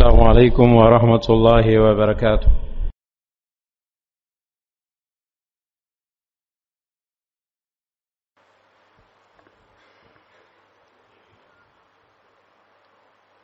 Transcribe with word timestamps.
السلام 0.00 0.28
عليكم 0.28 0.68
ورحمة 0.76 1.26
الله 1.30 1.66
وبركاته. 1.84 2.48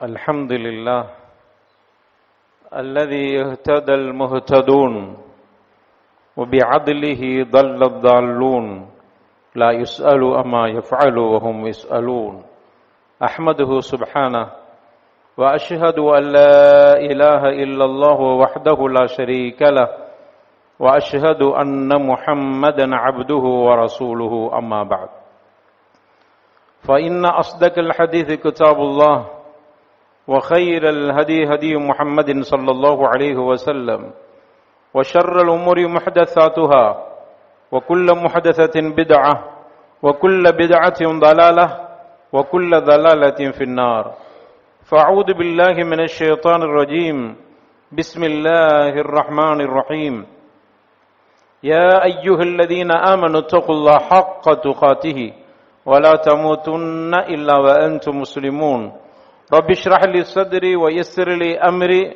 الحمد 0.02 0.52
لله 0.52 1.02
الذي 2.72 3.26
اهتدى 3.44 3.94
المهتدون 3.94 4.94
وبعدله 6.36 7.22
ضل 7.52 7.80
الضالون. 7.84 8.66
لا 9.54 9.70
يسأل 9.70 10.22
أما 10.24 10.68
يفعل 10.68 11.18
وهم 11.18 11.66
يسألون. 11.66 12.44
أحمده 13.22 13.80
سبحانه 13.80 14.65
وأشهد 15.36 15.98
أن 15.98 16.22
لا 16.32 16.96
إله 16.96 17.42
إلا 17.62 17.84
الله 17.84 18.20
وحده 18.20 18.78
لا 18.88 19.06
شريك 19.06 19.62
له 19.62 19.88
وأشهد 20.80 21.42
أن 21.42 22.06
محمدا 22.06 22.86
عبده 22.96 23.44
ورسوله 23.66 24.58
أما 24.58 24.82
بعد. 24.82 25.08
فإن 26.88 27.24
أصدق 27.24 27.78
الحديث 27.78 28.32
كتاب 28.40 28.76
الله 28.76 29.26
وخير 30.28 30.88
الهدي 30.88 31.44
هدي 31.54 31.76
محمد 31.76 32.40
صلى 32.42 32.70
الله 32.70 33.08
عليه 33.08 33.36
وسلم 33.36 34.10
وشر 34.94 35.34
الأمور 35.42 35.88
محدثاتها 35.88 36.84
وكل 37.72 38.06
محدثة 38.24 38.76
بدعة 38.96 39.34
وكل 40.02 40.42
بدعة 40.52 41.00
ضلالة 41.02 41.66
وكل 42.32 42.70
ضلالة 42.80 43.50
في 43.52 43.64
النار. 43.64 44.25
فأعوذ 44.86 45.34
بالله 45.34 45.82
من 45.82 46.00
الشيطان 46.00 46.62
الرجيم. 46.62 47.34
بسم 47.92 48.22
الله 48.24 48.94
الرحمن 49.02 49.58
الرحيم. 49.60 50.14
يا 51.62 51.90
أيها 52.06 52.42
الذين 52.42 52.90
آمنوا 52.94 53.40
اتقوا 53.40 53.74
الله 53.74 53.98
حق 53.98 54.44
تقاته 54.62 55.32
ولا 55.86 56.12
تموتن 56.22 57.14
إلا 57.14 57.54
وأنتم 57.58 58.14
مسلمون. 58.14 58.92
رب 59.54 59.70
اشرح 59.70 60.00
لي 60.06 60.22
صدري 60.22 60.76
ويسر 60.76 61.28
لي 61.34 61.58
أمري 61.58 62.14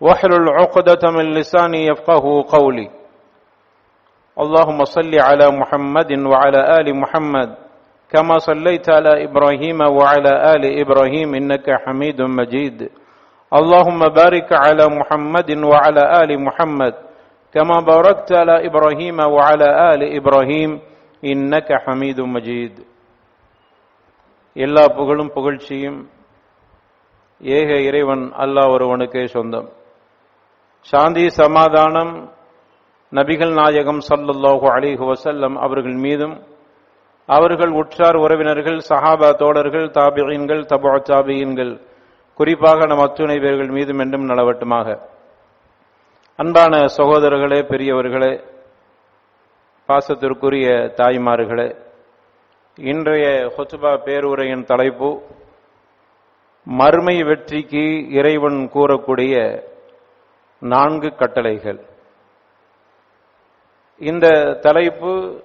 واحلل 0.00 0.48
عقدة 0.48 1.02
من 1.10 1.34
لساني 1.34 1.86
يفقه 1.86 2.44
قولي. 2.46 2.90
اللهم 4.38 4.84
صل 4.84 5.14
على 5.18 5.50
محمد 5.50 6.10
وعلى 6.30 6.60
آل 6.78 6.86
محمد 6.94 7.63
كما 8.13 8.37
صليت 8.39 8.85
على 8.89 9.11
ابراهيم 9.27 9.79
وعلى 9.97 10.31
ال 10.53 10.63
ابراهيم 10.83 11.29
انك 11.35 11.67
حميد 11.83 12.19
مجيد 12.39 12.79
اللهم 13.51 14.01
بارك 14.11 14.49
على 14.63 14.85
محمد 14.89 15.49
وعلى 15.71 16.03
ال 16.21 16.31
محمد 16.47 16.93
كما 17.55 17.77
باركت 17.91 18.29
على 18.33 18.55
ابراهيم 18.67 19.17
وعلى 19.35 19.67
ال 19.91 20.01
ابراهيم 20.19 20.71
انك 21.23 21.69
حميد 21.83 22.19
مجيد 22.35 22.75
எல்லா 24.55 24.83
புகழும் 24.97 25.33
புகழ்ச்சியும் 25.35 25.99
ஏக 27.41 27.69
இறைவன் 27.87 28.23
அல்லாஹ் 28.43 28.71
ஒருவனுக்கே 28.75 29.23
சொந்தம் 29.35 29.67
சாந்தி 30.87 31.25
சமாதானம் 31.41 32.13
நபிகள் 33.11 33.53
நாயகம் 33.59 34.01
சல்லல்லாஹு 34.09 34.65
அலிஹு 34.75 35.03
வசல்லம் 35.11 35.55
அவர்கள் 35.65 35.97
மீதும் 36.05 36.35
அவர்கள் 37.26 37.70
உற்றார் 37.70 38.16
உறவினர்கள் 38.16 38.80
சஹாபா 38.88 39.34
தோழர்கள் 39.34 39.90
தாபியன்கள் 39.90 40.64
தபா 40.64 40.92
தாபியன்கள். 41.08 41.80
குறிப்பாக 42.34 42.86
நம் 42.86 42.98
அத்துணை 42.98 43.38
பேர்கள் 43.38 43.68
மீதும் 43.68 43.98
என்றும் 43.98 44.28
நலவட்டுமாக. 44.28 44.98
அன்பான 46.36 46.86
சகோதரர்களே 46.96 47.62
பெரியவர்களே 47.62 48.44
பாசத்திற்குரிய 49.88 50.92
தாய்மார்களே 50.96 51.76
இன்றைய 52.76 53.52
ஹொசுபா 53.56 53.98
பேருரையின் 54.04 54.64
தலைப்பு 54.64 55.22
மறுமை 56.64 57.22
வெற்றிக்கு 57.22 58.10
இறைவன் 58.10 58.70
கூறக்கூடிய 58.74 59.62
நான்கு 60.58 61.14
கட்டளைகள். 61.14 61.80
இந்த 63.98 64.58
தலைப்பு 64.60 65.42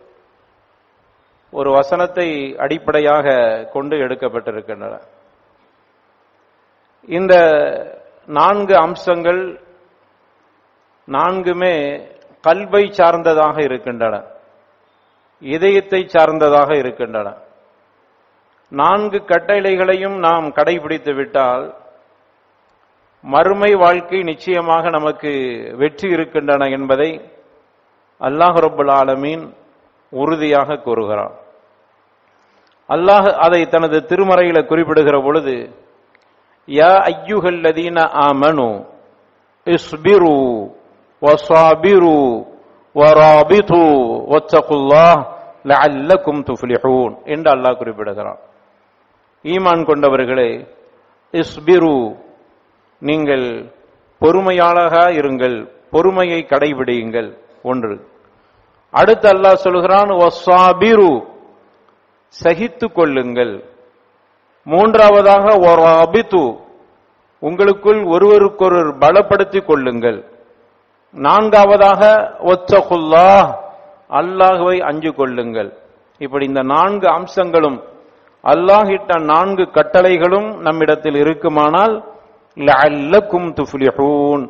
ஒரு 1.54 1.70
வசனத்தை 1.72 2.28
அடிப்படையாக 2.58 3.28
கொண்டு 3.74 3.96
எடுக்கப்பட்டிருக்கின்றன. 3.98 4.96
இந்த 7.08 7.34
நான்கு 8.28 8.76
அம்சங்கள் 8.78 9.42
நான்குமே 11.08 11.76
கல்வை 12.44 12.84
சார்ந்ததாக 12.92 13.58
இருக்கின்றன. 13.64 14.16
இதயத்தை 15.42 16.02
சார்ந்ததாக 16.08 16.70
இருக்கின்றன. 16.78 17.28
நான்கு 18.72 19.20
கட்டளைகளையும் 19.28 20.18
நாம் 20.20 20.48
கடைபிடித்து 20.52 21.14
விட்டால் 21.14 21.66
மறுமை 23.24 23.76
வாழ்க்கை 23.76 24.20
நிச்சயமாக 24.24 24.90
நமக்கு 24.90 25.32
வெற்றி 25.78 26.10
இருக்கின்றன 26.10 26.68
என்பதை 26.70 27.10
அல்லாஹ் 28.22 28.58
ரபுல் 28.68 28.92
ஆலமீன் 28.92 29.46
உறுதியாக 30.12 30.78
கூறுகிறான். 30.86 31.34
அல்லாஹ் 32.90 33.28
அதை 33.46 33.62
தனது 33.74 33.98
திருமறையில 34.10 34.58
குறிப்பிடுகிற 34.70 35.16
பொழுது 35.24 35.56
யா 36.68 36.94
ஐயுகல்லதீன 37.14 37.98
ஆமனு 38.28 38.70
இஸ்பிரு 39.68 40.38
வசாபிரு 41.22 42.18
வராபிது 42.96 43.84
வத்தகுல்லாஹ் 44.34 45.22
லஅல்லக்கும் 45.70 46.42
துஃப்லிஹூன் 46.50 47.14
என்று 47.34 47.50
அல்லாஹ் 47.56 47.80
குறிப்பிடுகிறான். 47.82 48.40
ஈமான் 49.46 49.84
கொண்டவர்களே 49.90 50.50
இஸ்பிரு 51.34 51.98
நீங்கள் 53.02 53.48
பொறுமையாளராக 54.22 55.12
இருங்கள் 55.20 55.58
பொறுமையை 55.92 56.40
கடைபிடியுங்கள். 56.50 57.30
ஒன்று 57.64 57.96
அடுத்து 58.94 59.28
அல்லாஹ் 59.34 59.64
சொல்கிறான் 59.66 60.12
சகித்து 62.44 62.88
கொள்ளுங்கள். 62.98 63.54
மூன்றாவதாக 64.68 65.46
அபித்து 66.06 66.44
உங்களுக்குள் 67.40 68.02
ஒருவருக்கொருவர் 68.14 68.92
பலப்படுத்திக் 69.04 69.68
கொள்ளுங்கள். 69.70 70.20
நான்காவதாக 71.16 72.02
ஒத்தகுல்லா 72.52 73.32
அல்லாஹுவை 74.20 74.78
அஞ்சு 74.90 75.12
கொள்ளுங்கள். 75.20 75.70
இப்படி 76.26 76.46
இந்த 76.46 76.64
நான்கு 76.74 77.08
அம்சங்களும் 77.18 77.80
அல்லாஹிட்ட 78.44 79.12
நான்கு 79.32 79.64
கட்டளைகளும் 79.78 80.50
நம்மிடத்தில் 80.66 81.18
இருக்குமானால் 81.24 81.96
லஅல்லக்கும் 82.58 83.50
துஃப்லிஹூன். 83.60 84.44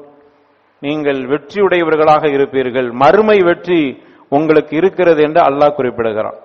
நீங்கள் 0.83 1.21
வெற்றியுடையவர்களாக 1.31 2.23
இருப்பீர்கள். 2.35 2.89
மறுமை 3.01 3.37
வெற்றி 3.49 3.81
உங்களுக்கு 4.29 4.75
இருக்கிறது 4.75 5.23
என்று 5.23 5.41
அல்லாஹ் 5.41 5.73
குறிப்பிடுகிறான். 5.73 6.35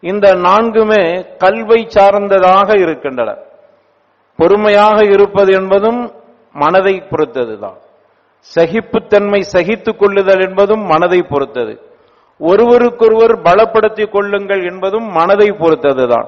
இந்த 0.00 0.34
நான்குமே 0.34 1.26
கல்வை 1.44 1.86
சார்ந்ததாக 1.86 2.80
இருக்கின்றன. 2.80 3.36
பொறுமையாக 4.36 5.04
இருப்பது 5.04 5.52
என்பதும் 5.52 6.12
மனதை 6.52 7.02
பொறுத்ததுதான். 7.10 7.76
சகிப்புத்தன்மை 8.54 9.40
சகித்துக் 9.40 9.98
கொள்ளுதல் 9.98 10.48
என்பதும் 10.48 10.80
மனதை 10.80 11.22
பொறுத்தது. 11.22 11.80
ஒருவருக்கொருவர் 12.38 13.40
பலப்படுத்திக் 13.42 14.10
கொள்ளுங்கள் 14.10 14.70
என்பதும் 14.70 15.06
மனதை 15.08 15.50
பொறுத்ததுதான். 15.50 16.26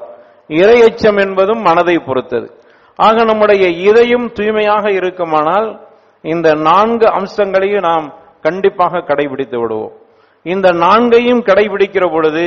இரையச்சம் 0.49 1.21
என்பதும் 1.21 1.61
மனதை 1.61 1.99
பொறுத்தது. 1.99 2.55
ஆக 2.97 3.25
நம்முடைய 3.25 3.69
இதயம் 3.69 4.33
தூய்மையாக 4.33 4.91
இருக்குமானால் 4.91 5.81
இந்த 6.23 6.55
நான்கு 6.55 7.07
அம்சங்களையும் 7.07 7.81
நாம் 7.81 8.15
கண்டிப்பாக 8.43 8.99
கடைபிடித்து 8.99 9.61
விடுவோம். 9.61 10.01
இந்த 10.47 10.69
நான்கையும் 10.85 11.43
கடைபிடிக்கிற 11.49 12.05
பொழுது 12.15 12.45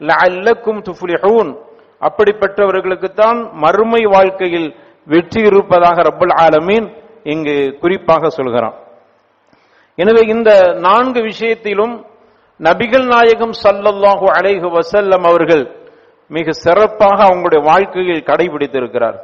லஅல்லக்கும் 0.00 0.80
துஃப்லிஹூன். 0.88 1.50
அப்படிப்பட்டவர்களுக்குத்தான் 2.06 3.38
மறுமை 3.64 4.02
வாழ்க்கையில் 4.14 4.68
வெற்றி 5.12 5.40
இருப்பதாக 5.50 6.02
ரப்பல் 6.08 6.34
ஆலமீன் 6.44 6.86
இங்கு 7.32 7.56
குறிப்பாக 7.80 8.28
சொல்கிறான். 8.28 8.76
எனவே 9.98 10.22
இந்த 10.34 10.50
நான்கு 10.86 11.20
விஷயத்திலும் 11.22 11.94
நபிகள் 12.60 13.06
நாயகம் 13.14 13.54
சல்லல்லாஹு 13.64 14.26
அலைஹு 14.36 14.68
வசல்லம் 14.76 15.24
அவர்கள் 15.30 15.64
மிக 16.36 16.52
சிறப்பாக 16.64 17.18
அவங்களுடைய 17.28 17.60
வாழ்க்கையில் 17.70 18.26
கடைபிடித்திருக்கிறார். 18.30 19.18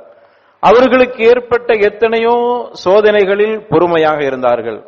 அவர்களுக்கு 0.62 1.20
ஏற்பட்ட 1.30 1.70
எத்தனையோ 1.88 2.36
சோதனைகளில் 2.84 3.56
பொறுமையாக 3.70 4.20
இருந்தார்கள். 4.24 4.80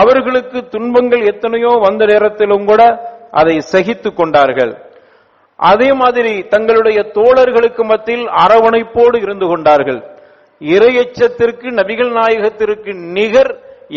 அவர்களுக்கு 0.00 0.58
துன்பங்கள் 0.74 1.22
எத்தனையோ 1.32 1.72
வந்த 1.86 2.02
நேரத்திலும் 2.12 2.66
கூட 2.70 2.82
அதை 3.40 3.56
சகித்துக் 3.72 4.18
கொண்டார்கள். 4.18 4.72
அதே 5.60 5.88
மாதிரி 6.02 6.32
தங்களுடைய 6.52 6.98
தோழர்களுக்கு 7.16 7.82
மத்தியில் 7.90 8.26
அரவணைப்போடு 8.44 9.16
இருந்து 9.24 9.46
கொண்டார்கள். 9.52 10.00
இறையச்சத்திற்கு 10.60 11.68
நபிகள் 11.80 12.12
நாயகத்திற்கு 12.18 12.90
நிகர் 13.16 13.52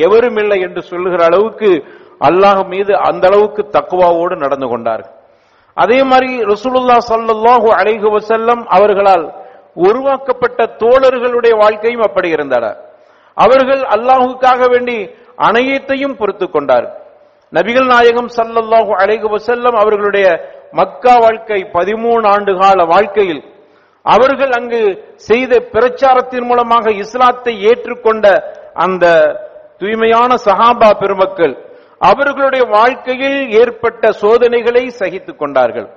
எவரும் 0.05 0.39
இல்லை 0.41 0.59
என்று 0.67 0.81
சொல்லுகிற 0.91 1.21
அளவுக்கு 1.29 1.69
அல்லாஹ் 2.27 2.61
மீது 2.73 2.93
அந்த 3.09 3.23
அளவுக்கு 3.29 3.61
தக்குவாவோடு 3.75 4.35
நடந்து 4.43 4.67
கொண்டார்கள் 4.71 5.13
அதே 5.77 5.99
மாதிரி 6.11 6.29
ரசூலுல்லா 6.51 6.97
சல்லாஹூ 7.09 7.67
அலைஹு 7.79 8.07
வசல்லம் 8.15 8.61
அவர்களால் 8.77 9.25
உருவாக்கப்பட்ட 9.87 10.59
தோழர்களுடைய 10.83 11.53
வாழ்க்கையும் 11.63 12.05
அப்படி 12.07 12.29
இருந்தன. 12.35 12.65
அவர்கள் 13.37 13.81
அல்லாஹுக்காக 13.95 14.61
வேண்டி 14.73 14.97
அனைத்தையும் 15.37 16.15
பொறுத்துக் 16.17 16.53
கொண்டார்கள் 16.53 16.95
நபிகள் 17.53 17.89
நாயகம் 17.93 18.29
சல்லல்லாஹு 18.37 18.91
அலைஹி 19.03 19.27
வஸல்லம் 19.33 19.75
அவர்களுடைய 19.81 20.27
மக்கா 20.71 21.13
வாழ்க்கை 21.17 21.59
பதிமூணு 21.73 22.25
ஆண்டு 22.27 22.53
கால 22.61 22.85
வாழ்க்கையில் 22.85 23.43
அவர்கள் 24.05 24.49
அங்கு 24.49 24.81
செய்த 25.29 25.53
பிரச்சாரத்தின் 25.73 26.45
மூலமாக 26.45 26.91
இஸ்லாத்தை 27.03 27.53
ஏற்றுக்கொண்ட 27.69 28.25
அந்த 28.85 29.05
தூய்மையான 29.77 30.31
சஹாபா 30.45 30.89
பெருமக்கள் 30.99 31.55
அவர்களுடைய 31.99 32.63
வாழ்க்கையில் 32.69 33.39
ஏற்பட்ட 33.61 34.11
சோதனைகளை 34.11 34.83
சகித்துக் 34.89 35.39
கொண்டார்கள். 35.39 35.87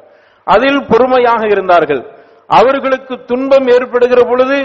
அதில் 0.47 0.81
பொறுமையாக 0.87 1.43
இருந்தார்கள். 1.47 2.03
அவர்களுக்கு 2.51 3.15
துன்பம் 3.25 3.67
ஏற்படுகிற 3.67 4.21
பொழுது 4.31 4.59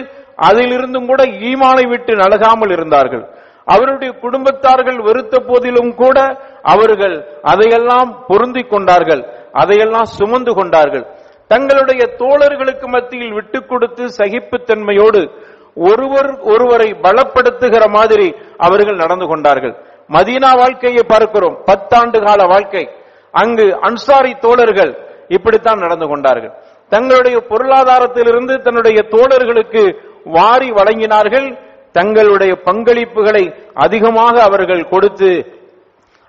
அதிலிருந்தும் 0.47 1.07
கூட 1.07 1.23
ஈமானை 1.49 1.85
விட்டு 1.89 2.13
நலகாமல் 2.15 2.71
இருந்தார்கள். 2.71 3.25
அவருடைய 3.65 4.13
குடும்பத்தார்கள் 4.21 5.03
வெறுத்த 5.03 5.39
போதிலும் 5.39 5.95
கூட 5.95 6.39
அவர்கள் 6.61 7.39
அதையெல்லாம் 7.41 8.23
பொருந்திக் 8.27 8.69
கொண்டார்கள் 8.69 9.25
அதையெல்லாம் 9.51 10.05
சுமந்து 10.05 10.53
கொண்டார்கள். 10.53 11.05
தங்களுடைய 11.47 12.09
தோழர்களுக்கு 12.19 12.87
மத்தியில் 12.87 13.33
விட்டுக் 13.33 13.69
கொடுத்து 13.69 14.05
சகிப்புத்தன்மையோடு 14.05 15.29
ஒருவர் 15.75 16.39
ஒருவரை 16.39 16.95
பலப்படுத்துகிற 17.01 17.89
மாதிரி 17.89 18.35
அவர்கள் 18.57 18.95
நடந்து 18.95 19.27
கொண்டார்கள். 19.27 19.75
மதீனா 20.09 20.57
வாழ்க்கையை 20.57 21.03
பார்க்கிறோம் 21.07 21.57
பத்தாண்டு 21.65 22.25
கால 22.25 22.47
வாழ்க்கை. 22.47 22.89
அங்கு 23.31 23.77
அன்சாரி 23.81 24.33
தோழர்கள் 24.33 24.97
இப்படித்தான் 25.27 25.77
நடந்து 25.77 26.07
கொண்டார்கள். 26.07 26.53
தங்களுடைய 26.89 27.37
பொருளாதாரத்திலிருந்து 27.49 28.61
தன்னுடைய 28.61 29.01
தோழர்களுக்கு 29.09 29.95
வாரி 30.23 30.69
வழங்கினார்கள். 30.69 31.64
தங்களுடைய 31.97 32.53
பங்களிப்புகளை 32.67 33.43
அதிகமாக 33.85 34.35
அவர்கள் 34.47 34.83
கொடுத்து 34.93 35.31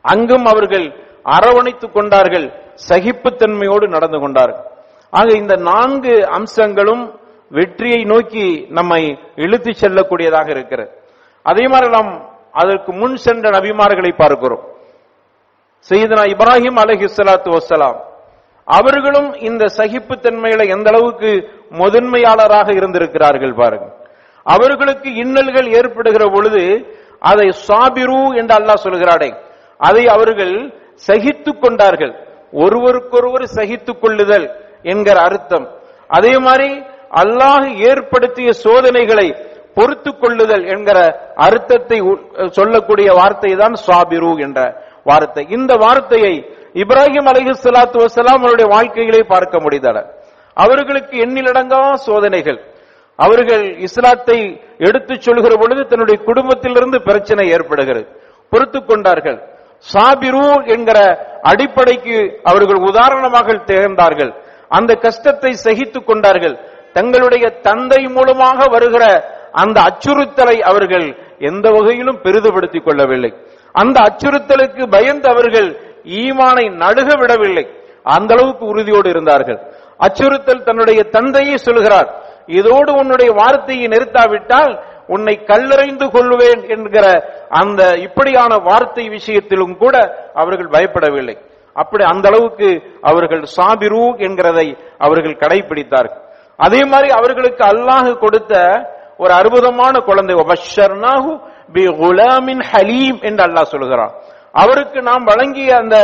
அங்கும் 0.05 0.47
அவர்கள் 0.53 0.87
அரவணைத்துக் 1.37 1.97
கொண்டார்கள் 1.97 2.47
சகிப்புத்தன்மையோடு 2.89 3.87
நடந்து 3.95 4.19
கொண்டார்கள். 4.23 4.67
ஆக 5.13 5.29
இந்த 5.43 5.55
நான்கு 5.71 6.15
அம்சங்களும் 6.39 7.05
வெற்றியை 7.51 8.01
நோக்கி 8.13 8.47
நம்மை 8.79 9.03
இழுத்து 9.45 9.73
செல்லக்கூடியதாக 9.83 10.49
இருக்கிறது. 10.57 10.91
அதே 11.47 11.65
மாதிரி 11.73 11.89
நாம் 11.97 12.11
அதற்கு 12.61 12.91
முன் 13.01 13.17
சென்ற 13.25 13.47
நபிமார்களை 13.57 14.13
பார்க்கிறோம். 14.23 14.65
செய்தனா 15.91 16.23
இப்ராஹிம் 16.35 16.79
அலஹி 16.85 17.07
சலாத்து 17.17 17.51
வசலாம் 17.57 17.99
அவர்களும் 18.69 19.29
இந்த 19.49 19.65
சகிப்புத்தன்மையில 19.79 20.63
எந்த 20.75 20.89
அளவுக்கு 20.93 21.31
முதன்மையாளராக 21.81 22.69
இருந்திருக்கிறார்கள் 22.79 23.55
பாருங்கள் 23.61 23.95
அவர்களுக்கு 24.53 25.09
இன்னல்கள் 25.23 25.69
ஏற்படுகிற 25.79 26.25
பொழுது 26.35 26.63
அதை 27.31 27.49
சாபிரு 27.69 28.21
என்று 28.41 28.55
அல்லாஹ் 28.59 28.85
சொல்கிறாடே. 28.87 29.31
அதை 29.81 30.05
அவர்கள் 30.17 30.55
சகித்துக் 31.09 31.63
கொண்டார்கள். 31.63 32.15
ஒருவருக்கொருவர் 32.63 33.47
சகித்துக் 33.59 34.01
கொள்ளுதல் 34.03 34.47
என்கிற 34.93 35.17
அர்த்தம். 35.29 35.67
அதே 36.19 36.35
மாதிரி 36.47 36.71
அல்லாஹ் 37.23 37.67
ஏற்படுத்திய 37.91 38.49
சோதனைகளை 38.65 39.27
பொறுத்து 39.79 40.11
கொள்ளுதல் 40.19 40.65
என்கிற 40.75 40.99
அர்த்தத்தை 41.47 41.99
சொல்லக்கூடிய 42.59 43.09
வார்த்தை 43.21 43.51
தான் 43.63 43.75
சாபிரு 43.87 44.33
என்ற 44.47 44.61
வார்த்தை. 45.11 45.45
இந்த 45.57 45.73
வார்த்தையை 45.85 46.35
இப்ராஹிம் 46.83 47.29
அலஹி 47.33 47.53
சலாத்து 47.65 47.99
வசலாம் 48.05 48.41
அவருடைய 48.43 48.69
வாழ்க்கையிலே 48.75 49.21
பார்க்க 49.35 49.57
முடிந்தன. 49.65 49.97
அவர்களுக்கு 50.57 51.15
எண்ணிலடங்கா 51.25 51.83
சோதனைகள். 52.09 52.59
அவர்கள் 53.17 53.77
இஸ்லாத்தை 53.77 54.61
எடுத்துச் 54.79 55.21
சொல்கிற 55.21 55.57
பொழுது 55.57 55.87
தன்னுடைய 55.87 56.25
குடும்பத்திலிருந்து 56.25 57.03
பிரச்சனை 57.03 57.49
ஏற்படுகிறது. 57.49 58.07
பொறுத்து 58.51 58.85
கொண்டார்கள். 58.85 59.43
சாபிரு 59.93 60.67
என்கிற 60.67 60.99
அடிப்படைக்கு 61.43 62.41
அவர்கள் 62.43 62.77
உதாரணமாக 62.77 63.53
திகழ்ந்தார்கள். 63.53 64.35
அந்த 64.69 64.95
கஷ்டத்தை 64.95 65.53
சகித்துக் 65.53 66.07
கொண்டார்கள். 66.07 66.59
தங்களுடைய 66.93 67.49
தந்தை 67.49 68.09
மூலமாக 68.09 68.65
வருகிற 68.71 69.35
அந்த 69.53 69.81
அச்சுறுத்தலை 69.81 70.61
அவர்கள் 70.61 71.17
எந்த 71.39 71.71
வகையிலும் 71.71 72.21
பெரிதுபடுத்திக் 72.23 72.85
கொள்ளவில்லை. 72.85 73.35
அந்த 73.73 74.01
அச்சுறுத்தலுக்கு 74.01 74.91
பயந்து 74.91 75.29
அவர்கள் 75.29 75.81
ஈமானை 76.05 76.77
நடுக 76.77 77.15
விடவில்லை. 77.19 77.69
அந்த 78.03 78.35
அளவுக்கு 78.39 78.67
உறுதியோடு 78.67 79.09
இருந்தார்கள். 79.09 79.59
அச்சுறுத்தல் 79.97 80.63
தன்னுடைய 80.63 81.03
தந்தையை 81.03 81.57
சொல்கிறார். 81.57 82.26
இதோடு 82.59 82.91
உன்னுடைய 83.01 83.31
வார்த்தையை 83.41 83.87
நிறுத்தாவிட்டால் 83.95 84.73
உன்னை 85.15 85.35
கல்லறைந்து 85.51 86.07
கொள்வேன் 86.15 86.63
என்கிற 86.75 87.07
அந்த 87.61 87.81
இப்படியான 88.07 88.53
வார்த்தை 88.69 89.05
விஷயத்திலும் 89.17 89.75
கூட 89.83 89.97
அவர்கள் 90.43 90.73
பயப்படவில்லை. 90.75 91.37
அப்படி 91.77 92.03
அந்த 92.13 92.27
அளவுக்கு 92.31 92.69
அவர்கள் 93.11 93.43
சாபிரு 93.57 94.05
என்கிறதை 94.27 94.69
அவர்கள் 95.07 95.41
கடைபிடித்தார்கள். 95.43 96.23
அதே 96.59 96.81
மாதிரி 96.93 97.09
அவர்களுக்கு 97.19 97.63
அல்லாஹ் 97.73 98.11
கொடுத்த 98.25 98.53
ஒரு 99.23 99.33
அற்புதமான 99.41 99.95
குழந்தை 100.09 100.35
ஒபஷர்னாஹு 100.43 101.33
பி 101.77 101.85
குலாமின் 102.03 102.63
ஹலீம் 102.71 103.19
என்று 103.29 103.43
அல்லாஹ் 103.49 103.73
சொல்கிறான். 103.75 104.13
அவருக்கு 104.63 104.99
நாம் 105.09 105.25
வழங்கிய 105.31 105.71
அந்த 105.83 105.97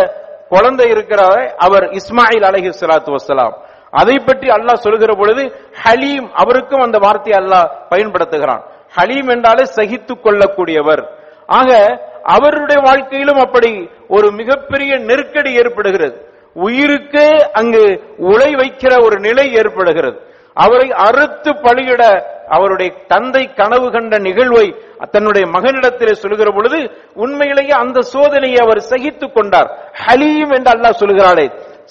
குழந்தை 0.54 0.86
இருக்கிறாரே 0.94 1.44
அவர் 1.66 1.84
இஸ்மாயில் 2.00 2.46
அலஹி 2.50 2.70
சலாத்து 2.80 3.16
வசலாம் 3.18 3.54
அதை 4.00 4.16
பற்றி 4.18 4.48
அல்லாஹ் 4.48 4.84
சொல்கிற 4.86 5.12
பொழுது 5.14 5.42
ஹலீம் 5.84 6.26
அவருக்கும் 6.42 6.84
அந்த 6.86 6.98
வார்த்தையை 6.98 7.36
அல்லாஹ் 7.40 7.70
பயன்படுத்துகிறான். 7.90 8.62
ஹலீம் 8.96 9.30
என்றாலே 9.34 9.64
சகித்துக் 9.78 10.22
கொள்ளக்கூடியவர். 10.24 11.02
ஆக 11.46 11.70
அவருடைய 12.34 12.78
வாழ்க்கையிலும் 12.84 13.40
அப்படி 13.46 13.72
ஒரு 14.08 14.28
மிகப்பெரிய 14.40 14.92
நெருக்கடி 15.08 15.52
ஏற்படுகிறது. 15.62 16.16
உயிருக்கு 16.66 17.26
அங்கு 17.52 17.84
உலை 18.32 18.50
வைக்கிற 18.54 18.92
ஒரு 19.04 19.16
நிலை 19.20 19.46
ஏற்படுகிறது. 19.52 20.18
அவரை 20.54 20.88
அறுத்து 21.06 21.50
பலியிட 21.64 22.02
அவருடைய 22.48 22.90
தந்தை 23.12 23.42
கனவு 23.60 23.86
கண்ட 23.90 24.18
நிகழ்வை 24.18 24.66
தன்னுடைய 25.10 25.44
மகனிடத்திலே 25.54 26.14
சொல்கிற 26.22 26.48
பொழுது 26.56 26.80
உண்மையிலேயே 27.14 27.74
அந்த 27.84 27.98
சோதனையை 28.12 28.58
அவர் 28.64 28.80
சகித்துக் 28.90 29.34
கொண்டார். 29.34 29.70
ஹலீம் 30.06 30.52
என்று 30.56 30.70
அல்லாஹ் 30.74 31.00
சொல்கிறாளே 31.02 31.46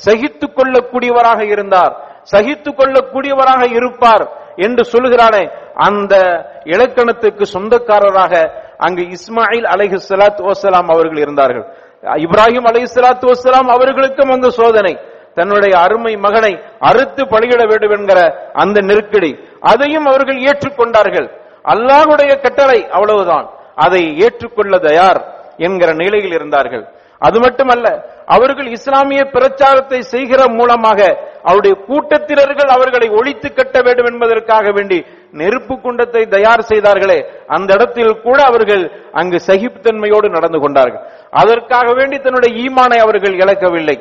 சகித்துக் 0.06 0.56
கொள்ளக்கூடியவராக 0.58 1.42
இருந்தார். 1.42 1.94
சகித்துக் 2.24 2.80
கொள்ளக்கூடியவராக 2.80 3.62
இருப்பார் 3.72 4.26
என்று 4.56 4.84
சொல்லுகிறானே. 4.92 5.44
அந்த 5.76 6.16
இலக்கணத்துக்கு 6.64 7.46
சொந்தக்காரராக 7.46 8.34
அங்கு 8.78 9.04
இஸ்மாயில் 9.04 9.68
அலஹி 9.74 9.98
சலாத்து 10.10 10.42
வசலாம் 10.44 10.90
அவர்கள் 10.94 11.18
இருந்தார்கள். 11.18 11.66
இப்ராஹிம் 12.02 12.68
அலஹி 12.72 12.88
சலாத்து 12.96 13.26
வசலாம் 13.26 13.70
அவர்களுக்கும் 13.70 14.30
அந்த 14.30 14.50
சோதனை. 14.50 14.94
தன்னுடைய 15.36 15.80
அருமை 15.80 16.14
மகனை 16.16 16.54
அறுத்து 16.80 17.24
பலியிட 17.26 17.64
வேண்டும் 17.68 17.96
என்கிற 17.98 18.20
அந்த 18.54 18.82
நெருக்கடி. 18.82 19.32
அதையும் 19.60 20.06
அவர்கள் 20.06 20.40
ஏற்றுக்கொண்டார்கள். 20.42 21.28
அல்லாஹுடைய 21.64 22.32
கட்டளை 22.42 22.80
அவ்வளவுதான். 22.92 23.48
அதை 23.76 24.04
ஏற்றுக்கொள்ள 24.18 24.78
தயார் 24.78 25.22
என்கிற 25.58 25.94
நிலையில் 25.94 26.32
இருந்தார்கள். 26.32 26.86
அது 27.22 27.38
மட்டுமல்ல 27.40 27.88
அவர்கள் 28.26 28.70
இஸ்லாமிய 28.78 29.22
பிரச்சாரத்தை 29.26 30.00
செய்கிற 30.14 30.42
மூலமாக 30.50 31.00
அவருடைய 31.44 31.76
கூட்டத்தினர்கள் 31.88 32.70
அவர்களை 32.76 33.08
ஒழித்து 33.10 33.50
கட்ட 33.54 33.82
வேண்டும் 33.82 34.06
என்பதற்காக 34.06 34.72
வேண்டி 34.72 35.00
நெருப்பு 35.32 35.74
குண்டத்தை 35.74 36.24
தயார் 36.36 36.62
செய்தார்களே 36.62 37.20
அந்த 37.48 37.70
இடத்தில் 37.74 38.22
கூட 38.22 38.40
அவர்கள் 38.44 38.84
அங்கு 39.12 39.38
சகிப்புத்தன்மையோடு 39.48 40.30
நடந்து 40.30 40.60
கொண்டார்கள். 40.60 41.04
அதற்காக 41.32 41.88
வேண்டி 41.94 42.18
தன்னுடைய 42.18 42.52
ஈமானை 42.64 42.98
அவர்கள் 42.98 43.36
இழக்கவில்லை. 43.36 43.98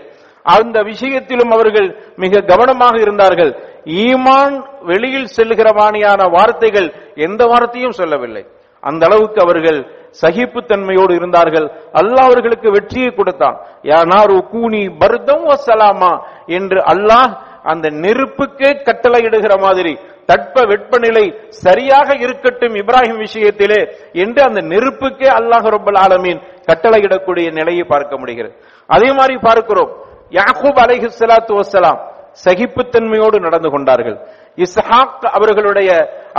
அந்த 0.47 0.77
விஷயத்திலும் 0.83 1.51
அவர்கள் 1.51 1.89
மிக 2.17 2.41
கவனமாக 2.41 2.95
இருந்தார்கள். 3.01 3.53
ஈமான் 4.07 4.57
வெளியில் 4.81 5.33
செல்கிறவானியான 5.37 6.21
வார்த்தைகள் 6.31 6.89
எந்த 7.15 7.45
வார்த்தையும் 7.45 7.99
சொல்லவில்லை. 8.01 8.43
அந்த 8.89 9.03
அளவுக்கு 9.09 9.39
அவர்கள் 9.45 9.81
சகிப்புத்தன்மையோடு 10.23 11.13
இருந்தார்கள். 11.21 11.67
அல்லாஹ் 12.01 12.29
அவர்களுக்கு 12.29 12.69
வெற்றியை 12.77 13.11
கொடுத்தான். 13.19 13.57
யானாரு 13.91 14.39
கூனி 14.53 14.83
பர்தம் 15.03 15.45
வசலாமா 15.51 16.13
என்று 16.59 16.79
அல்லாஹ் 16.93 17.33
அந்த 17.73 17.87
நெருப்புக்கே 18.05 18.71
கட்டளையிடுகிற 18.87 19.55
மாதிரி 19.67 19.93
தட்ப 20.31 20.65
வெப்பநிலை 20.73 21.25
சரியாக 21.49 22.09
இருக்கட்டும் 22.25 22.75
இப்ராஹிம் 22.81 23.21
விஷயத்திலே 23.27 23.81
என்று 24.23 24.41
அந்த 24.49 24.61
நெருப்புக்கே 24.73 25.29
அல்லாஹ் 25.39 25.67
ரபுல் 25.77 26.01
ஆலமீன் 26.05 26.41
கட்டளையிடக்கூடிய 26.69 27.47
நிலையை 27.59 27.85
பார்க்க 27.93 28.19
முடிகிறது. 28.19 28.55
அதே 28.89 29.11
மாதிரி 29.19 29.37
பார்க்கிறோம். 29.49 29.91
யாகூப் 30.39 30.79
அலைஹி 30.85 31.07
சலாத்து 31.21 31.53
வசலாம் 31.61 32.01
சகிப்புத்தன்மையோடு 32.45 33.37
நடந்து 33.47 33.71
கொண்டார்கள். 33.71 34.19
இஸ்ஹாக் 34.59 35.25
அவர்களுடைய 35.37 35.91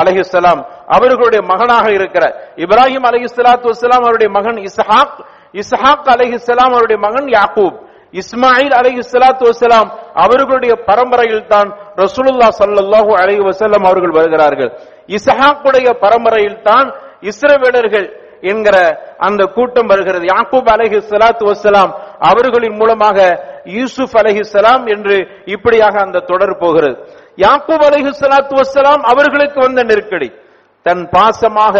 அலஹிஸ்லாம் 0.01 0.61
அவர்களுடைய 0.95 1.41
மகனாக 1.51 1.85
இருக்கிற 1.97 2.23
இப்ராஹிம் 2.65 3.05
அலஹிஸ்லாத்து 3.11 3.71
வலாம் 3.73 4.03
அவருடைய 4.07 4.29
மகன் 4.37 4.59
இஸ்ஹாக் 4.69 5.17
இஸ்ஹாக் 5.61 6.09
அலஹிஸ்லாம் 6.15 6.73
அவருடைய 6.75 6.99
மகன் 7.07 7.29
யாக்கூப் 7.37 7.77
இஸ்மாயில் 8.21 8.73
அலைஹிஸ்ஸலாத்து 8.79 9.43
வசலாம் 9.49 9.89
அவர்களுடைய 10.23 10.73
பரம்பரையில் 10.89 11.45
தான் 11.53 11.69
ரசூலுல்லா 12.03 12.47
சல்லாஹூ 12.61 13.11
அலஹி 13.21 13.41
வசல்லாம் 13.49 13.85
அவர்கள் 13.89 14.17
வருகிறார்கள். 14.19 14.71
இஸ்ஹாக்குடைய 15.17 15.87
பரம்பரையில் 16.03 16.59
தான் 16.69 16.87
இஸ்ரவேலர்கள் 17.31 18.07
என்கிற 18.51 18.75
அந்த 19.27 19.41
கூட்டம் 19.55 19.89
வருகிறது. 19.91 20.25
யாக்கூப் 20.33 20.69
அலஹி 20.75 20.99
சலாத்து 21.11 21.43
வசலாம் 21.51 21.91
அவர்களின் 22.29 22.77
மூலமாக 22.81 23.17
யூசுப் 23.77 24.15
அலஹி 24.21 24.41
சலாம் 24.55 24.85
என்று 24.93 25.15
இப்படியாக 25.55 25.95
அந்த 26.05 26.23
தொடர் 26.31 26.55
போகிறது. 26.63 26.95
யாக்கூப் 27.37 27.83
அலைஹி 27.87 28.11
சலாத்து 28.21 28.53
வசலாம் 28.61 29.03
அவர்களுக்கு 29.11 29.59
வந்த 29.59 29.83
நெருக்கடி. 29.83 30.29
தன் 30.85 31.03
பாசமாக 31.11 31.75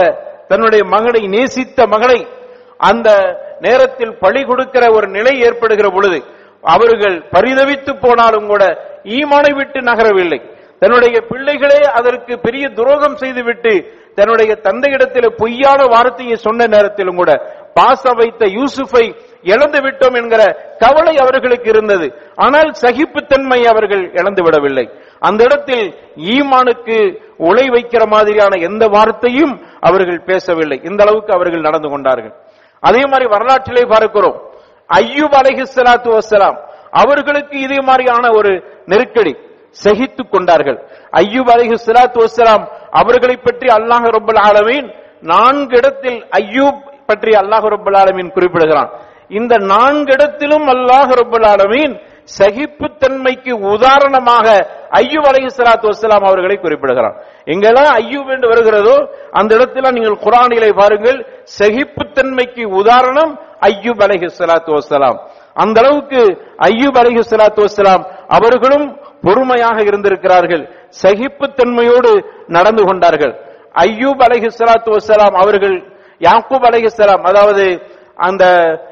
தன்னுடைய 0.48 0.84
மகனை 0.86 1.22
நேசித்த 1.27 1.88
மகனை 1.88 2.20
அந்த 2.77 3.10
நேரத்தில் 3.60 4.17
பழி 4.20 4.41
கொடுக்கிற 4.43 4.84
ஒரு 4.91 5.08
நிலை 5.08 5.34
ஏற்படுகிற 5.39 5.89
பொழுது 5.89 6.20
அவர்கள் 6.63 7.17
பரிதவித்து 7.31 7.91
போனாலும் 8.00 8.48
கூட 8.48 8.63
ஈமானை 9.03 9.51
விட்டு 9.55 9.79
நகரவில்லை. 9.81 10.39
தன்னுடைய 10.79 11.22
பிள்ளைகளே 11.22 11.79
அதற்கு 12.00 12.39
பெரிய 12.39 12.70
துரோகம் 12.70 13.15
செய்துவிட்டு 13.15 13.74
தன்னுடைய 14.15 14.51
தந்தையிடத்தில் 14.63 15.36
பொய்யான 15.38 15.79
வார்த்தையை 15.86 16.36
சொன்ன 16.36 16.67
நேரத்திலும் 16.67 17.15
கூட 17.15 17.31
பாச 17.74 18.13
வைத்த 18.15 18.46
யூசுஃபை 18.46 19.05
இழந்து 19.43 19.79
விட்டோம் 19.81 20.15
என்கிற 20.22 20.41
கவலை 20.79 21.17
அவர்களுக்கு 21.17 21.70
இருந்தது. 21.70 22.08
ஆனால் 22.36 22.72
சகிப்புத்தன்மை 22.81 23.60
அவர்கள் 23.65 24.12
இழந்து 24.13 24.43
விடவில்லை. 24.43 24.86
அந்த 25.28 25.42
இடத்தில் 25.48 25.86
ஈமானுக்கு 26.36 26.98
உலை 27.50 27.66
வைக்கிற 27.75 28.04
மாதிரியான 28.13 28.60
எந்த 28.70 28.84
வார்த்தையும் 28.96 29.54
அவர்கள் 29.80 30.20
பேசவில்லை. 30.30 30.78
இந்த 30.90 31.00
அளவுக்கு 31.06 31.32
அவர்கள் 31.38 31.68
நடந்து 31.68 31.90
கொண்டார்கள். 31.90 32.34
அதே 32.90 33.04
மாதிரி 33.12 33.25
வரலாற்றிலே 33.36 33.84
பார்க்கிறோம். 33.94 34.38
ஐயூப் 34.90 35.36
அலைஹி 35.42 35.63
ஸலாத்து 35.75 36.10
வஸ்ஸலாம் 36.18 36.58
அவர்களுக்கு 37.01 37.56
இதே 37.66 37.80
மாதிரியான 37.90 38.32
ஒரு 38.38 38.51
நெருக்கடி 38.86 39.34
சகித்துக் 39.84 40.32
கொண்டார்கள். 40.32 40.80
ஐயூப் 41.24 41.50
அலைஹி 41.56 41.75
சலாத்து 41.88 42.20
வசலாம் 42.25 42.63
அவர்களை 43.01 43.36
பற்றி 43.38 43.68
அல்லாஹ் 43.78 44.08
ரபுல் 44.18 44.42
ஆலமீன் 44.48 44.88
நான்கு 45.32 45.75
இடத்தில் 45.78 46.20
ஐயூப் 46.40 46.80
பற்றி 47.10 47.32
அல்லாஹ் 47.42 47.68
ரபுல் 47.75 47.98
ஆலமீன் 48.01 48.34
குறிப்பிடுகிறான். 48.36 48.90
இந்த 49.40 49.54
நான்கு 49.74 50.12
இடத்திலும் 50.13 50.68
அல்லாஹ் 50.75 51.12
ரபுல் 51.22 51.48
ஆலமீன் 51.54 51.94
சகிப்புத்தன்மைக்கு 52.40 53.51
உதாரணமாக 53.51 54.46
ஐயூப் 54.92 55.28
அலஹி 55.28 55.48
சலாத்து 55.58 55.86
வசலாம் 55.86 56.25
அவர்களை 56.25 56.58
குறிப்பிடுகிறான் 56.58 57.16
எங்கெல்லாம் 57.46 58.01
ஐயூப் 58.01 58.34
என்று 58.34 58.48
வருகிறதோ 58.48 59.10
அந்த 59.32 59.56
இடத்துல 59.56 59.92
நீங்கள் 59.92 60.20
குரானிலே 60.22 60.74
பாருங்கள் 60.74 61.25
சகிப்புத்தன்மைக்கு 61.60 62.63
உதாரணம் 62.63 63.40
ஐயூப் 63.62 64.04
அலஹி 64.04 64.30
சலாத்து 64.40 64.72
வசலாம் 64.74 65.20
அந்த 65.54 65.80
அளவுக்கு 65.80 66.22
ஐயூப் 66.58 66.98
அலஹி 66.98 67.22
சலாத்து 67.30 67.62
வசலாம் 67.62 68.06
அவர்களும் 68.28 69.00
பொறுமையாக 69.22 69.82
இருந்திருக்கிறார்கள் 69.82 70.70
சகிப்புத்தன்மையோடு 71.04 72.12
நடந்து 72.48 72.84
கொண்டார்கள். 72.84 73.34
ஐயூப் 73.75 74.22
அலஹி 74.22 74.50
சலாத்து 74.60 74.90
வசலாம் 74.90 75.34
அவர்கள் 75.34 75.75
யாக்கூப் 76.20 76.66
அலஹி 76.70 76.90
அதாவது 77.24 77.82
அந்த 78.16 78.46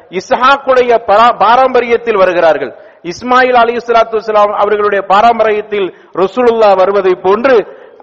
இஸ்ஹாக்குடைய 0.09 0.91
பரா- 1.07 1.35
பாரம்பரியத்தில் 1.37 2.17
வருகிறார்கள். 2.17 2.75
இஸ்மாயில் 3.03 3.59
அலி 3.63 3.73
இஸ்லாத்து 3.73 4.15
இஸ்லாம் 4.15 4.53
அவர்களுடைய 4.53 5.01
பாரம்பரியத்தில் 5.07 5.87
ரசூலுல்லா 6.13 6.75
வருவதை 6.75 7.13
போன்று 7.15 7.55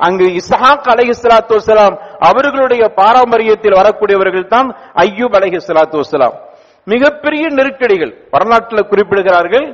அங்கு 0.06 0.26
இஸ்ஹாக் 0.40 0.88
அலைஹி 0.92 1.12
இஸ்லாத்து 1.16 1.54
வஸ்ஸலாம் 1.56 1.94
அவர்களுடைய 2.28 2.82
பாரம்பரியத்தில் 2.96 3.78
வரக்கூடியவர்கள் 3.80 4.46
தான் 4.46 4.68
ஐயூப் 4.94 5.36
அலைஹி 5.38 5.58
இஸ்லாத்து 5.62 6.00
வஸ்ஸலாம். 6.00 6.36
மிகப்பெரிய 6.84 7.48
நெருக்கடிகள் 7.48 8.12
வரலாற்றில் 8.30 8.88
குறிப்பிடுகிறார்கள். 8.90 9.66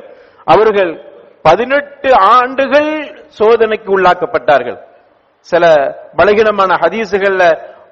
அவர்கள் 0.45 0.93
பதினெட்டு 1.43 2.11
ஆண்டுகள் 2.15 2.91
சோதனைக்கு 3.39 3.99
உள்ளாக்கப்பட்டார்கள். 3.99 4.79
சில 5.41 5.65
பலகீனமான 6.17 6.71
ஹதீசுகள்ல 6.83 7.43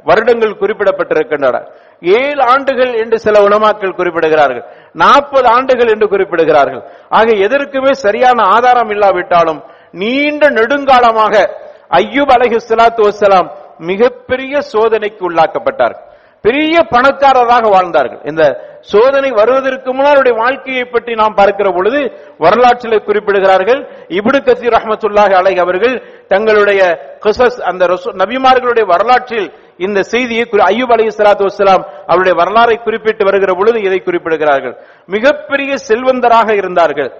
வருடங்கள் 0.04 0.58
குறிப்பிடப்பட்டிருக்கின்றன. 0.60 1.56
ஏழு 2.00 2.42
ஆண்டுகள் 2.42 2.94
என்று 2.94 3.18
சில 3.18 3.40
உணமாக்கள் 3.40 3.96
குறிப்பிடுகிறார்கள். 3.96 4.64
நாற்பது 4.92 5.48
ஆண்டுகள் 5.48 5.88
என்று 5.88 6.06
குறிப்பிடுகிறார்கள். 6.06 6.82
ஆக 7.08 7.30
எதற்குமே 7.30 7.90
சரியான 7.90 8.42
ஆதாரம் 8.42 8.90
இல்லாவிட்டாலும் 8.90 9.62
நீண்ட 9.92 10.48
நெடுங்காலமாக 10.50 11.50
ஐயூப் 11.90 12.32
அலஹி 12.36 12.58
சலாத்து 12.68 13.10
வசலாம் 13.10 13.50
மிகப்பெரிய 13.78 14.60
சோதனைக்கு 14.60 15.30
உள்ளாக்கப்பட்டார். 15.30 15.94
பெரிய 16.42 16.82
பணக்காரராக 16.82 17.68
வாழ்ந்தார்கள். 17.68 18.20
இந்த 18.24 18.68
சோதனை 18.80 19.30
வருவதற்கு 19.30 19.94
முன்னால் 19.94 20.14
அவருடைய 20.14 20.38
வாழ்க்கையை 20.38 20.84
பற்றி 20.84 21.14
நாம் 21.14 21.34
பார்க்கிற 21.34 21.70
பொழுது 21.70 22.20
வரலாற்றில் 22.38 23.02
குறிப்பிடுகிறார்கள். 23.06 23.88
இபுடு 24.08 24.40
கசீர் 24.40 24.74
ரஹ்மத்துல்லாஹி 24.78 25.32
அலை 25.34 25.54
அவர்கள் 25.58 26.24
தங்களுடைய 26.28 26.98
கிசஸ் 27.20 27.60
அந்த 27.62 27.86
நபிமார்களுடைய 27.86 28.86
வரலாற்றில் 28.86 29.52
இந்த 29.76 30.02
செய்தியை 30.02 30.48
குறி- 30.50 30.54
அய்யூப் 30.54 30.92
அலைஹி 30.92 31.10
ஸலாத்து 31.16 31.46
வஸ்ஸலாம் 31.46 31.82
அவருடைய 32.06 32.42
வரலாறை 32.42 32.82
குறிப்பிட்டு 32.82 33.24
வருகிற 33.24 33.54
பொழுது 33.54 33.80
இதை 33.80 34.02
குறிப்பிடுகிறார்கள். 34.04 34.76
மிகப்பெரிய 35.06 35.74
செல்வந்தராக 35.88 36.54
இருந்தார்கள். 36.56 37.12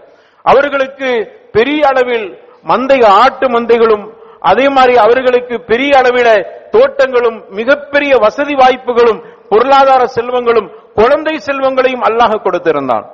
அவர்களுக்கு 0.42 1.38
பெரிய 1.52 1.86
அளவில் 1.86 2.38
மந்தை 2.64 3.04
ஆட்டு 3.04 3.48
மந்தைகளும் 3.48 4.19
அதே 4.40 4.66
மாதிரி 4.68 4.94
அவர்களுக்கு 4.97 5.61
பெரிய 5.61 5.90
அளவில 6.00 6.28
தோட்டங்களும் 6.70 7.38
மிகப்பெரிய 7.50 8.12
வசதி 8.16 8.54
வாய்ப்புகளும் 8.54 9.20
பொருளாதார 9.49 10.02
செல்வங்களும் 10.16 10.68
குழந்தை 10.94 11.35
செல்வங்களையும் 11.47 12.04
அல்லாஹ் 12.09 12.35
கொடுத்திருந்தான். 12.47 13.04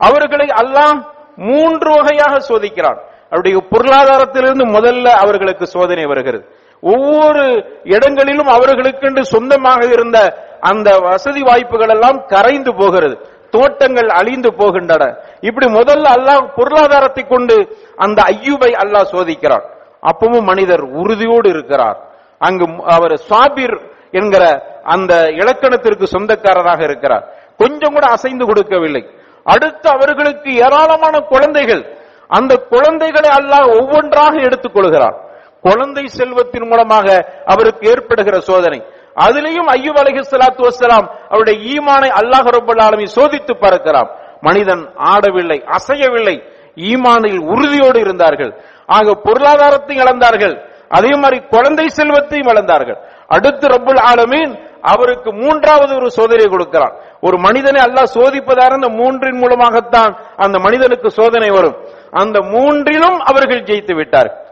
அவர்களை 0.00 0.48
அல்லாஹ் 0.62 0.96
மூன்று 1.36 1.90
வகையாக 1.96 2.34
சோதிக்கிறான். 2.50 2.98
அவருடைய 3.30 3.56
பொருளாதாரத்திலிருந்து 3.72 4.64
முதல்ல 4.76 5.06
அவர்களுக்கு 5.24 5.66
சோதனை 5.66 6.04
வருகிறது. 6.04 6.44
ஒவ்வொரு 6.82 7.44
இடங்களிலும் 7.82 8.50
அவர்களுக்கென்று 8.56 9.22
சொந்தமாக 9.34 9.80
இருந்த 9.86 10.18
அந்த 10.60 10.88
வசதி 10.98 11.42
வாய்ப்புகள் 11.42 11.88
எல்லாம் 11.88 12.26
கரைந்து 12.26 12.72
போகிறது. 12.74 13.16
தோட்டங்கள் 13.50 14.08
அழிந்து 14.08 14.50
போகின்றன. 14.50 15.02
இப்படி 15.40 15.66
முதல்ல 15.72 16.06
அல்லாஹ் 16.18 16.44
பொருளாதாரத்தை 16.56 17.24
கொண்டு 17.28 17.56
அந்த 17.96 18.22
ஐயூபை 18.22 18.70
அல்லாஹ் 18.82 19.10
சோதிக்கிறான். 19.14 19.64
அப்பவும் 20.04 20.42
மனிதர் 20.42 20.80
உறுதியோடு 20.80 21.48
இருக்கிறார். 21.48 21.98
அங்கு 22.38 22.66
அவர் 22.86 23.16
சாபிர் 23.16 23.80
என்கிற 24.10 24.62
அந்த 24.84 25.28
இலக்கணத்திற்கு 25.30 26.06
சொந்தக்காரராக 26.06 26.82
இருக்கிறார். 26.82 27.34
கொஞ்சம் 27.56 27.92
கூட 27.92 28.06
அசைந்து 28.06 28.46
கொடுக்கவில்லை. 28.46 29.08
அடுத்து 29.44 29.90
அவர்களுக்கு 29.90 30.54
ஏராளமான 30.54 31.20
குழந்தைகள். 31.20 31.98
அந்த 32.28 32.56
குழந்தைகளை 32.56 33.30
அல்லாஹ் 33.30 33.80
ஒவ்வொன்றாக 33.80 34.40
எடுத்துக் 34.40 34.74
கொள்கிறார். 34.74 35.16
குழந்தை 35.62 36.06
செல்வத்தின் 36.06 36.68
மூலமாக 36.68 37.32
அவருக்கு 37.46 37.90
ஏற்படுகிற 37.90 38.40
சோதனை. 38.40 38.84
அதிலேயும் 39.14 39.68
ஐயூப் 39.68 39.98
அலஹி 40.00 40.22
சலாத்து 40.30 40.68
வசலாம் 40.68 41.06
அவருடைய 41.28 41.80
ஈமானை 41.80 42.08
அல்லாஹ் 42.20 42.48
ரப்பல் 42.56 43.06
சோதித்து 43.16 43.54
பார்க்கிறார் 43.60 44.38
மனிதன் 44.40 44.88
ஆடவில்லை 44.94 45.64
அசையவில்லை. 45.64 46.52
ஈமானில் 46.74 47.38
உறுதியோடு 47.38 48.00
இருந்தார்கள். 48.00 48.64
ஆக 48.86 49.14
பொருளாதாரத்தை 49.26 49.96
இழந்தார்கள். 49.96 50.54
அதே 50.88 51.12
மாதிரி 51.22 51.38
குழந்தை 51.54 51.86
செல்வத்தையும் 51.88 52.50
இழந்தார்கள். 52.52 52.98
அடுத்து 53.26 53.66
ரப்புல் 53.68 54.00
ஆலமீன் 54.10 54.52
அவருக்கு 54.92 55.30
மூன்றாவது 55.32 55.92
ஒரு 55.96 56.08
சோதனை 56.10 56.46
கொடுக்கிறான். 56.46 56.94
ஒரு 57.20 57.36
மனிதனை 57.38 57.80
அல்லாஹ் 57.86 58.14
சோதிப்பதாக 58.14 58.72
அந்த 58.78 58.88
மூன்றின் 58.88 59.38
மூலமாகத்தான் 59.42 60.12
அந்த 60.36 60.58
மனிதனுக்கு 60.58 61.10
சோதனை 61.10 61.50
வரும். 61.50 61.76
அந்த 62.22 62.38
மூன்றிலும் 62.40 63.18
அவர்கள் 63.30 63.66
ஜெயித்து 63.68 63.94
விட்டார்கள் 63.94 64.42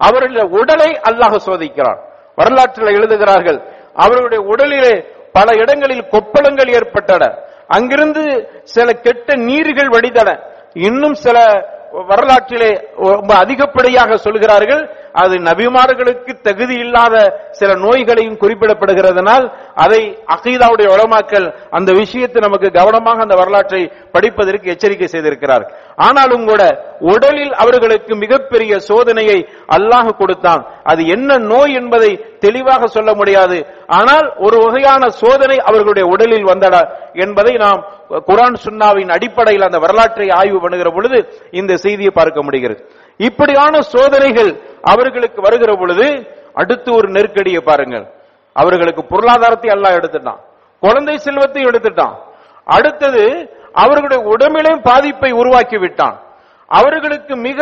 அவருடைய 0.00 0.42
உடலை 0.60 0.90
அல்லாஹ் 1.10 1.36
சோதிக்கிறான். 1.48 2.00
வரலாற்றில் 2.36 2.94
எழுதுகிறார்கள் 2.98 3.58
அவருடைய 3.94 4.40
உடலிலே 4.52 4.94
பல 5.32 5.48
இடங்களில் 5.62 6.08
கொப்பளங்கள் 6.14 6.70
ஏற்பட்டன. 6.78 7.24
அங்கிருந்து 7.76 8.22
சில 8.62 8.92
கெட்ட 8.92 9.36
நீர்கள் 9.48 9.92
வடிதன 9.94 10.28
இன்னும் 10.88 11.14
சில 11.14 11.38
வரலாற்றிலே 12.10 12.70
ரொம்ப 12.96 13.32
அதிகப்படியாக 13.34 14.16
சொல்கிறார்கள். 14.16 14.82
அது 15.22 15.34
நபிமார்களுக்கு 15.48 16.32
தகுதி 16.42 16.74
இல்லாத 16.84 17.14
சில 17.50 17.70
நோய்களையும் 17.74 18.38
குறிப்பிடப்படுகிறதுனால் 18.42 19.44
அதை 19.74 20.00
அகீதாவுடைய 20.36 20.88
உளமாக்கல் 20.94 21.48
அந்த 21.70 21.92
விஷயத்தை 21.92 22.40
நமக்கு 22.42 22.68
கவனமாக 22.78 23.22
அந்த 23.22 23.34
வரலாற்றை 23.34 23.82
படிப்பதற்கு 24.12 24.72
எச்சரிக்கை 24.74 25.08
செய்திருக்கிறார் 25.14 25.66
ஆனாலும் 25.96 26.44
கூட 26.46 26.62
உடலில் 27.12 27.54
அவர்களுக்கு 27.62 28.12
மிகப்பெரிய 28.16 28.72
சோதனையை 28.88 29.38
அல்லாஹ் 29.76 30.10
கொடுத்தான். 30.20 30.62
அது 30.84 31.02
என்ன 31.06 31.38
நோய் 31.52 31.72
என்பதை 31.80 32.10
தெளிவாக 32.44 32.86
சொல்ல 32.86 33.10
முடியாது. 33.14 33.58
ஆனால் 33.86 34.26
ஒரு 34.46 34.56
வகையான 34.64 35.08
சோதனை 35.08 35.58
அவர்களுடைய 35.58 36.04
உடலில் 36.14 36.48
வந்தடா 36.52 36.82
என்பதை 37.24 37.54
நாம் 37.64 37.80
குரான் 38.28 38.58
சுன்னாவின் 38.64 39.12
அடிப்படையில் 39.16 39.68
அந்த 39.68 39.78
வரலாற்றை 39.78 40.28
ஆய்வு 40.30 40.60
பண்ணுகிற 40.60 40.90
பொழுது 40.90 41.20
இந்த 41.50 41.76
செய்தியை 41.76 42.12
பார்க்க 42.14 42.42
முடிகிறது. 42.42 42.80
இப்படியான 43.20 43.80
சோதனைகள் 43.94 44.52
அவர்களுக்கு 44.82 45.40
வருகிற 45.42 45.72
பொழுது 45.80 46.06
அடுத்து 46.54 46.90
ஒரு 46.94 47.08
நெருக்கடியை 47.08 47.62
பாருங்கள். 47.70 48.06
அவர்களுக்கு 48.56 49.02
பொருளாதாரத்தை 49.04 49.70
எல்லாம் 49.70 49.96
எடுத்துட்டான். 49.98 50.40
குழந்தை 50.80 51.16
செல்வத்தை 51.18 51.62
எடுத்துட்டான். 51.64 52.14
அடுத்தது 52.66 53.22
அவர்களுடைய 53.82 54.20
உடம்பிலும் 54.34 54.84
பாதிப்பை 54.88 55.30
உருவாக்கி 55.40 55.78
விட்டான் 55.84 56.16
அவர்களுக்கு 56.70 57.34
மிக 57.46 57.60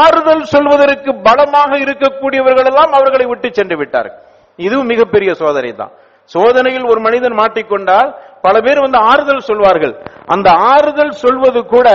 ஆறுதல் 0.00 0.44
சொல்வதற்கு 0.52 1.10
பலமாக 1.26 1.72
இருக்கக்கூடியவர்கள் 1.84 2.68
எல்லாம் 2.70 2.92
அவர்களை 2.98 3.26
விட்டு 3.30 3.48
சென்று 3.58 3.76
விட்டார்கள். 3.80 4.20
இதுவும் 4.58 4.90
மிகப்பெரிய 4.92 5.30
சோதனை 5.42 5.70
தான் 5.80 5.92
சோதனையில் 6.34 6.86
ஒரு 6.92 7.00
மனிதன் 7.06 7.38
மாட்டிக்கொண்டால் 7.40 8.10
பல 8.46 8.56
பேர் 8.64 8.82
வந்து 8.84 8.98
ஆறுதல் 9.10 9.46
சொல்வார்கள். 9.48 9.94
அந்த 10.34 10.48
ஆறுதல் 10.72 11.12
சொல்வது 11.22 11.60
கூட 11.74 11.88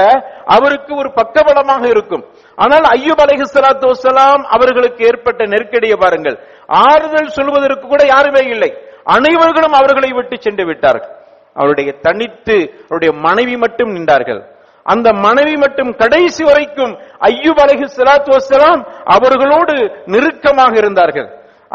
அவருக்கு 0.56 0.92
ஒரு 1.02 1.10
பக்கபலமாக 1.20 1.84
இருக்கும். 1.94 2.24
ஆனால் 2.64 2.86
ஐயூப் 2.98 3.22
அலஹி 3.26 3.46
சலாத்து 3.54 3.88
வசலாம் 3.92 4.44
அவர்களுக்கு 4.56 5.02
ஏற்பட்ட 5.10 5.42
நெருக்கடியை 5.54 5.98
பாருங்கள். 6.04 6.38
ஆறுதல் 6.88 7.36
சொல்வதற்கு 7.38 7.86
கூட 7.88 8.04
யாருமே 8.14 8.44
இல்லை. 8.54 8.72
அனைவர்களும் 9.16 9.78
அவர்களை 9.80 10.12
விட்டு 10.20 10.36
சென்று 10.46 10.66
விட்டார்கள். 10.70 11.14
அவருடைய 11.58 11.90
தனித்து 12.06 12.58
அவருடைய 12.86 13.12
மனைவி 13.28 13.56
மட்டும் 13.58 13.92
நின்றார்கள். 13.96 14.42
அந்த 14.86 15.08
மனைவி 15.26 15.56
மட்டும் 15.64 15.90
கடைசி 16.02 16.44
வரைக்கும் 16.50 16.94
ஐயூப் 17.30 17.60
அலைஹி 17.64 17.86
ஸலாத்து 17.98 18.30
வசலாம் 18.38 18.82
அவர்களோடு 19.16 19.76
நெருக்கமாக 20.06 20.74
இருந்தார்கள். 20.82 21.30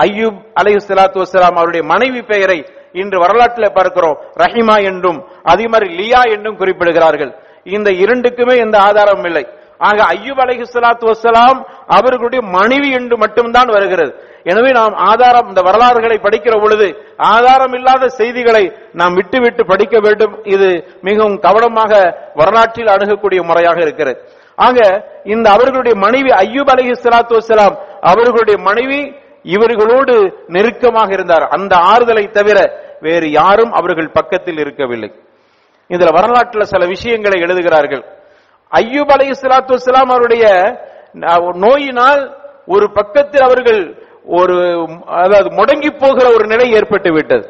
ஐயூப் 0.06 0.38
அலைஹி 0.60 0.80
ஸலாத்து 0.88 1.18
வசலாம் 1.24 1.56
அவருடைய 1.60 1.82
மனைவி 1.92 2.22
பெயரை 2.22 2.58
இன்று 3.00 3.18
வரலாற்றில் 3.18 3.76
பார்க்கிறோம். 3.78 4.16
ரஹிமா 4.42 4.76
என்றும் 4.90 5.18
அதே 5.52 5.66
மாதிரி 5.72 5.88
லியா 6.00 6.22
என்றும் 6.34 6.58
குறிப்பிடுகிறார்கள். 6.58 7.32
இந்த 7.76 7.88
இரண்டுக்குமே 8.04 8.54
எந்த 8.64 8.76
ஆதாரமும் 8.88 9.28
இல்லை. 9.30 9.44
ஆக 9.88 9.98
ஐயூப் 10.16 10.40
அலஹி 10.44 10.64
சலாத்து 10.74 11.04
வசலாம் 11.12 11.58
அவர்களுடைய 11.96 12.42
மனைவி 12.58 12.90
என்று 12.98 13.16
மட்டும்தான் 13.22 13.70
வருகிறது. 13.76 14.12
எனவே 14.50 14.70
நாம் 14.78 14.94
ஆதாரம் 15.10 15.48
இந்த 15.50 15.60
வரலாறுகளை 15.68 16.16
படிக்கிற 16.22 16.54
பொழுது 16.62 16.86
ஆதாரம் 17.34 17.74
இல்லாத 17.78 18.08
செய்திகளை 18.20 18.64
நாம் 19.00 19.16
விட்டு 19.18 19.38
விட்டு 19.44 19.62
படிக்க 19.72 19.96
வேண்டும். 20.06 20.34
இது 20.54 20.68
மிகவும் 21.08 21.38
கவனமாக 21.46 21.92
வரலாற்றில் 22.40 22.92
அணுகக்கூடிய 22.94 23.42
முறையாக 23.50 23.80
இருக்கிறது. 23.86 24.18
ஆக 24.66 24.78
இந்த 25.34 25.46
அவர்களுடைய 25.56 25.94
மனைவி 26.06 26.30
ஐயூப் 26.46 26.72
அலஹி 26.74 26.94
சலாத்து 27.04 27.34
வசலாம் 27.40 27.76
அவர்களுடைய 28.12 28.56
மனைவி 28.68 29.00
இவர்களோடு 29.54 30.14
நெருக்கமாக 30.56 31.10
இருந்தார். 31.16 31.44
அந்த 31.56 31.72
ஆறுதலை 31.92 32.24
தவிர 32.38 32.58
வேறு 33.06 33.28
யாரும் 33.40 33.72
அவர்கள் 33.78 34.14
பக்கத்தில் 34.18 34.60
இருக்கவில்லை. 34.64 35.10
இதுல 35.90 36.10
வரலாற்றுல 36.18 36.64
சில 36.72 36.82
விஷயங்களை 36.94 37.38
எழுதுகிறார்கள். 37.46 38.04
ஐயூப் 38.80 39.12
அலை 39.14 39.26
சலாத்து 39.42 39.78
வலாம் 39.86 40.12
அவருடைய 40.14 40.44
நோயினால் 41.64 42.22
ஒரு 42.74 42.86
பக்கத்தில் 42.98 43.44
அவர்கள் 43.48 43.80
ஒரு 44.38 44.56
அதாவது 45.22 45.48
முடங்கி 45.58 45.90
போகிற 46.02 46.26
ஒரு 46.36 46.44
நிலை 46.52 46.66
ஏற்பட்டு 46.78 47.10
விட்டது. 47.16 47.46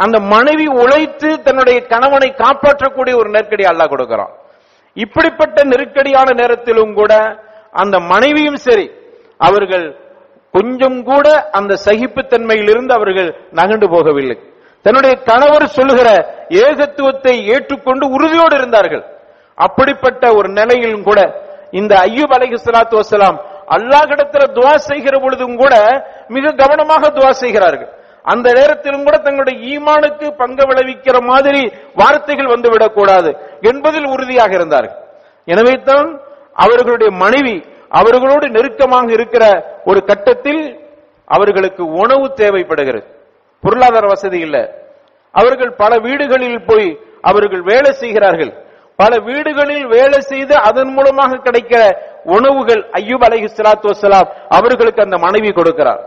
அந்த 0.00 0.16
மனைவி 0.34 0.66
உழைத்து 0.82 1.28
தன்னுடைய 1.46 1.78
கணவனை 1.92 2.28
காப்பாற்றக்கூடிய 2.42 3.14
ஒரு 3.20 3.28
நெருக்கடி 3.34 3.64
அல்லாஹ் 3.70 3.92
கொடுக்கிறான். 3.92 4.32
இப்படிப்பட்ட 4.96 5.58
நெருக்கடியான 5.72 6.28
நேரத்திலும் 6.40 6.94
கூட 7.00 7.12
அந்த 7.82 7.96
மனைவியும் 8.12 8.60
சரி 8.66 8.86
அவர்கள் 9.48 9.86
கொஞ்சம் 10.54 10.98
கூட 11.10 11.26
அந்த 11.58 11.72
சகிப்புத்தன்மையிலிருந்து 11.86 12.92
அவர்கள் 12.98 13.30
நகண்டு 13.60 13.86
போகவில்லை. 13.94 14.36
தன்னுடைய 14.84 15.14
கணவர் 15.30 15.74
சொல்லுகிற 15.78 16.08
ஏகத்துவத்தை 16.64 17.34
ஏற்றுக்கொண்டு 17.54 18.04
உறுதியோடு 18.16 18.54
இருந்தார்கள். 18.60 19.04
அப்படிப்பட்ட 19.54 20.34
ஒரு 20.34 20.48
நிலையிலும் 20.48 21.02
கூட 21.02 21.50
இந்த 21.70 21.96
ஐயூப் 21.96 22.32
அலைஹி 22.36 22.56
வசலாம் 22.90 23.38
அல்லாஹ் 23.68 24.10
இடத்துல 24.10 24.44
துவா 24.52 24.74
செய்கிற 24.74 25.18
பொழுதும் 25.18 25.56
கூட 25.56 25.74
மிக 26.28 26.52
கவனமாக 26.52 27.08
துவா 27.08 27.30
செய்கிறார்கள். 27.30 27.88
அந்த 28.22 28.52
நேரத்திலும் 28.52 29.04
கூட 29.04 29.16
தங்களுடைய 29.16 29.78
ஈமானுக்கு 29.78 30.36
பங்கு 30.36 30.62
விளைவிக்கிற 30.66 31.20
மாதிரி 31.20 31.72
வார்த்தைகள் 31.94 32.46
வந்துவிடக் 32.46 32.94
கூடாது 32.94 33.36
என்பதில் 33.60 34.04
உறுதியாக 34.04 34.54
இருந்தார்கள். 34.54 34.96
எனவே 35.44 35.72
தான் 35.72 36.20
அவர்களுடைய 36.54 37.12
மனைவி 37.12 37.64
அவர்களோடு 37.88 38.50
நெருக்கமாக 38.50 39.12
இருக்கிற 39.12 39.74
ஒரு 39.84 40.04
கட்டத்தில் 40.04 40.80
அவர்களுக்கு 41.26 41.84
உணவு 41.84 42.32
தேவைப்படுகிறது. 42.32 43.06
பொருளாதார 43.60 44.06
வசதி 44.06 44.38
இல்ல. 44.38 44.74
அவர்கள் 45.32 45.74
பல 45.74 45.98
வீடுகளில் 45.98 46.64
போய் 46.66 46.98
அவர்கள் 47.22 47.62
வேலை 47.62 47.92
செய்கிறார்கள். 47.92 48.61
பல 48.96 49.12
வீடுகளில் 49.28 49.86
வேலை 49.86 50.20
செய்து 50.20 50.54
அதன் 50.68 50.92
மூலமாக 50.96 51.40
கிடைக்கிற 51.44 51.82
உணவுகள் 52.36 52.82
ஐயூப் 53.00 53.24
அலஹி 53.28 53.48
சலாத்து 53.58 53.92
வசலாம் 53.92 54.28
அவர்களுக்கு 54.48 55.04
அந்த 55.04 55.18
மனைவி 55.18 55.48
கொடுக்கிறார். 55.48 56.02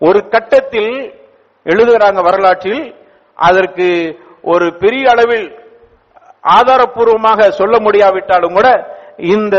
ஒரு 0.00 0.20
கட்டத்தில் 0.28 0.92
எழுதுகிறாங்க 1.66 2.20
வரலாற்றில் 2.22 2.82
அதற்கு 3.34 3.86
ஒரு 4.42 4.66
பெரிய 4.82 5.04
அளவில் 5.10 5.46
ஆதாரப்பூர்வமாக 6.58 7.48
சொல்ல 7.60 7.76
முடியாவிட்டாலும் 7.80 8.56
கூட 8.58 8.68
இந்த 9.34 9.56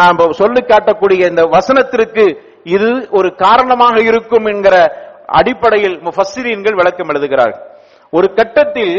நாம் 0.00 0.18
சொல்லி 0.40 0.60
காட்டக்கூடிய 0.60 1.22
இந்த 1.32 1.42
வசனத்திற்கு 1.56 2.24
இது 2.76 2.88
ஒரு 3.10 3.28
காரணமாக 3.34 3.96
இருக்கும் 4.00 4.44
என்கிற 4.44 4.76
அடிப்படையில் 5.38 5.96
முஃபஸ்ஸிரீன்கள் 6.06 6.78
விளக்கம் 6.80 7.08
எழுதுகிறார்கள். 7.08 7.62
ஒரு 8.12 8.28
கட்டத்தில் 8.38 8.96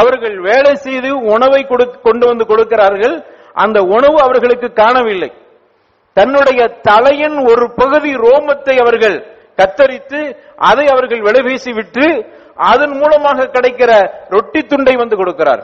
அவர்கள் 0.00 0.36
வேலை 0.48 0.72
செய்து 0.86 1.10
உணவை 1.34 1.60
கொண்டு 2.06 2.24
வந்து 2.30 2.44
கொடுக்கிறார்கள். 2.50 3.16
அந்த 3.64 3.78
உணவு 3.96 4.18
அவர்களுக்கு 4.26 4.68
காணவில்லை. 4.82 5.30
தன்னுடைய 6.16 6.60
தலையின் 6.88 7.38
ஒரு 7.50 7.64
பகுதி 7.80 8.12
ரோமத்தை 8.24 8.74
அவர்கள் 8.84 9.16
கத்தரித்து 9.60 10.20
அதை 10.70 10.84
அவர்கள் 10.94 11.22
விலைபேசி 11.26 11.72
விட்டு 11.78 12.06
அதன் 12.70 12.94
மூலமாக 13.00 13.48
கிடைக்கிற 13.54 13.90
ரொட்டி 14.34 14.60
துண்டை 14.70 14.94
வந்து 15.02 15.16
கொடுக்கிறார். 15.20 15.62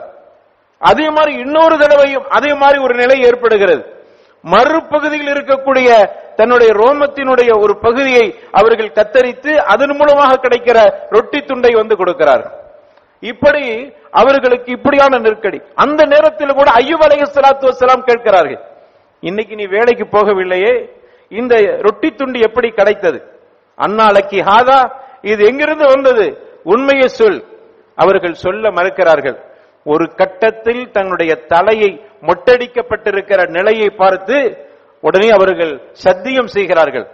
அதே 0.81 1.07
மாதிரி 1.15 1.33
இன்னொரு 1.43 1.75
தடவையும் 1.81 2.25
அதே 2.37 2.51
மாதிரி 2.61 2.77
ஒரு 2.85 2.93
நிலை 3.01 3.17
ஏற்படுகிறது. 3.29 3.83
மறுபகுதியில் 4.43 5.31
இருக்கக்கூடிய 5.33 5.89
தன்னுடைய 6.39 6.71
ரோமத்தினுடைய 6.81 7.51
ஒரு 7.63 7.73
பகுதியை 7.85 8.25
அவர்கள் 8.59 8.95
கத்தரித்து 8.99 9.51
அதன் 9.73 9.95
மூலமாக 9.99 10.39
கிடைக்கிற 10.43 10.77
ரொட்டி 11.15 11.39
துண்டை 11.49 11.71
வந்து 11.79 11.95
கொடுக்கிறார். 12.01 12.43
இப்படி 13.23 13.65
அவர்களுக்கு 14.11 14.71
இப்படியான 14.71 15.17
நெருக்கடி. 15.17 15.61
அந்த 15.75 16.05
நேரத்தில் 16.05 16.53
கூட 16.53 16.71
ஐயூப் 16.71 17.05
அலைஹி 17.07 17.23
ஸலாத்து 17.33 18.01
கேட்கிறார்கள். 18.01 18.59
இன்னைக்கு 19.19 19.55
நீ 19.55 19.65
வேலைக்கு 19.65 20.03
போகவில்லையே? 20.03 20.89
இந்த 21.29 21.55
ரொட்டி 21.79 22.11
துண்டு 22.11 22.39
எப்படி 22.39 22.69
கிடைத்தது? 22.69 23.23
அன்னாலக்கி 23.77 24.41
ஹாதா 24.41 24.91
இது 25.21 25.45
எங்கிருந்து 25.45 25.85
வந்தது? 25.85 26.37
உண்மையை 26.63 27.07
சொல். 27.07 27.43
அவர்கள் 27.95 28.33
சொல்ல 28.33 28.69
மறுக்கிறார்கள். 28.69 29.37
ஒரு 29.83 30.15
கட்டத்தில் 30.15 30.91
தன்னுடைய 30.91 31.35
தலையை 31.35 32.01
மொட்டடிக்கப்பட்டிருக்கிற 32.21 33.49
நிலையை 33.49 33.89
பார்த்து 33.89 34.67
உடனே 35.01 35.29
அவர்கள் 35.29 35.89
சத்தியம் 35.91 36.47
செய்கிறார்கள். 36.47 37.07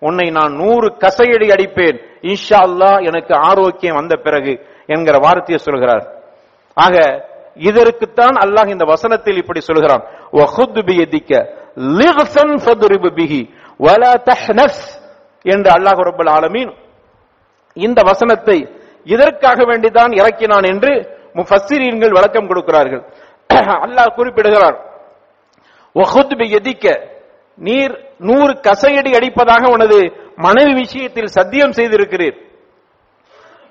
உன்னை 0.00 0.30
நான் 0.30 0.54
நூறு 0.54 0.88
கசையடி 0.88 1.50
அடிப்பேன். 1.52 2.00
இன்ஷா 2.22 2.58
அல்லாஹ் 2.66 3.04
எனக்கு 3.06 3.34
ஆரோக்கியம் 3.34 3.94
வந்த 3.94 4.16
பிறகு 4.16 4.66
என்கிற 4.86 5.18
வார்த்தையை 5.18 5.56
சொல்கிறார். 5.56 6.17
ஆக 6.84 7.26
இதற்குத்தான் 7.54 8.36
அல்லாஹ் 8.44 8.68
இந்த 8.68 8.84
வசனத்தில் 8.84 9.36
இப்படி 9.36 9.60
சொல்கிறான். 9.60 10.02
பிஹி 13.18 13.40
என்று 15.42 15.70
அல்லாஹ் 15.70 16.00
ரபுல் 16.08 16.30
ஆலமீன் 16.30 16.72
இந்த 17.74 18.02
வசனத்தை 18.04 18.74
இதற்காக 19.04 19.64
வேண்டிதான் 19.64 20.12
இறக்கினான் 20.22 20.62
என்று 20.62 20.92
முஃபஸ்ஸிரீன்கள் 21.34 22.10
விளக்கம் 22.10 22.48
கொடுக்கிறார்கள். 22.48 23.02
அல்லாஹ் 23.86 24.14
குறிப்பிடுகிறார். 24.14 24.78
வஹுத் 25.94 26.34
பியதிக்க 26.40 26.86
நீர் 27.56 27.94
நூறு 28.18 28.52
கசையடி 28.52 29.10
அடிப்பதாக 29.18 29.70
உனது 29.72 29.98
மனைவி 30.36 30.72
விஷயத்தில் 30.72 31.26
சத்தியம் 31.26 31.70
செய்திருக்கிறீர். 31.70 32.38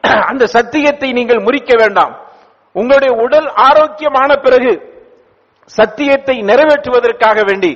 அந்த 0.01 0.45
சத்தியத்தை 0.45 1.11
நீங்கள் 1.11 1.43
முறிக்க 1.43 1.71
வேண்டாம். 1.77 2.26
உங்களுடைய 2.79 3.11
உடல் 3.25 3.47
ஆரோக்கியமான 3.67 4.29
பிறகு 4.45 4.71
சத்தியத்தை 5.77 6.35
நிறைவேற்றுவதற்காக 6.49 7.39
வேண்டி 7.49 7.71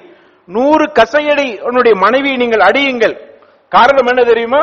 நூறு 0.49 0.85
கசையடி 0.99 1.47
உன்னுடைய 1.67 1.93
மனைவியை 2.03 2.37
நீங்கள் 2.41 2.65
அடியுங்கள். 2.69 3.15
காரணம் 3.71 4.09
என்ன 4.11 4.21
தெரியுமா? 4.31 4.61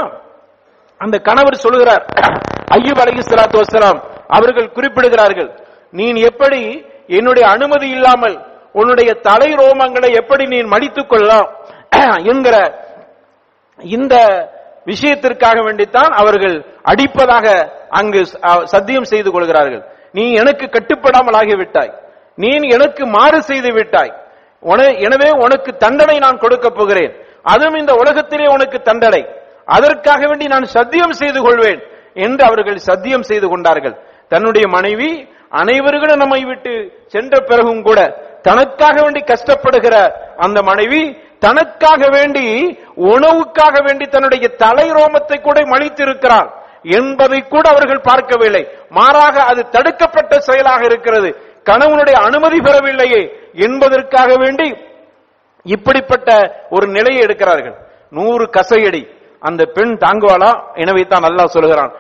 அந்த 1.01 1.16
கணவர் 1.29 1.62
சொல்லுகிறார் 1.64 2.05
ஐயூப் 2.77 3.01
அலகி 3.05 3.22
சலாத்து 3.27 3.59
வசலாம் 3.62 3.98
அவர்கள் 4.37 4.74
குறிப்பிடுகிறார்கள் 4.77 5.51
நீ 5.98 6.07
எப்படி 6.31 6.62
என்னுடைய 7.18 7.44
அனுமதி 7.55 7.88
இல்லாமல் 7.96 8.37
உன்னுடைய 8.72 9.11
தலை 9.29 9.51
ரோமங்களை 9.61 10.11
எப்படி 10.20 10.44
நீ 10.46 10.59
மடித்துக் 10.72 11.11
கொள்ளலாம்? 11.11 11.48
என்கிற 12.31 12.57
இந்த 13.96 14.14
விஷயத்திற்காக 14.90 15.59
வேண்டித்தான் 15.66 16.12
அவர்கள் 16.22 16.57
அடிப்பதாக 16.90 17.46
அங்கு 18.01 18.20
சத்தியம் 18.74 19.11
செய்து 19.12 19.31
கொள்கிறார்கள். 19.31 19.83
நீ 20.12 20.33
எனக்கு 20.33 20.68
கட்டுப்படாமல் 20.68 21.35
ஆகிவிட்டாய் 21.35 21.92
நீ 22.37 22.68
எனக்கு 22.68 23.07
மாறு 23.07 23.42
செய்து 23.42 23.73
விட்டாய். 23.73 24.12
உன- 24.61 24.94
எனவே 24.94 25.31
உனக்கு 25.31 25.77
தண்டனை 25.77 26.18
நான் 26.18 26.38
கொடுக்க 26.38 26.71
போகிறேன். 26.71 27.23
அதுவும் 27.42 27.75
இந்த 27.75 27.92
உலகத்திலே 27.92 28.47
உனக்கு 28.47 28.79
தண்டனை. 28.79 29.29
அதற்காக 29.64 30.27
வேண்டி 30.27 30.47
நான் 30.47 30.64
சத்தியம் 30.64 31.12
செய்து 31.12 31.42
கொள்வேன் 31.42 31.83
என்று 32.14 32.44
அவர்கள் 32.44 32.77
சத்தியம் 32.77 33.23
செய்து 33.23 33.49
கொண்டார்கள். 33.49 34.03
தன்னுடைய 34.29 34.68
மனைவி 34.68 35.29
அனைவர்களும் 35.51 36.16
நம்மை 36.16 36.44
விட்டு 36.44 36.92
சென்ற 37.07 37.40
பிறகும் 37.40 37.83
கூட 37.83 38.01
தனக்காக 38.42 39.03
வேண்டி 39.03 39.21
கஷ்டப்படுகிற 39.21 39.94
அந்த 40.37 40.62
மனைவி 40.62 41.18
தனக்காக 41.38 42.09
வேண்டி 42.11 42.79
உணவுக்காக 42.97 43.83
வேண்டி 43.85 44.07
தன்னுடைய 44.07 44.49
தலை 44.49 44.90
ரோமத்தை 44.90 45.40
கூட 45.40 45.61
மழித்திருக்கிறார் 45.61 46.58
என்பதை 46.83 47.43
கூட 47.43 47.69
அவர்கள் 47.69 48.01
பார்க்கவில்லை. 48.01 48.69
மாறாக 48.88 49.43
அது 49.43 49.69
தடுக்கப்பட்ட 49.69 50.38
செயலாக 50.38 50.85
இருக்கிறது. 50.85 51.37
கணவனுடைய 51.64 52.12
அனுமதி 52.12 52.59
பெறவில்லையே 52.59 53.31
என்பதற்காக 53.53 54.37
வேண்டி 54.37 54.77
இப்படிப்பட்ட 55.62 56.57
ஒரு 56.71 56.87
நிலையை 56.87 57.23
எடுக்கிறார்கள். 57.23 57.75
நூறு 58.11 58.45
கசையடி. 58.45 59.17
அந்த 59.41 59.64
பெண் 59.64 59.88
தாங்குவாளா? 59.88 60.62
எனவே 60.75 61.03
தான் 61.03 61.23
அல்லாஹ் 61.23 61.45
சொல்கிறான் 61.45 61.93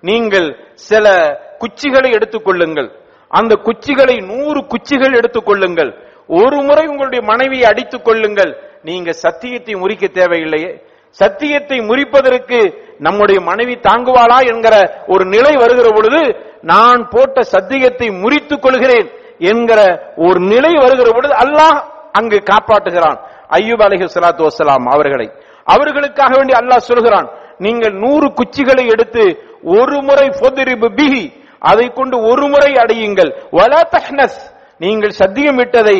நீங்கள் 0.00 0.70
சில 0.74 1.36
குச்சிகளை 1.58 2.12
எடுத்துக் 2.12 2.44
கொள்ளுங்கள். 2.44 2.92
அந்த 3.28 3.54
குச்சிகளை 3.54 4.26
நூறு 4.26 4.66
குச்சிகள் 4.66 5.12
எடுத்துக் 5.12 5.46
கொள்ளுங்கள். 5.46 6.02
ஒரு 6.26 6.62
முறை 6.62 6.86
உங்களுடைய 6.86 7.24
மனைவியை 7.24 7.64
அடித்துக் 7.64 8.04
கொள்ளுங்கள். 8.04 8.62
நீங்க 8.82 9.12
சத்தியத்தை 9.12 9.74
முறிக்க 9.74 10.08
தேவையில்லையே. 10.08 10.87
சத்தியத்தை 11.10 11.78
முறிப்பதற்கு 11.80 12.86
நம்முடைய 12.98 13.40
மனைவி 13.40 13.74
தாங்குவாளா 13.74 14.46
என்கிற 14.46 15.04
ஒரு 15.06 15.24
நிலை 15.24 15.56
வருகிற 15.56 15.88
பொழுது 15.90 16.36
நான் 16.62 17.08
போட்ட 17.10 17.42
சத்தியத்தை 17.42 18.08
முறித்துக் 18.08 18.62
கொள்கிறேன் 18.62 19.10
என்கிற 19.38 20.12
ஒரு 20.16 20.40
நிலை 20.40 20.74
வருகிற 20.74 21.10
பொழுது 21.12 21.34
அல்லாஹ் 21.34 21.78
அங்கு 22.12 22.42
காப்பாற்றுகிறான். 22.50 23.18
ஐயூப் 23.50 23.82
அலஹி 23.82 24.08
சலாத்து 24.14 24.42
வசலாம் 24.42 24.86
அவர்களை. 24.88 25.30
அவர்களுக்காக 25.64 26.36
வேண்டி 26.36 26.52
அல்லாஹ் 26.52 26.88
சொல்கிறான் 26.90 27.28
நீங்கள் 27.58 27.92
நூறு 27.92 28.32
குச்சிகளை 28.32 28.86
எடுத்து 28.86 29.42
ஒரு 29.62 30.02
முறை 30.02 30.28
ஃபொத்ரிபு 30.28 30.88
பிஹி 30.96 31.32
அதை 31.58 31.90
கொண்டு 31.94 32.22
ஒரு 32.22 32.48
முறை 32.48 32.72
அடையுங்கள். 32.72 33.30
வலா 33.52 33.80
தஹ்னஸ். 33.96 34.56
நீங்கள் 34.80 35.18
சத்தியம் 35.20 35.58
விட்டதை 35.60 35.96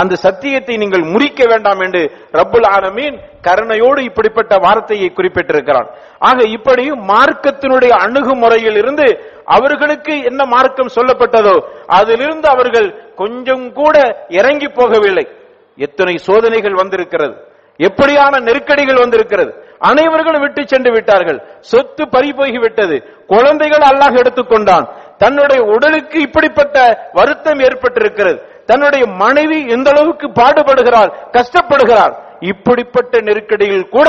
அந்த 0.00 0.14
சத்தியத்தை 0.24 0.74
நீங்கள் 0.76 1.04
முறிக்க 1.12 1.40
வேண்டாம் 1.50 1.80
என்று 1.86 2.02
ரப்புல் 2.38 2.66
ஆலமீன் 2.76 3.16
கருணையோடு 3.46 4.00
இப்படிப்பட்ட 4.08 4.54
வார்த்தையை 4.64 5.08
குறிப்பிட்டிருக்கிறான் 5.18 5.88
ஆக 6.28 6.46
இப்படி 6.56 6.84
மார்க்கத்தினுடைய 7.12 7.92
அணுகுமுறையில் 8.04 8.78
இருந்து 8.82 9.06
அவர்களுக்கு 9.56 10.14
என்ன 10.30 10.40
மார்க்கம் 10.54 10.94
சொல்லப்பட்டதோ 10.96 11.54
அதிலிருந்து 11.98 12.48
அவர்கள் 12.48 12.88
கொஞ்சம் 13.22 13.64
கூட 13.72 13.96
இறங்கி 14.40 14.68
போகவில்லை. 14.80 15.26
எத்தனை 15.78 16.14
சோதனைகள் 16.28 16.80
வந்திருக்கிறது. 16.82 17.34
எப்படியான 17.80 18.34
நெருக்கடிகள் 18.46 19.02
வந்திருக்கிறது. 19.02 19.52
அனைவர்களும் 19.90 20.42
விட்டு 20.44 20.62
சென்று 20.72 20.90
விட்டார்கள். 20.92 21.38
சொத்து 21.70 22.04
பறி 22.08 22.30
போய்விட்டது 22.38 22.96
குழந்தைகள் 23.32 23.84
அல்லாஹ் 23.90 24.18
எடுத்துக்கொண்டான் 24.22 24.86
தன்னுடைய 25.22 25.60
உடலுக்கு 25.74 26.18
இப்படிப்பட்ட 26.26 26.76
வருத்தம் 27.18 27.62
ஏற்பட்டிருக்கிறது. 27.68 28.38
தன்னுடைய 28.70 29.04
மனைவி 29.22 29.58
எந்த 29.76 29.88
அளவுக்கு 29.94 30.26
பாடுபடுகிறாள் 30.40 31.10
கஷ்டப்படுகிறார் 31.36 32.12
இப்படிப்பட்ட 32.50 33.14
நெருக்கடியில் 33.28 33.90
கூட 33.96 34.08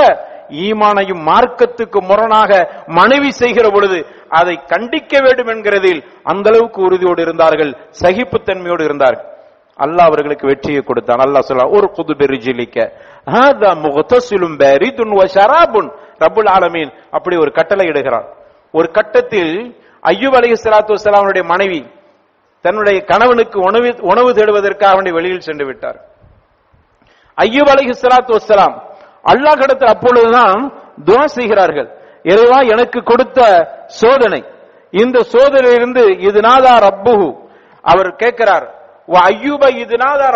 ஈமானையும் 0.66 1.22
மார்க்கத்துக்கு 1.28 1.98
முரணாக 2.10 2.50
மனைவி 2.98 3.30
செய்கிற 3.40 3.66
பொழுது 3.74 3.98
அதை 4.38 4.54
கண்டிக்க 4.72 5.12
வேண்டும் 5.24 5.50
என்கிறதில் 5.54 6.00
அந்த 6.32 6.46
அளவுக்கு 6.52 6.80
உறுதியோடு 6.88 7.20
இருந்தார்கள் 7.26 7.72
சகிப்புத்தன்மையோடு 8.02 8.84
இருந்தார்கள். 8.88 9.26
அல்லாஹ் 9.78 10.08
அவர்களுக்கு 10.10 10.46
வெற்றியை 10.46 10.82
கொடுத்தான். 10.88 11.22
அல்லாஹ் 11.24 11.46
சொல்ல 11.48 11.68
ஒரு 11.76 11.86
புது 11.96 12.12
பெருஜிலிக்க 12.20 12.76
ஹாதா 13.34 13.70
முகத்தசிலும் 13.84 14.56
பாரிதுன் 14.62 15.14
வ 15.20 15.22
ஷராபுன். 15.36 15.88
ரப்புல் 16.24 16.50
ஆலமீன் 16.56 16.90
அப்படி 17.16 17.36
ஒரு 17.44 17.50
கட்டளை 17.58 17.86
இடுகிறான் 17.92 18.26
ஒரு 18.74 18.88
கட்டத்தில் 18.98 19.54
ஐயூப் 20.10 20.36
அலி 20.38 20.48
சலாத்து 20.64 20.94
அவனுடைய 21.18 21.44
மனைவி 21.52 21.80
தன்னுடைய 22.64 22.98
கணவனுக்கு 23.10 23.58
உணவு 23.68 23.88
உணவு 24.12 24.30
தேடுவதற்காக 24.38 24.94
அவனை 24.96 25.10
வெளியில் 25.16 25.46
சென்று 25.48 25.64
விட்டார். 25.68 25.98
ஐயூப் 27.38 27.70
அலைஹி 27.74 27.92
சலாத்து 28.02 28.32
வஸலாம் 28.38 28.74
அல்லாஹ் 29.32 29.60
கடத்தில் 29.62 29.92
அப்பொழுதுதான் 29.94 30.60
துவா 31.06 31.24
செய்கிறார்கள். 31.36 31.88
இறைவா 32.32 32.58
எனக்கு 32.74 32.98
கொடுத்த 33.10 33.38
சோதனை. 34.00 34.40
இந்த 35.02 35.18
சோதனையிலிருந்து 35.32 36.02
இது 36.28 36.38
நாதா 36.48 36.74
ரப்புஹு. 36.86 37.28
அவர் 37.90 38.10
கேட்கிறார் 38.22 38.66
ஐயூப 39.28 39.62
இது 39.82 39.96
நாதா 40.04 40.26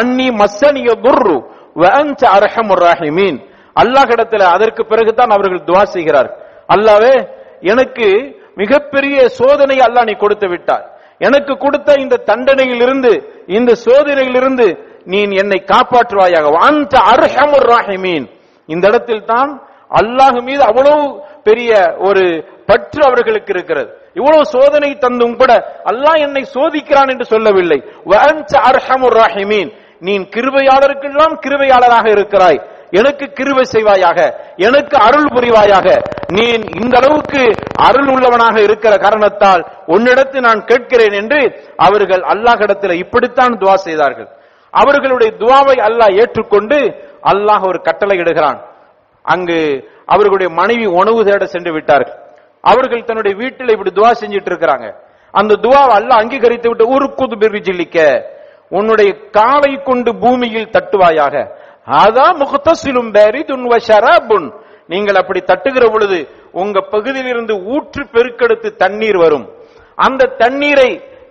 அன்னி 0.00 0.28
மஸ்ஸனிய 0.40 0.90
துர்ரு 1.06 1.36
வ 1.80 1.84
அன்த 2.00 2.22
அர்ஹமுர் 2.36 2.82
ராஹிமீன். 2.88 3.38
அல்லாஹ் 3.76 4.08
கடத்தில் 4.10 4.46
அதற்கு 4.54 4.82
பிறகுதான் 4.90 5.32
அவர்கள் 5.36 5.66
துவா 5.68 5.82
செய்கிறார் 5.94 6.30
அல்லாவே 6.74 7.14
எனக்கு 7.72 8.06
மிகப்பெரிய 8.56 9.16
சோதனை 9.40 9.76
அல்லாஹ் 9.86 10.08
நீ 10.10 10.14
கொடுத்து 10.24 10.46
விட்டாய். 10.52 10.86
எனக்கு 11.26 11.52
கொடுத்த 11.64 11.88
இந்த 12.04 12.22
தண்டனையிலிருந்து 12.30 13.12
இந்த 13.58 13.70
சோதனையிலிருந்து 13.86 14.66
நீ 15.12 15.18
என்னை 15.42 15.58
காப்பாற்றுவாயாக. 15.72 16.46
அந்த 16.68 16.94
அர்ஹமுர் 17.12 17.66
ராஹிமீன். 17.74 18.26
இந்த 18.68 18.84
இடத்தில் 18.88 19.28
தான் 19.32 19.50
அல்லாஹ் 20.00 20.38
மீது 20.48 20.62
அவ்வளவு 20.70 21.02
பெரிய 21.48 21.70
ஒரு 22.08 22.24
பற்று 22.68 23.00
அவர்களுக்கு 23.08 23.50
இருக்கிறது. 23.54 23.90
இவ்வளவு 24.18 24.42
சோதனை 24.56 24.90
தந்தும் 25.04 25.36
கூட 25.40 25.52
அல்லாஹ் 25.90 26.18
என்னை 26.26 26.42
சோதிக்கிறான் 26.56 27.10
என்று 27.12 27.26
சொல்லவில்லை. 27.34 27.78
வஅன்த 28.10 28.52
அர்ஹமுர் 28.70 29.16
ராஹிமீன். 29.22 29.70
நீ 30.06 30.14
கிருபையாளருக்கெல்லாம் 30.34 31.34
கிருபையாளராக 31.44 32.06
இருக்கிறாய். 32.16 32.58
எனக்கு 32.98 33.26
கிருவை 33.38 33.64
செய்வாயாக 33.74 34.18
எனக்கு 34.66 34.96
அருள் 35.06 35.28
புரிவாயாக. 35.34 35.86
நீ 36.36 36.44
இந்த 36.82 36.94
அளவுக்கு 37.00 37.42
அருள் 37.88 38.08
உள்ளவனாக 38.14 38.56
இருக்கிற 38.66 38.92
காரணத்தால் 39.04 39.62
உன்னிடத்து 39.94 40.38
நான் 40.46 40.60
கேட்கிறேன் 40.70 41.16
என்று 41.20 41.40
அவர்கள் 41.86 42.22
அல்லாஹிடத்தில் 42.32 43.00
இப்படித்தான் 43.04 43.54
துவா 43.62 43.76
செய்தார்கள். 43.86 44.28
அவர்களுடைய 44.74 45.30
துவாவை 45.42 45.76
அல்லாஹ் 45.88 46.18
ஏற்றுக்கொண்டு 46.22 46.78
அல்லாஹ் 47.32 47.64
ஒரு 47.70 47.78
கட்டளை 47.88 48.16
இடுகிறான். 48.22 48.60
அங்கு 49.24 49.58
அவர்களுடைய 50.14 50.48
மனைவி 50.60 50.86
உணவு 51.00 51.20
தேட 51.28 51.44
சென்று 51.54 51.72
விட்டார்கள். 51.76 52.18
அவர்கள் 52.64 53.06
தன்னுடைய 53.08 53.34
வீட்டில் 53.42 53.74
இப்படி 53.74 53.92
துவா 53.98 54.12
செஞ்சிட்டு 54.20 54.50
இருக்கிறாங்க. 54.52 54.86
அந்த 55.34 55.58
துவாவை 55.64 55.92
அல்லாஹ் 55.98 56.22
அங்கீகரித்து 56.22 56.68
விட்டு 56.70 56.84
ஒரு 56.94 57.06
குது 57.18 57.36
பிரிஜில்லிக்க 57.42 57.98
உன்னுடைய 58.78 59.10
காலை 59.36 59.72
கொண்டு 59.88 60.10
பூமியில் 60.22 60.72
தட்டுவாயாக 60.74 61.34
அதான் 61.86 62.36
முகத்தசிலும் 62.42 63.10
பேரிதுன் 63.16 63.64
வ 63.72 63.76
ஷராபுன். 63.88 64.46
நீங்கள் 64.92 65.18
அப்படி 65.20 65.40
தட்டுகிற 65.50 65.84
பொழுது 65.92 66.18
உங்க 66.62 66.80
பகுதியிலிருந்து 66.94 67.54
ஊற்று 67.74 68.02
பெருக்கெடுத்து 68.14 68.68
தண்ணீர் 68.82 69.18
வரும். 69.24 69.46
அந்த 69.98 70.30
தண்ணீரை 70.42 70.90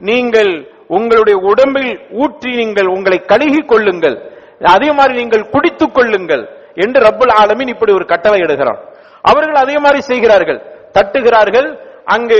நீங்கள் 0.09 0.51
உங்களுடைய 0.97 1.37
உடம்பில் 1.51 1.91
ஊற்றி 2.23 2.51
நீங்கள் 2.61 2.89
உங்களை 2.95 3.19
கழுகி 3.31 3.61
கொள்ளுங்கள். 3.65 4.17
அதே 4.75 4.89
மாதிரி 4.97 5.13
நீங்கள் 5.19 5.49
குடித்துக் 5.53 5.95
கொள்ளுங்கள் 5.95 6.43
என்று 6.83 6.99
ரப்புல் 7.07 7.33
ஆலமின் 7.41 7.71
இப்படி 7.73 7.91
ஒரு 7.93 8.05
கட்டளை 8.05 8.39
இடுகிறான். 8.41 8.79
அவர்கள் 9.21 9.61
அதே 9.63 9.77
மாதிரி 9.77 10.01
செய்கிறார்கள். 10.01 10.59
தட்டுகிறார்கள். 10.97 11.69
அங்கு 12.15 12.39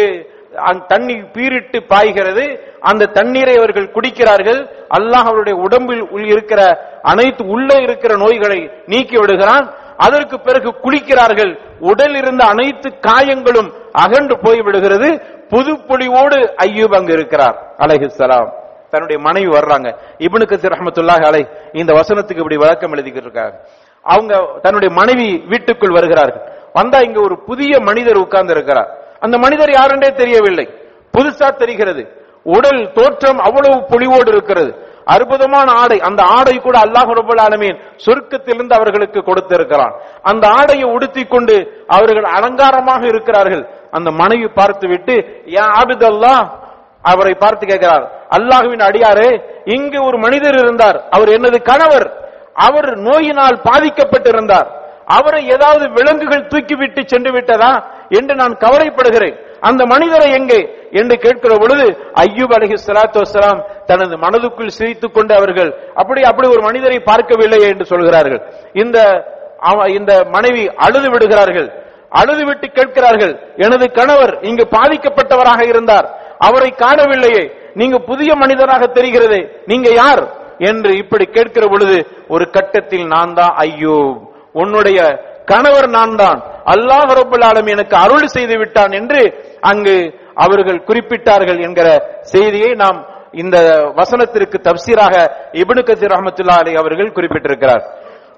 தண்ணி 0.87 1.15
பீரிட்டு 1.35 1.79
பாய்கிறது. 1.87 2.45
அந்த 2.81 3.05
தண்ணீரை 3.05 3.55
அவர்கள் 3.55 3.91
குடிக்கிறார்கள். 3.91 4.87
அல்லாஹ் 4.97 5.29
அவருடைய 5.29 5.59
உடம்பில் 5.59 6.09
உள் 6.09 6.25
இருக்கிற 6.25 6.61
அனைத்து 7.01 7.45
உள்ளே 7.45 7.75
இருக்கிற 7.75 8.15
நோய்களை 8.15 8.71
நீக்கி 8.85 9.17
விடுகிறான். 9.17 9.73
அதற்கு 9.97 10.39
பிறகு 10.39 10.69
குளிக்கிறார்கள். 10.83 11.59
உடல் 11.79 12.15
இருந்த 12.15 12.45
அனைத்து 12.45 12.99
காயங்களும் 12.99 13.73
அகன்று 13.91 14.39
போய் 14.39 14.61
விடுகிறது. 14.61 15.21
புது 15.49 15.73
பொலிவோடு 15.73 16.53
ஐயூப் 16.65 16.95
அங்கு 16.95 17.13
இருக்கிறார். 17.13 17.75
அலஹிசலாம் 17.77 18.51
தன்னுடைய 18.89 19.21
மனைவி 19.21 19.47
வர்றாங்க. 19.47 19.95
இபனுக்கு 20.17 20.55
ரஹமத்துல்லாஹ் 20.55 21.25
அலை 21.25 21.47
இந்த 21.73 21.93
வசனத்துக்கு 21.93 22.37
இப்படி 22.37 22.57
விளக்கம் 22.57 22.93
எழுதிக்கிட்டு 22.93 23.25
இருக்காங்க. 23.27 23.59
அவங்க 24.01 24.59
தன்னுடைய 24.61 24.95
மனைவி 24.95 25.43
வீட்டுக்குள் 25.47 25.91
வருகிறார்கள். 25.91 26.59
வந்தா 26.73 26.99
இங்க 26.99 27.19
ஒரு 27.21 27.43
புதிய 27.43 27.79
மனிதர் 27.79 28.17
உட்கார்ந்து 28.17 28.53
இருக்கிறார் 28.53 28.89
அந்த 29.19 29.37
மனிதர் 29.37 29.69
யாருன்றே 29.69 30.15
தெரியவில்லை. 30.15 30.73
புதுசா 31.17 31.55
தெரிகிறது. 31.55 32.20
உடல் 32.43 32.91
தோற்றம் 32.91 33.37
அவ்வளவு 33.37 33.81
பொலிவோடு 33.81 34.27
இருக்கிறது. 34.27 34.89
அற்புதமான 35.05 35.71
ஆடை 35.71 35.99
அந்த 35.99 36.23
ஆடை 36.23 36.57
கூட 36.57 36.79
அல்லாஹ் 36.79 37.11
ரபுல் 37.11 37.41
ஆலமீன் 37.41 38.69
அவர்களுக்கு 38.69 39.23
கொடுத்திருக்கிறான். 39.23 39.93
அந்த 40.21 40.47
ஆடையை 40.47 40.89
உடுத்திக் 40.89 41.29
கொண்டு 41.29 41.85
அவர்கள் 41.87 42.23
அலங்காரமாக 42.23 43.07
இருக்கிறார்கள். 43.07 43.69
அந்த 43.91 44.11
மனைவி 44.11 44.47
பார்த்து 44.47 44.87
விட்டு 44.87 45.43
ஆபிதல்லா 45.53 46.59
அவரை 47.01 47.33
பார்த்து 47.33 47.67
கேட்கிறார். 47.67 48.25
அல்லாஹுவின் 48.37 48.79
அடியாரே 48.79 49.41
இங்கு 49.65 50.05
ஒரு 50.05 50.17
மனிதர் 50.17 50.53
இருந்தார். 50.53 51.03
அவர் 51.09 51.29
எனது 51.29 51.61
கணவர். 51.61 52.19
அவர் 52.53 52.97
நோயினால் 52.97 53.61
பாதிக்கப்பட்டிருந்தார். 53.63 54.79
அவரை 55.05 55.47
ஏதாவது 55.47 55.89
விலங்குகள் 55.89 56.47
தூக்கிவிட்டு 56.47 57.05
சென்று 57.05 57.31
விட்டதா? 57.31 57.91
என்று 58.09 58.35
நான் 58.35 58.57
கவலைப்படுகிறேன். 58.59 59.57
அந்த 59.59 59.85
மனிதரை 59.85 60.31
எங்கே? 60.31 60.80
என்று 60.91 61.17
கேட்கிற 61.17 61.55
பொழுது 61.57 61.89
ஐயூப் 62.13 62.53
அலஹி 62.59 62.75
சலாத்து 62.87 63.21
வசலாம் 63.21 63.65
தனது 63.85 64.17
மனதுக்குள் 64.17 64.67
சிரித்துக் 64.67 65.13
கொண்டு 65.13 65.35
அவர்கள் 65.35 65.91
அப்படி 65.95 66.21
அப்படி 66.21 66.47
ஒரு 66.47 66.61
மனிதரை 66.61 67.01
பார்க்கவில்லையே 67.05 67.67
என்று 67.67 67.85
சொல்கிறார்கள். 67.85 68.53
இந்த 68.73 69.25
அவ- 69.59 69.89
இந்த 69.89 70.23
மனைவி 70.31 70.69
அழுது 70.75 71.09
விடுகிறார்கள். 71.09 71.83
அழுது 72.09 72.45
விட்டு 72.45 72.67
கேட்கிறார்கள் 72.67 73.53
எனது 73.55 73.91
கணவர் 73.91 74.39
இங்கு 74.41 74.67
பாதிக்கப்பட்டவராக 74.71 75.67
இருந்தார். 75.67 76.35
அவரை 76.37 76.73
காணவில்லையே. 76.77 77.51
நீங்க 77.73 77.97
புதிய 77.97 78.35
மனிதராக 78.35 78.85
தெரிகிறதே. 78.85 79.51
நீங்க 79.65 79.89
யார்? 79.89 80.39
என்று 80.57 80.97
இப்படி 80.97 81.25
கேட்கிற 81.25 81.67
பொழுது 81.67 82.07
ஒரு 82.27 82.49
கட்டத்தில் 82.49 83.05
நான் 83.05 83.33
தான் 83.33 83.53
ஐயோ 83.55 84.17
உன்னுடைய 84.53 85.29
கணவர் 85.45 85.89
நான் 85.89 86.15
தான். 86.15 86.43
அல்லாஹ் 86.65 87.13
ரபுல் 87.13 87.43
ஆலம் 87.43 87.69
எனக்கு 87.69 87.95
அருள் 87.95 88.25
செய்து 88.25 88.57
விட்டான் 88.57 88.91
என்று 88.91 89.45
அங்கு 89.61 90.20
அவர்கள் 90.43 90.85
குறிப்பிட்டார்கள் 90.89 91.59
என்கிற 91.67 91.87
செய்தியை 92.33 92.71
நாம் 92.83 92.99
இந்த 93.41 93.57
வசனத்திற்கு 93.99 94.57
தப்சீராக 94.67 95.13
இபனு 95.61 95.81
கசீர் 95.89 96.13
ரஹ்மத்துல்லாஹி 96.15 96.61
அலி 96.63 96.73
அவர்கள் 96.81 97.15
குறிப்பிட்டிருக்கிறார். 97.17 97.83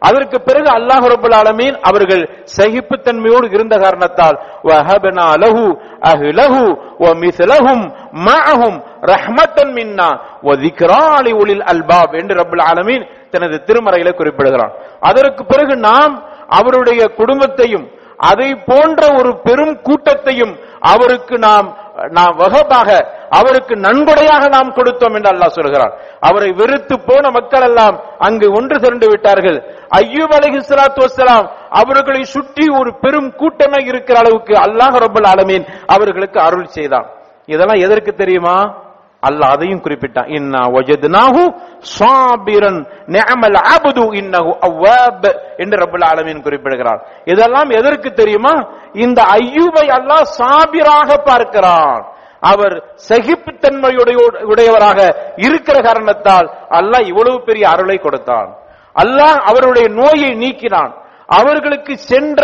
அதற்கு 0.08 0.38
பிறகு 0.48 0.70
அல்லாஹ் 0.78 1.06
ரபுல் 1.14 1.36
ஆலமீன் 1.42 1.76
அவர்கள் 1.90 2.24
சகிப்புத்தன்மையோடு 2.58 3.48
இருந்த 3.56 3.76
காரணத்தால் 3.84 4.38
வஹபனா 4.70 5.28
லஹு 5.44 5.66
அஹ்லஹு 6.12 6.64
வ 7.04 7.14
மிஸ்லஹும் 7.24 7.84
மஅஹும் 8.28 8.78
ரஹ்மத்தன் 9.14 9.74
மின்னா 9.78 10.10
வ 10.48 10.58
ذிக்ரா 10.64 11.06
உலில் 11.42 11.64
அல்பாப் 11.74 12.14
என்று 12.22 12.34
ரபுல் 12.42 12.64
ஆலமீன் 12.72 13.04
தனது 13.34 13.56
திருமறையில 13.68 14.10
குறிப்பிடுகிறான். 14.20 14.74
அதற்கு 15.10 15.44
பிறகு 15.52 15.74
நாம் 15.90 16.14
அவருடைய 16.60 17.02
குடும்பத்தையும் 17.20 17.86
அதை 18.32 18.50
போன்ற 18.70 19.02
ஒரு 19.20 19.32
பெரும் 19.46 19.76
கூட்டத்தையும் 19.88 20.54
அவருக்கு 20.92 21.36
நாம் 21.48 21.68
நாம் 22.10 22.36
வகப்பாக 22.36 22.90
அவருக்கு 23.30 23.76
நன்கொடையாக 23.76 24.48
நாம் 24.50 24.74
கொடுத்தோம் 24.74 25.16
என்று 25.16 25.32
அல்லாஹ் 25.32 25.58
சொல்கிறார் 25.58 25.94
அவரை 26.20 26.52
வெறுத்து 26.52 27.00
போன 27.00 27.30
மக்கள் 27.32 27.62
எல்லாம் 27.62 28.00
அங்கு 28.20 28.52
ஒன்று 28.52 28.80
திரண்டு 28.80 29.08
விட்டார்கள். 29.08 29.58
ஐயூப் 29.90 30.34
அலைஹி 30.38 30.60
ஸலாத்து 30.70 31.48
அவர்களை 31.70 32.24
சுற்றி 32.24 32.66
ஒரு 32.80 32.94
பெரும் 32.94 33.36
கூட்டமே 33.36 33.86
இருக்கிற 33.86 34.20
அளவுக்கு 34.20 34.54
அல்லாஹ் 34.54 34.96
ரபுல் 35.06 35.28
ஆலமீன் 35.28 35.66
அவர்களுக்கு 35.88 36.40
அருள் 36.40 36.66
செய்தான். 36.66 37.08
இதெல்லாம் 37.46 37.84
எதற்கு 37.86 38.14
தெரியுமா? 38.14 38.83
அல்லாஹ் 39.28 39.54
அதையும் 39.56 39.84
குறிப்பிட்டான். 39.86 40.30
இன்னா 40.38 40.62
வஜத்னாஹு 40.76 41.44
சாபிரன் 41.98 42.80
நிஅமல் 43.16 43.58
அப்து 43.76 44.04
இன்னஹு 44.22 44.52
அவ்வாப் 44.70 45.28
என்று 45.58 45.78
ரப்பல் 45.84 46.06
ஆலமீன் 46.12 46.42
குறிப்பிடுகிறார். 46.42 47.02
இதெல்லாம் 47.26 47.70
எதற்கு 47.70 48.10
தெரியுமா? 48.14 48.56
இந்த 48.94 49.20
ஐயூபை 49.42 49.86
அல்லாஹ் 49.98 50.26
சாபிராக 50.40 51.10
பார்க்கிறான். 51.30 52.02
அவர் 52.52 52.76
சகிப்புத்தன்மையுடைய 53.10 54.18
உடையவராக 54.54 55.00
இருக்கிற 55.38 55.78
காரணத்தால் 55.82 56.48
அல்லாஹ் 56.80 57.08
இவ்வளவு 57.12 57.38
பெரிய 57.44 57.70
அருளை 57.70 57.98
கொடுத்தான். 57.98 58.50
அல்லாஹ் 58.96 59.40
அவருடைய 59.52 59.88
நோயை 60.02 60.32
நீக்கினான். 60.44 60.92
அவர்களுக்கு 61.28 61.94
சென்ற 61.98 62.42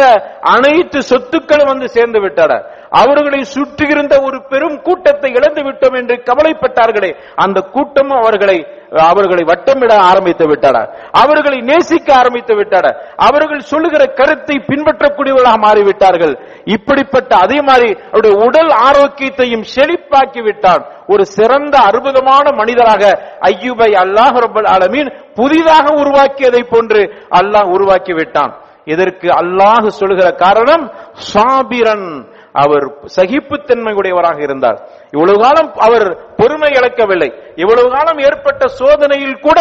அனைத்து 0.53 0.99
சொத்துக்களும் 1.09 1.71
வந்து 1.71 1.87
சேர்ந்து 1.95 2.19
விட்டன. 2.21 2.51
அவர்களை 2.91 3.43
சுற்றியிருந்த 3.43 4.21
ஒரு 4.21 4.37
பெரும் 4.51 4.81
கூட்டத்தை 4.81 5.31
இழந்து 5.31 5.61
விட்டோம் 5.61 5.97
என்று 6.01 6.23
கவலைப்பட்டார்களே. 6.29 7.11
அந்த 7.35 7.61
கூட்டமும் 7.61 8.19
அவர்களை 8.21 8.77
அவர்களை 8.89 9.43
வட்டமிட 9.43 9.93
ஆரம்பித்து 9.95 10.47
விட்டன. 10.47 10.77
அவர்களை 11.11 11.59
நேசிக்க 11.61 12.15
ஆரம்பித்து 12.15 12.55
விட்டன. 12.55 12.85
அவர்கள் 13.15 13.59
சொல்லுகிற 13.59 14.05
கருத்தை 14.05 14.55
பின்பற்றக்கூடியவர்களாக 14.69 15.59
மாறிவிட்டார்கள். 15.65 16.33
இப்படிப்பட்ட 16.65 17.35
அதே 17.35 17.61
மாதிரி 17.61 17.89
அவருடைய 18.11 18.35
உடல் 18.47 18.69
ஆரோக்கியத்தையும் 18.69 19.65
செழிப்பாக்கி 19.75 20.41
விட்டான். 20.43 20.83
ஒரு 21.07 21.25
சிறந்த 21.25 21.77
அற்புதமான 21.77 22.45
மனிதராக 22.51 23.03
ஐயூபை 23.41 23.91
அல்லாஹ் 24.03 24.39
ரப்பல் 24.45 24.69
ஆலமீன் 24.75 25.13
புதிதாக 25.35 25.85
உருவாக்கியதை 26.01 26.63
போன்று 26.73 27.03
அல்லாஹ் 27.29 27.69
உருவாக்கி 27.75 28.13
விட்டான். 28.13 28.53
இதற்கு 28.85 29.27
அல்லாஹ் 29.27 29.87
சொல்லுகிற 29.87 30.31
காரணம் 30.31 30.91
சாபிரன். 31.31 32.28
அவர் 32.53 32.85
சகிப்புத்தன்மை 33.15 33.93
உடையவராக 33.93 34.39
இருந்தார். 34.41 34.77
இவ்வளவு 35.15 35.39
காலம் 35.43 35.69
அவர் 35.87 36.05
பொறுமை 36.37 36.69
இழக்கவில்லை. 36.79 37.29
இவ்வளவு 37.55 37.89
காலம் 37.95 38.19
ஏற்பட்ட 38.27 38.67
சோதனையில் 38.79 39.37
கூட 39.39 39.59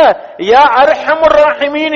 அர்ஹமுர் 0.82 1.36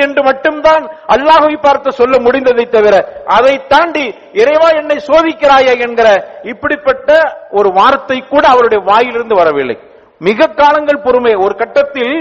என்று 0.04 0.22
மட்டும்தான் 0.22 0.84
அல்லாஹை 1.14 1.54
பார்த்து 1.60 1.92
சொல்ல 2.00 2.14
முடிந்ததை 2.18 2.64
தவிர 2.76 2.94
அதை 3.36 3.54
தாண்டி 3.68 4.06
இறைவா 4.42 4.68
என்னை 4.80 4.98
சோதிக்கிறாயா 5.08 5.74
என்கிற 5.86 6.08
இப்படிப்பட்ட 6.42 7.10
ஒரு 7.50 7.72
வார்த்தை 7.72 8.18
கூட 8.32 8.44
அவருடைய 8.48 8.84
வாயிலிருந்து 8.90 9.34
வரவில்லை. 9.34 9.76
மிக 10.18 10.46
காலங்கள் 10.46 11.04
பொறுமை 11.06 11.34
ஒரு 11.34 11.54
கட்டத்தில் 11.56 12.14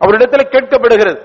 அவரிடத்தில் 0.00 0.52
கேட்கப்படுகிறது. 0.54 1.20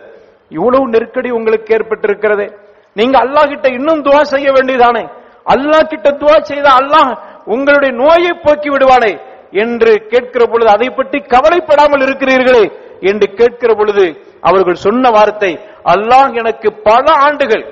இவ்வளவு 0.50 0.90
நெருக்கடி 0.90 1.30
உங்களுக்கு 1.30 1.76
ஏற்பட்டிருக்கிறதே. 1.78 2.48
நீங்க 2.94 3.16
அல்லாஹிட்ட 3.24 3.68
இன்னும் 3.74 4.04
துவா 4.06 4.22
செய்ய 4.34 4.52
வேண்டியதானே? 4.52 5.04
அல்லாஹ் 5.50 5.90
கிட்ட 5.92 6.10
துவா 6.22 6.38
செய்த 6.50 6.68
அல்லாஹ் 6.80 7.12
உங்களுடைய 7.48 7.92
நோயை 8.02 8.34
போக்கி 8.44 8.70
விடுவானே 8.72 9.14
என்று 9.62 9.92
கேட்கிற 10.12 10.44
பொழுது 10.46 10.70
அதை 10.74 10.90
பற்றி 10.92 11.20
கவலைப்படாமல் 11.34 12.04
இருக்கிறீர்களே 12.06 12.66
என்று 13.04 13.28
கேட்கிற 13.40 13.72
பொழுது 13.76 14.06
அவர்கள் 14.44 14.84
சொன்ன 14.86 15.10
வார்த்தை 15.10 15.52
அல்லாஹ் 15.94 16.32
எனக்கு 16.42 16.70
பல 16.84 17.06
ஆண்டுகள் 17.26 17.66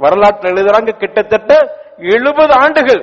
வரலாற்றில் 0.00 0.52
எழுதுறாங்க 0.52 0.90
கிட்டத்தட்ட 0.96 1.52
எழுபது 2.12 2.52
ஆண்டுகள். 2.64 3.00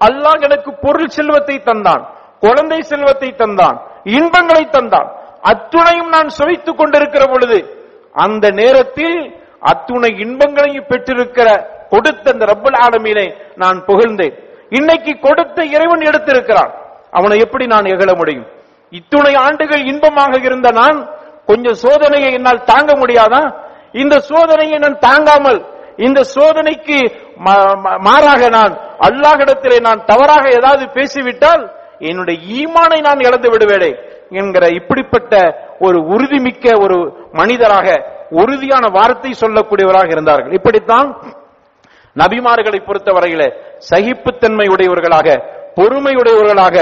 அல்லாஹ் 0.00 0.44
எனக்கு 0.46 0.70
பொருள் 0.84 1.14
செல்வத்தை 1.16 1.56
தந்தான் 1.66 2.02
குழந்தை 2.42 2.78
செல்வத்தை 2.90 3.30
தந்தான் 3.40 3.78
இன்பங்களை 4.10 4.64
தந்தான் 4.76 5.08
அத்துணையும் 5.50 6.10
நான் 6.10 6.30
சுவைத்துக் 6.36 6.78
கொண்டிருக்கிற 6.78 7.24
பொழுது 7.26 7.58
அந்த 8.14 8.46
நேரத்தில் 8.60 9.18
அத்துணை 9.62 10.10
இன்பங்களையும் 10.24 10.88
பெற்றிருக்கிற 10.90 11.48
கொடுத்த 11.90 12.30
அந்த 12.30 12.44
ரப்பல் 12.44 12.76
ஆலமீனை 12.76 13.26
நான் 13.56 13.84
புகழ்ந்தேன். 13.86 14.34
இன்னைக்கு 14.70 15.18
கொடுத்த 15.18 15.64
இறைவன் 15.64 16.00
எடுத்திருக்கிறான். 16.00 16.72
அவனை 17.10 17.38
எப்படி 17.38 17.66
நான் 17.66 17.84
எகழ 17.84 18.16
முடியும்? 18.16 18.46
இத்துணை 18.90 19.34
ஆண்டுகள் 19.34 19.86
இன்பமாக 19.86 20.38
இருந்த 20.42 20.70
நான் 20.70 20.98
கொஞ்சம் 21.46 21.78
சோதனையை 21.82 22.32
என்னால் 22.32 22.64
தாங்க 22.64 22.92
முடியாதா? 22.94 23.42
இந்த 23.92 24.22
சோதனையை 24.28 24.78
நான் 24.78 24.98
தாங்காமல் 24.98 25.66
இந்த 25.96 26.22
சோதனைக்கு 26.24 26.98
மா- 27.44 27.98
மாறாக 27.98 28.48
நான் 28.48 28.72
அல்லாஹிடத்திலே 29.00 29.80
நான் 29.80 30.04
தவறாக 30.04 30.48
ஏதாவது 30.50 30.88
பேசிவிட்டால் 30.88 31.70
என்னுடைய 31.98 32.40
ஈமானை 32.54 33.00
நான் 33.00 33.20
இழந்து 33.20 33.50
விடுவேனே 33.50 33.90
என்கிற 34.30 34.68
இப்படிப்பட்ட 34.68 35.34
ஒரு 35.80 35.98
உறுதிமிக்க 35.98 36.82
ஒரு 36.82 36.98
மனிதராக 37.32 37.88
உறுதியான 38.30 38.88
வார்த்தை 38.88 39.34
சொல்லக்கூடியவராக 39.40 40.06
இருந்தார்கள். 40.06 40.52
இப்படித்தான் 40.52 41.08
நபிமார்களை 42.18 42.78
பொறுத்தவரையில 42.86 43.42
சகிப்புத்தன்மை 43.90 44.68
உடையவர்களாக 44.68 45.28
பொறுமை 45.74 46.14
உடையவர்களாக 46.14 46.76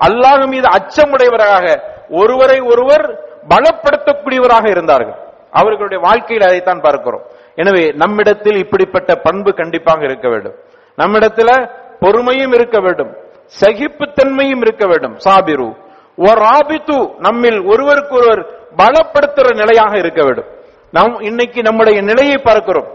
அல்லாஹ் 0.00 0.46
மீது 0.46 0.68
அச்சம் 0.68 1.10
உடையவராக 1.10 1.82
ஒருவரை 2.08 2.60
ஒருவர் 2.60 3.24
பலப்படுத்தக்கூடியவராக 3.48 4.68
இருந்தார்கள். 4.68 5.18
அவர்களுடைய 5.50 6.02
வாழ்க்கையில் 6.06 6.46
அதைத்தான் 6.46 6.80
பார்க்கிறோம். 6.80 7.22
எனவே 7.54 7.92
நம்மிடத்தில் 7.96 8.56
இப்படிப்பட்ட 8.56 9.14
பண்பு 9.14 9.54
கண்டிப்பாக 9.54 10.04
இருக்க 10.04 10.28
வேண்டும். 10.28 10.54
நம்மிடத்துல 10.96 11.70
பொறுமையும் 12.00 12.54
இருக்க 12.54 12.80
வேண்டும். 12.80 13.16
சகிப்புத்தன்மையும் 13.60 14.60
இருக்க 14.60 14.86
வேண்டும். 14.86 15.16
சாபிரு. 15.24 15.76
ஒராபித்து 16.16 17.10
நம்மில் 17.18 17.60
ஒருவருக்கு 17.64 18.16
ஒருவர் 18.16 18.46
பலப்படுத்துற 18.76 19.54
நிலையாக 19.54 19.98
இருக்க 19.98 20.24
வேண்டும். 20.24 20.46
நம் 20.90 21.20
இன்னைக்கு 21.20 21.62
நம்முடைய 21.62 22.02
நிலையை 22.02 22.38
பார்க்கிறோம். 22.38 22.88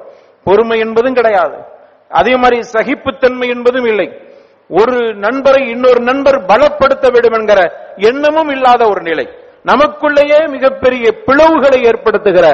பொறுமை 0.43 0.79
என்பதும் 0.79 1.13
கிடையாது. 1.13 1.73
அதே 2.11 2.33
மாதிரி 2.35 2.57
சகிப்புத்தன்மை 2.75 3.47
என்பதும் 3.55 3.87
இல்லை. 3.91 4.07
ஒரு 4.69 4.97
நண்பரை 5.25 5.61
இன்னொரு 5.69 5.99
நண்பர் 6.09 6.37
பலப்படுத்த 6.51 7.05
வேண்டும் 7.13 7.37
என்கிற 7.39 7.59
எண்ணமும் 8.09 8.49
இல்லாத 8.49 8.81
ஒரு 8.89 9.01
நிலை. 9.01 9.25
நமக்குள்ளேயே 9.71 10.39
மிகப்பெரிய 10.55 11.05
பிளவுகளை 11.27 11.79
ஏற்படுத்துகிற 11.89 12.47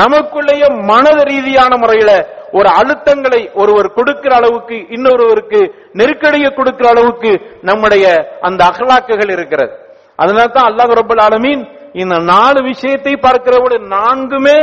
நமக்குள்ளேயே 0.00 0.68
மனத 0.90 1.18
ரீதியான 1.30 1.72
முறையில 1.82 2.10
ஒரு 2.58 2.68
அழுத்தங்களை 2.80 3.40
ஒருவர் 3.54 3.88
கொடுக்கிற 3.92 4.32
அளவுக்கு 4.36 4.76
இன்னொருவருக்கு 4.96 5.60
நெருக்கடியை 5.92 6.50
கொடுக்கிற 6.54 6.88
அளவுக்கு 6.90 7.32
நம்முடைய 7.62 8.04
அந்த 8.40 8.60
அகலாக்குகள் 8.70 9.32
இருக்கிறது. 9.36 9.72
அதனால 10.16 10.46
தான் 10.46 10.68
அல்லாஹ் 10.70 10.92
ரபுல் 11.00 11.22
ஆலமீன் 11.26 11.62
இந்த 11.92 12.16
நாலு 12.32 12.62
விஷயத்தை 12.62 13.12
பார்க்கிறவோடு 13.26 13.76
நான்குமே 13.96 14.58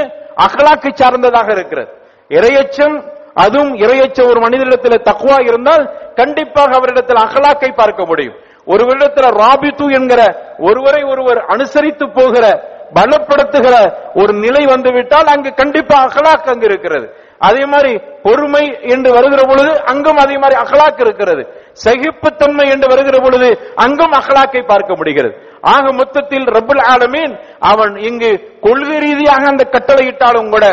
அகலாக்கு 0.46 0.90
சார்ந்ததாக 1.02 1.50
இருக்கிறது. 1.52 1.92
இரையச்சம் 2.30 2.98
அதுவும் 3.46 3.74
இரையச்சம் 3.76 4.30
ஒரு 4.32 4.40
மனிதனிடத்தில் 4.40 5.06
தக்குவா 5.10 5.38
இருந்தால் 5.50 5.84
கண்டிப்பாக 6.16 6.76
அவரிடத்தில் 6.76 7.24
அகலாக்கை 7.26 7.70
பார்க்க 7.76 8.06
முடியும். 8.06 8.38
ஒருவரிடத்தில் 8.66 9.36
ராபித்து 9.42 9.86
என்கிற 9.98 10.22
ஒருவரை 10.60 11.02
ஒருவர் 11.04 11.40
அனுசரித்து 11.46 12.06
போகிற 12.10 12.46
பலப்படுத்துகிற 12.94 13.76
ஒரு 14.16 14.34
நிலை 14.44 14.64
வந்துவிட்டால் 14.66 15.32
அங்கு 15.34 15.50
கண்டிப்பா 15.54 15.98
அகலாக் 16.06 16.50
அங்கு 16.52 16.66
இருக்கிறது. 16.66 17.08
அதே 17.40 17.64
மாதிரி 17.66 17.92
பொறுமை 18.24 18.64
என்று 18.94 19.10
வருகிற 19.14 19.42
பொழுது 19.48 19.74
அங்கும் 19.92 20.20
அதே 20.24 20.38
மாதிரி 20.38 20.56
அகலாக் 20.64 21.02
இருக்கிறது. 21.06 21.44
சகிப்புத்தன்மை 21.86 22.66
என்று 22.70 22.88
வருகிற 22.88 23.18
பொழுது 23.20 23.50
அங்கும் 23.76 24.16
அகலாக்கை 24.20 24.62
பார்க்க 24.68 24.96
முடிகிறது. 24.96 25.36
ஆக 25.74 25.86
மொத்தத்தில் 25.94 26.48
ரபுல் 26.56 26.84
ஆலமீன் 26.94 27.34
அவன் 27.60 27.94
இங்கு 28.10 28.32
கொள்கை 28.62 28.98
ரீதியாக 29.00 29.44
அந்த 29.48 29.64
கட்டளையிட்டாலும் 29.72 30.50
கூட 30.50 30.66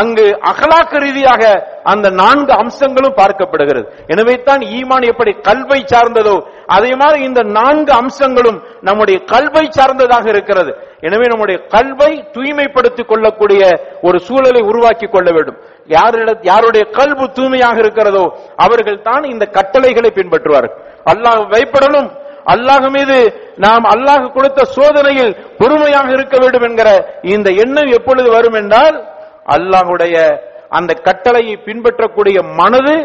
அங்கு 0.00 0.24
அகலாக்க 0.50 0.98
ரீதியாக 1.04 1.42
அந்த 1.92 2.06
நான்கு 2.20 2.52
அம்சங்களும் 2.62 3.16
பார்க்கப்படுகிறது. 3.20 3.86
எனவே 4.12 4.34
தான் 4.48 4.62
ஈமான் 4.78 5.06
எப்படி 5.12 5.32
கல்வை 5.48 5.80
சார்ந்ததோ 5.92 6.36
அதே 6.76 6.92
மாதிரி 7.02 7.18
இந்த 7.28 7.42
நான்கு 7.58 7.92
அம்சங்களும் 8.02 8.58
நம்முடைய 8.88 9.18
கல்வை 9.32 9.64
சார்ந்ததாக 9.78 10.26
இருக்கிறது. 10.34 10.72
எனவே 11.06 11.26
நம்முடைய 11.32 11.58
கல்வை 11.74 12.10
தூய்மைப்படுத்திக் 12.36 13.10
கொள்ளக்கூடிய 13.10 13.62
ஒரு 14.08 14.20
சூழலை 14.28 14.62
உருவாக்கி 14.70 15.08
கொள்ள 15.08 15.28
வேண்டும். 15.36 15.58
யாரிட 15.96 16.30
யாருடைய 16.50 16.84
கல்வு 17.00 17.26
தூய்மையாக 17.36 17.76
இருக்கிறதோ 17.84 18.24
அவர்கள் 18.64 19.04
தான் 19.10 19.24
இந்த 19.34 19.44
கட்டளைகளை 19.58 20.10
பின்பற்றுவார்கள். 20.20 20.74
அல்லாஹ் 21.12 21.44
வைப்படலும் 21.52 22.08
அல்லாஹ் 22.54 22.86
மீது 22.96 23.16
நாம் 23.64 23.86
அல்லாஹ் 23.94 24.26
கொடுத்த 24.34 24.60
சோதனையில் 24.74 25.32
பொறுமையாக 25.60 26.08
இருக்க 26.16 26.36
வேண்டும் 26.42 26.66
என்கிற 26.68 26.90
இந்த 27.34 27.48
எண்ணம் 27.62 27.90
எப்பொழுது 27.98 28.28
வரும் 28.36 28.58
என்றால் 28.60 28.96
அல்லாஹுடைய 29.54 30.16
அந்த 30.78 30.92
கட்டளையை 31.06 31.54
பின்பற்றக்கூடிய 31.66 32.38
மனது 32.60 32.96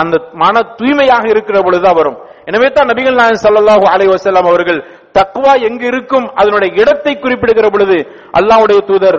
அந்த 0.00 0.16
மன 0.42 0.54
தூய்மையாக 0.78 1.24
இருக்கிற 1.32 1.58
பொழுதுதான் 1.66 1.98
வரும். 1.98 2.18
எனவே 2.50 2.68
தான் 2.76 2.88
நபிகள் 2.90 3.18
நாயன் 3.20 3.42
ஸல்லல்லாஹு 3.44 3.84
அலை 3.94 4.06
வசலாம் 4.10 4.48
அவர்கள் 4.50 4.80
தக்வா 5.18 5.52
எங்கு 5.68 5.86
இருக்கும் 5.92 6.26
அதனுடைய 6.40 6.70
இடத்தை 6.82 7.12
குறிப்பிடுகிற 7.14 7.66
பொழுது 7.74 7.96
அல்லாஹுடைய 8.38 8.80
தூதர் 8.90 9.18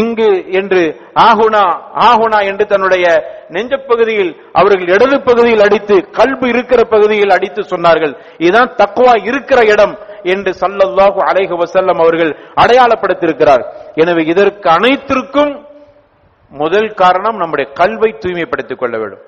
இங்கு 0.00 0.30
என்று 0.60 0.82
ஆகுனா 1.26 1.62
ஆகுனா 2.08 2.38
என்று 2.50 2.64
தன்னுடைய 2.72 3.04
நெஞ்சப்பகுதியில் 3.54 4.32
அவர்கள் 4.60 4.90
இடது 4.94 5.18
பகுதியில் 5.28 5.64
அடித்து 5.66 5.96
கல்பு 6.18 6.46
இருக்கிற 6.52 6.80
பகுதியில் 6.94 7.34
அடித்து 7.36 7.62
சொன்னார்கள். 7.72 8.12
இதுதான் 8.44 8.74
தக்குவா 8.82 9.14
இருக்கிற 9.30 9.60
இடம் 9.74 9.94
என்று 10.32 10.50
சல்லல்லாஹு 10.62 11.18
அலைஹு 11.30 11.54
வசல்லம் 11.62 12.02
அவர்கள் 12.04 12.32
அடையாளப்படுத்தியிருக்கிறார். 12.62 13.64
எனவே 14.02 14.24
இதற்கு 14.34 14.68
அனைத்திற்கும் 14.78 15.52
முதல் 16.50 16.94
காரணம் 16.94 17.36
நம்முடைய 17.36 17.72
கல்வை 17.80 18.18
தூய்மைப்படுத்திக் 18.18 18.78
கொள்ள 18.78 18.98
வேண்டும். 18.98 19.20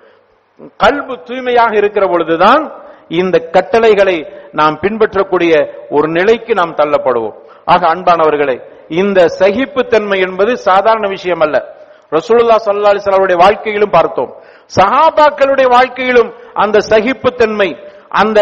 கல்வு 0.76 1.22
தூய்மையாக 1.24 1.76
இருக்கிற 1.76 2.06
பொழுதுதான் 2.06 2.72
இந்த 3.08 3.38
கட்டளைகளை 3.38 4.26
நாம் 4.52 4.78
பின்பற்றக்கூடிய 4.78 5.52
ஒரு 5.90 6.08
நிலைக்கு 6.08 6.54
நாம் 6.54 6.74
தள்ளப்படுவோம். 6.74 7.34
ஆக 7.64 7.94
அன்பானவர்களே 7.94 8.56
இந்த 8.88 9.26
சகிப்புத்தன்மை 9.38 10.18
என்பது 10.20 10.56
சாதாரண 10.56 11.08
விஷயம் 11.08 11.40
அல்ல. 11.40 11.78
ரசூலுல்லா 12.10 12.56
சல்லா 12.64 12.92
அலிஸ்லாவுடைய 12.92 13.16
அவருடைய 13.16 13.44
வாழ்க்கையிலும் 13.44 13.90
பார்த்தோம். 13.90 14.34
சஹாபாக்களுடைய 14.78 15.68
வாழ்க்கையிலும் 15.68 16.34
அந்த 16.54 16.80
சகிப்புத்தன்மை 16.80 17.76
அந்த 18.08 18.40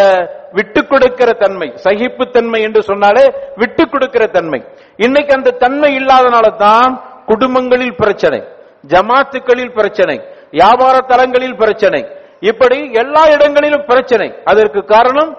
விட்டு 0.52 0.86
கொடுக்கிற 0.86 1.32
தன்மை 1.32 1.72
சகிப்புத்தன்மை 1.84 2.62
என்று 2.62 2.82
சொன்னாலே 2.82 3.32
விட்டு 3.56 3.88
கொடுக்கிற 3.88 4.26
தன்மை. 4.26 4.64
இன்னைக்கு 4.96 5.34
அந்த 5.34 5.50
தன்மை 5.50 5.96
இல்லாதனால 5.96 6.56
தான் 6.56 7.02
குடும்பங்களில் 7.26 7.96
பிரச்சனை. 7.96 8.56
ஜமாத்துக்களில் 8.84 9.74
பிரச்சனை 9.78 10.16
வியாபார 10.50 10.96
தலங்களில் 11.10 11.56
பிரச்சனை. 11.56 12.00
இப்படி 12.40 12.78
எல்லா 13.02 13.22
இடங்களிலும் 13.34 13.84
பிரச்சனை. 13.84 14.28
அதற்கு 14.44 14.84
காரணம் 14.94 15.30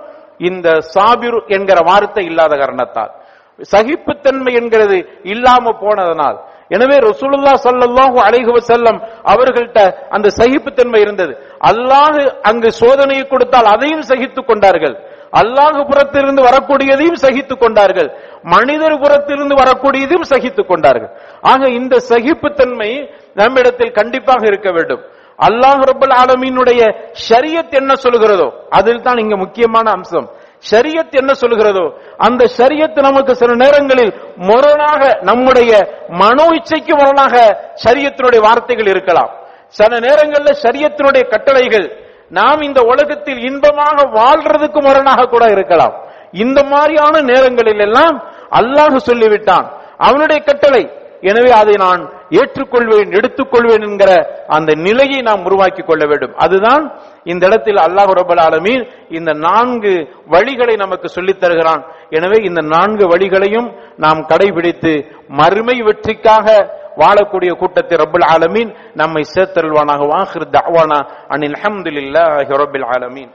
இந்த 0.49 0.67
சாபிர் 0.93 1.39
என்கிற 1.47 1.79
வார்த்தை 1.89 2.25
இல்லாத 2.25 2.53
காரணத்தால். 2.57 3.11
சகிப்புத்தன்மை 3.73 4.53
என்கிறது 4.53 4.97
இல்லாம 5.33 5.71
போனதனால். 5.83 6.37
எனவே 6.75 6.97
ரசூலுல்லா 7.09 7.53
ஸல்லல்லாஹு 7.65 8.17
அழைகுவ 8.27 8.57
செல்லம் 8.71 8.99
அவர்கள்ட்ட 9.31 9.79
அந்த 10.09 10.27
சகிப்புத்தன்மை 10.39 10.99
இருந்தது. 11.01 11.33
அல்லாஹு 11.69 12.21
அங்கு 12.49 12.69
சோதனையை 12.81 13.23
கொடுத்தால் 13.27 13.65
அதையும் 13.65 14.01
சகித்துக் 14.01 14.47
கொண்டார்கள். 14.47 14.95
அல்லாஹு 15.41 15.79
புறத்திலிருந்து 15.89 16.41
வரக்கூடியதையும் 16.49 17.19
சகித்துக் 17.25 17.59
கொண்டார்கள். 17.59 18.09
மனிதர் 18.43 18.99
புறத்திலிருந்து 18.99 19.55
வரக்கூடியதும் 19.55 20.21
சகித்துக் 20.21 20.67
கொண்டார்கள். 20.67 21.11
ஆக 21.41 21.69
இந்த 21.69 21.99
சகிப்புத்தன்மை 21.99 23.09
நம்மிடத்தில் 23.33 23.91
கண்டிப்பாக 23.91 24.45
இருக்க 24.45 24.71
வேண்டும். 24.71 25.01
அல்லாஹ் 25.39 25.81
ரபுல் 25.89 26.13
ஆலமீனுடைய 26.21 26.81
ஷரியத் 27.29 27.69
என்ன 27.69 27.93
சொல்கிறதோ 27.93 28.51
அதில் 28.69 29.01
தான் 29.01 29.17
இங்க 29.17 29.37
முக்கியமான 29.37 29.91
அம்சம். 29.91 30.29
ஷரியத் 30.71 31.11
என்ன 31.11 31.31
சொல்கிறதோ 31.41 31.93
அந்த 32.17 32.49
ஷரியத் 32.57 33.01
நமக்கு 33.01 33.35
சில 33.35 33.53
நேரங்களில் 33.53 34.13
முரணாக 34.35 35.19
நம்முடைய 35.21 35.71
மனோ 36.09 36.45
இச்சைக்கு 36.45 36.97
முரணாக 36.97 37.35
ஷரியத்தினுடைய 37.83 38.41
வார்த்தைகள் 38.41 38.87
இருக்கலாம். 38.87 39.31
சில 39.67 39.99
நேரங்களில் 39.99 40.59
ஷரியத்தினுடைய 40.63 41.29
கட்டளைகள் 41.29 42.07
நாம் 42.29 42.61
இந்த 42.61 42.81
உலகத்தில் 42.81 43.37
இன்பமாக 43.37 44.03
வாழ்றதுக்கு 44.03 44.79
முரணாக 44.81 45.25
கூட 45.25 45.45
இருக்கலாம். 45.45 46.07
இந்த 46.31 46.63
மாதிரியான 46.63 47.21
நேரங்களில் 47.21 47.79
எல்லாம் 47.79 48.23
அல்லாஹ் 48.51 48.95
சொல்லிவிட்டான். 48.95 49.71
அவனுடைய 49.97 50.43
கட்டளை. 50.43 50.97
எனவே 51.21 51.51
அதை 51.51 51.73
நான் 51.77 52.09
ஏற்றுக்கொள்வேன் 52.29 53.19
எடுத்துக்கொள்வேன் 53.19 53.83
என்கிற 53.83 54.41
அந்த 54.47 54.73
நிலையை 54.75 55.21
நாம் 55.21 55.45
உருவாக்கி 55.45 55.81
கொள்ள 55.81 56.05
வேண்டும். 56.05 56.35
அதுதான் 56.35 56.99
இந்த 57.23 57.45
இடத்தில் 57.45 57.75
அல்லாஹ் 57.75 58.11
ரபுல் 58.11 58.39
ஆலமீன் 58.39 58.89
இந்த 59.09 59.33
நான்கு 59.33 60.07
வழிகளை 60.29 60.77
நமக்கு 60.77 61.09
சொல்லித் 61.09 61.39
தருகிறான். 61.39 61.85
எனவே 62.09 62.43
இந்த 62.43 62.61
நான்கு 62.61 63.07
வழிகளையும் 63.07 63.73
நாம் 63.97 64.25
கடைபிடித்து 64.27 65.11
மறுமை 65.27 65.81
வெற்றிக்காக 65.81 66.77
வாழக்கூடிய 66.97 67.51
கூட்டத்தை 67.51 67.97
ரபுல் 67.97 68.25
ஆலமீன் 68.25 68.75
நம்மை 68.93 69.23
சேர்த்தருள்வானாக. 69.35 70.07
வாஹிர் 70.07 70.49
தாவானா 70.51 71.09
அனில் 71.29 71.55
அல்ஹம்துலில்லாஹி 71.55 72.65
ரபுல் 72.65 72.85
ஆலமீன். 72.85 73.31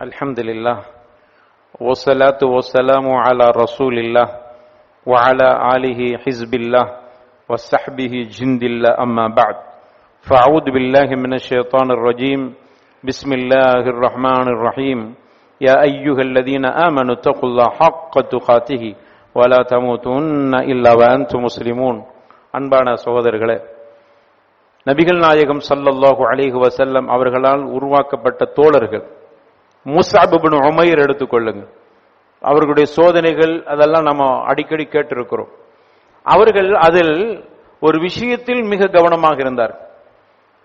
الحمد 0.00 0.38
لله 0.40 0.76
والصلاة 1.80 2.40
والسلام 2.44 3.06
على 3.26 3.46
رسول 3.62 3.94
الله 3.98 4.28
وعلى 5.06 5.48
آله 5.74 6.00
حزب 6.24 6.52
الله 6.54 6.86
وصحبه 7.50 8.12
جند 8.36 8.62
الله 8.62 8.92
أما 9.04 9.26
بعد 9.28 9.56
فأعوذ 10.26 10.66
بالله 10.74 11.08
من 11.24 11.32
الشيطان 11.34 11.88
الرجيم 11.90 12.40
بسم 13.04 13.30
الله 13.32 13.82
الرحمن 13.94 14.46
الرحيم 14.54 14.98
يا 15.60 15.74
أيها 15.82 16.22
الذين 16.28 16.64
آمنوا 16.86 17.14
اتقوا 17.14 17.48
الله 17.50 17.68
حق 17.80 18.14
تقاته 18.34 18.82
ولا 19.34 19.60
تموتن 19.62 20.52
إلا 20.72 20.90
وأنتم 20.92 21.38
مسلمون 21.48 21.96
அன்பான 22.56 22.88
சகோதரர்களே 23.04 23.56
நபிகள் 24.86 25.18
நாயகம் 25.24 25.60
சல்லல்லாஹு 25.68 26.22
அலைஹி 26.30 26.58
வஸல்லம் 26.62 27.06
அவர்களால் 27.14 27.62
உருவாக்கப்பட்ட 27.76 28.40
தோழர்கள் 28.58 29.04
முசாப் 29.85 30.67
உமையர் 30.67 30.99
எடுத்துக்கொள்ளுங்க. 30.99 31.67
அவர்களுடைய 32.41 32.91
சோதனைகள் 32.91 33.63
அதெல்லாம் 33.63 34.03
நம்ம 34.03 34.43
அடிக்கடி 34.43 34.87
கேட்டிருக்கிறோம். 34.91 35.49
அவர்கள் 36.23 36.73
அதில் 36.73 37.49
ஒரு 37.79 37.99
விஷயத்தில் 37.99 38.61
மிக 38.61 38.87
கவனமாக 38.87 39.35
இருந்தார். 39.39 39.79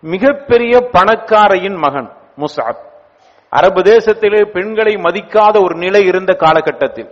மிகப்பெரிய 0.01 0.89
பணக்காரையின் 0.93 1.77
மகன் 1.77 2.11
முசாப். 2.37 2.77
அரபு 3.49 3.81
தேசத்திலே 3.81 4.45
பெண்களை 4.45 4.95
மதிக்காத 4.95 5.65
ஒரு 5.65 5.75
நிலை 5.75 6.05
இருந்த 6.05 6.35
காலகட்டத்தில். 6.35 7.11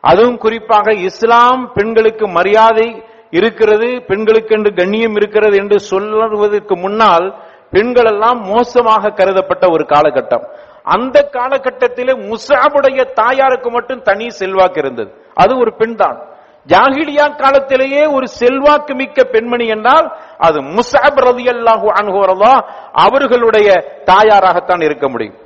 அதுவும் 0.00 0.38
குறிப்பாக 0.38 0.92
இஸ்லாம் 0.92 1.72
பெண்களுக்கு 1.74 2.28
மரியாதை 2.28 3.04
இருக்கிறது 3.30 4.04
பெண்களுக்கு 4.06 4.56
என்று 4.56 4.74
கண்ணியம் 4.74 5.14
இருக்கிறது 5.14 5.56
என்று 5.56 5.80
சொல்லுவதற்கு 5.80 6.76
முன்னால் 6.78 7.34
பெண்கள் 7.70 8.04
எல்லாம் 8.04 8.40
மோசமாக 8.40 9.08
கருதப்பட்ட 9.08 9.70
ஒரு 9.70 9.84
காலகட்டம். 9.88 10.44
அந்த 10.86 11.16
காலகட்டத்திலே 11.36 12.14
முசாபுடைய 12.30 13.12
தாயாருக்கு 13.12 13.70
மட்டும் 13.70 14.02
தனி 14.02 14.26
செல்வாக்கு 14.30 14.78
இருந்தது. 14.78 15.10
அது 15.34 15.52
ஒரு 15.58 15.72
பெண் 15.74 15.94
தான் 15.94 16.18
ஜாகிலியா 16.66 17.26
காலத்திலேயே 17.36 18.02
ஒரு 18.06 18.26
செல்வாக்கு 18.26 18.94
மிக்க 18.94 19.24
பெண்மணி 19.24 19.66
என்றால் 19.66 20.06
அது 20.38 20.58
முசாப் 20.76 21.18
ரதி 21.26 21.46
அல்லாஹூ 21.54 21.88
அன்ஹோரதா 21.98 22.54
அவர்களுடைய 22.92 23.68
தாயாராகத்தான் 24.04 24.82
இருக்க 24.84 25.08
முடியும். 25.08 25.36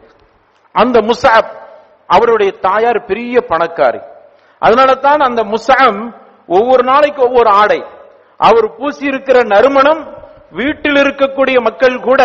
அந்த 0.74 0.96
முசாப் 1.00 1.50
அவருடைய 2.06 2.52
தாயார் 2.60 3.04
பெரிய 3.04 3.36
பணக்காரி. 3.48 4.00
அதனால 4.62 4.90
தான் 4.94 5.20
அந்த 5.28 5.42
முசாம் 5.42 5.98
ஒவ்வொரு 6.46 6.82
நாளைக்கு 6.82 7.22
ஒவ்வொரு 7.22 7.50
ஆடை. 7.50 7.80
அவர் 8.40 8.66
பூசி 8.76 9.04
இருக்கிற 9.06 9.38
நறுமணம் 9.42 10.02
வீட்டில் 10.50 10.94
இருக்கக்கூடிய 10.94 11.60
மக்கள் 11.60 12.00
கூட 12.00 12.22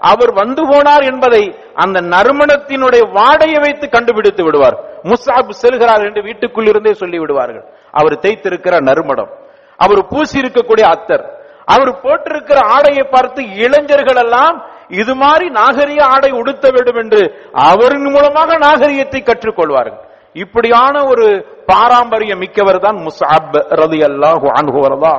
அவர் 0.00 0.32
வந்து 0.32 0.62
போனார் 0.68 1.04
என்பதை 1.12 1.56
அந்த 1.74 2.00
நறுமணத்தினுடைய 2.00 3.02
வாடையை 3.18 3.60
வைத்து 3.60 3.88
கண்டுபிடித்து 3.88 4.44
விடுவார். 4.44 4.76
முசாப் 5.02 5.52
செல்கிறார் 5.62 6.04
என்று 6.06 6.22
வீட்டுக்குள் 6.22 6.66
இருந்தே 6.66 6.92
சொல்லி 6.92 7.18
விடுவார்கள். 7.18 7.64
அவர் 7.90 8.12
தேய்த்திருக்கிற 8.12 8.80
நறுமணம். 8.80 9.30
அவர் 9.76 10.06
பூசி 10.08 10.40
இருக்கக்கூடிய 10.40 10.84
அத்தர். 10.94 11.24
அவர் 11.64 12.00
போட்டிருக்கிற 12.00 12.60
ஆடையை 12.60 13.04
பார்த்து 13.04 13.42
இளைஞர்கள் 13.56 14.16
எல்லாம் 14.16 14.56
இது 14.88 15.14
மாதிரி 15.14 15.48
நாகரிக 15.48 16.04
ஆடை 16.04 16.30
உடுத்த 16.30 16.70
வேண்டும் 16.70 16.96
என்று 16.96 17.50
அவரின் 17.52 18.12
மூலமாக 18.12 18.56
நாகரிகத்தை 18.56 19.22
கற்றுக்கொள்வார்கள். 19.22 20.00
இப்படியான 20.32 21.04
ஒரு 21.04 21.56
பாரம்பரியம் 21.66 22.38
மிக்கவர் 22.38 22.78
தான் 22.78 22.96
முசாப் 22.96 23.54
ரதி 23.82 24.00
அல்லாஹு 24.08 24.46
அனுகுவரதா 24.60 25.14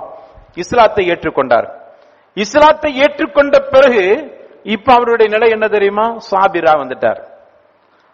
இஸ்லாத்தை 0.56 1.10
ஏற்றுக்கொண்டார். 1.10 1.68
இஸ்லாத்தை 2.34 3.02
ஏற்றுக்கொண்ட 3.02 3.60
பிறகு 3.70 4.32
இப்ப 4.64 4.94
அவருடைய 4.94 5.32
நிலை 5.32 5.50
என்ன 5.50 5.68
தெரியுமா? 5.68 6.18
சாபிரா 6.32 6.72
வந்துட்டார். 6.78 7.22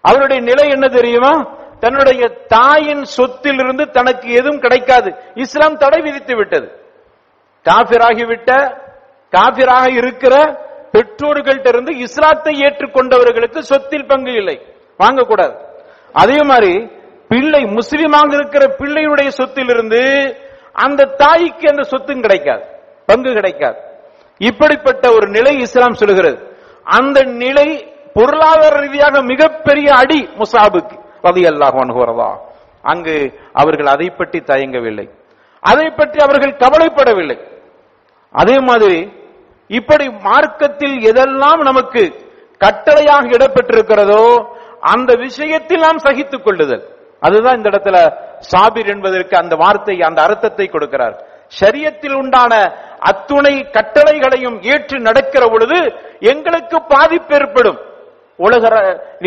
அவருடைய 0.01 0.41
நிலை 0.41 0.69
என்ன 0.69 0.87
தெரியுமா? 0.87 1.57
தன்னுடைய 1.79 2.27
தாயின் 2.47 3.05
சொத்திலிருந்து 3.17 3.89
தனக்கு 3.91 4.31
எதுவும் 4.31 4.59
கிடைக்காது. 4.59 5.15
இஸ்லாம் 5.33 5.77
தடை 5.77 6.01
விதித்து 6.01 6.35
விட்டது. 6.35 6.79
காபிராகிவிட்ட 7.69 8.77
காபிராக 9.29 9.91
இருக்கிற 9.91 10.35
பெற்றோர்கள்ட்ட 10.91 11.67
இருந்து 11.67 11.97
இஸ்லாத்தை 11.97 12.53
ஏற்றுக்கொண்டவர்களுக்கு 12.59 13.57
சொத்தில் 13.59 14.07
பங்கு 14.07 14.31
இல்லை. 14.31 14.61
வாங்கக்கூடாது. 14.99 15.55
அதே 16.13 16.41
மாதிரி 16.41 16.89
பிள்ளை 17.27 17.63
முஸ்லீமாக 17.63 18.33
இருக்கிற 18.33 18.75
பிள்ளையுடைய 18.77 19.29
சொத்திலிருந்து 19.37 20.33
அந்த 20.73 21.05
தாய்க்கு 21.05 21.69
அந்த 21.69 21.83
சொத்தும் 21.83 22.21
கிடைக்காது. 22.21 22.63
பங்கு 23.05 23.33
கிடைக்காது. 23.33 23.87
இப்படிப்பட்ட 24.47 25.05
ஒரு 25.17 25.27
நிலை 25.37 25.53
இஸ்லாம் 25.65 25.99
சொல்லுகிறது. 26.01 26.37
அந்த 26.87 27.17
நிலை 27.43 27.67
பொருளாதார 28.17 28.73
ரீதியாக 28.83 29.21
மிகப்பெரிய 29.31 29.87
அடி 30.01 30.19
முசாபுக்கு 30.39 30.95
ரதி 31.27 31.43
அல்லாஹ் 31.51 31.77
அனுகுறதா 31.83 32.29
அங்கு 32.91 33.15
அவர்கள் 33.61 33.89
அதை 33.93 34.07
பற்றி 34.19 34.39
தயங்கவில்லை. 34.51 35.07
அதை 35.63 35.87
பற்றி 35.99 36.19
அவர்கள் 36.25 36.59
கவலைப்படவில்லை. 36.63 37.37
அதே 38.35 38.57
மாதிரி 38.69 38.99
இப்படி 39.69 40.05
மார்க்கத்தில் 40.27 40.95
எதெல்லாம் 41.09 41.61
நமக்கு 41.69 42.03
கட்டளையாக 42.61 43.25
இடப்பட்டிருக்கிறதோ 43.37 44.23
அந்த 44.93 45.11
விஷயத்தில் 45.25 45.85
நாம் 45.87 46.05
சகித்துக் 46.07 46.45
கொள்ளுதல். 46.45 46.83
அதுதான் 47.25 47.57
இந்த 47.59 47.69
இடத்துல 47.71 47.97
சாபிர் 48.51 48.91
என்பதற்கு 48.93 49.35
அந்த 49.41 49.53
வார்த்தை 49.63 49.95
அந்த 50.07 50.19
அர்த்தத்தை 50.27 50.65
கொடுக்கிறார். 50.73 51.15
சரியத்தில் 51.59 52.13
உண்டான 52.13 52.53
அத்துணை 52.99 53.67
கட்டளைகளையும் 53.71 54.61
ஏற்று 54.61 54.99
நடக்கிற 54.99 55.47
பொழுது 55.47 55.93
எங்களுக்கு 56.19 56.81
பாதிப்பு 56.81 57.35
ஏற்படும். 57.35 57.79
உலக 58.35 58.67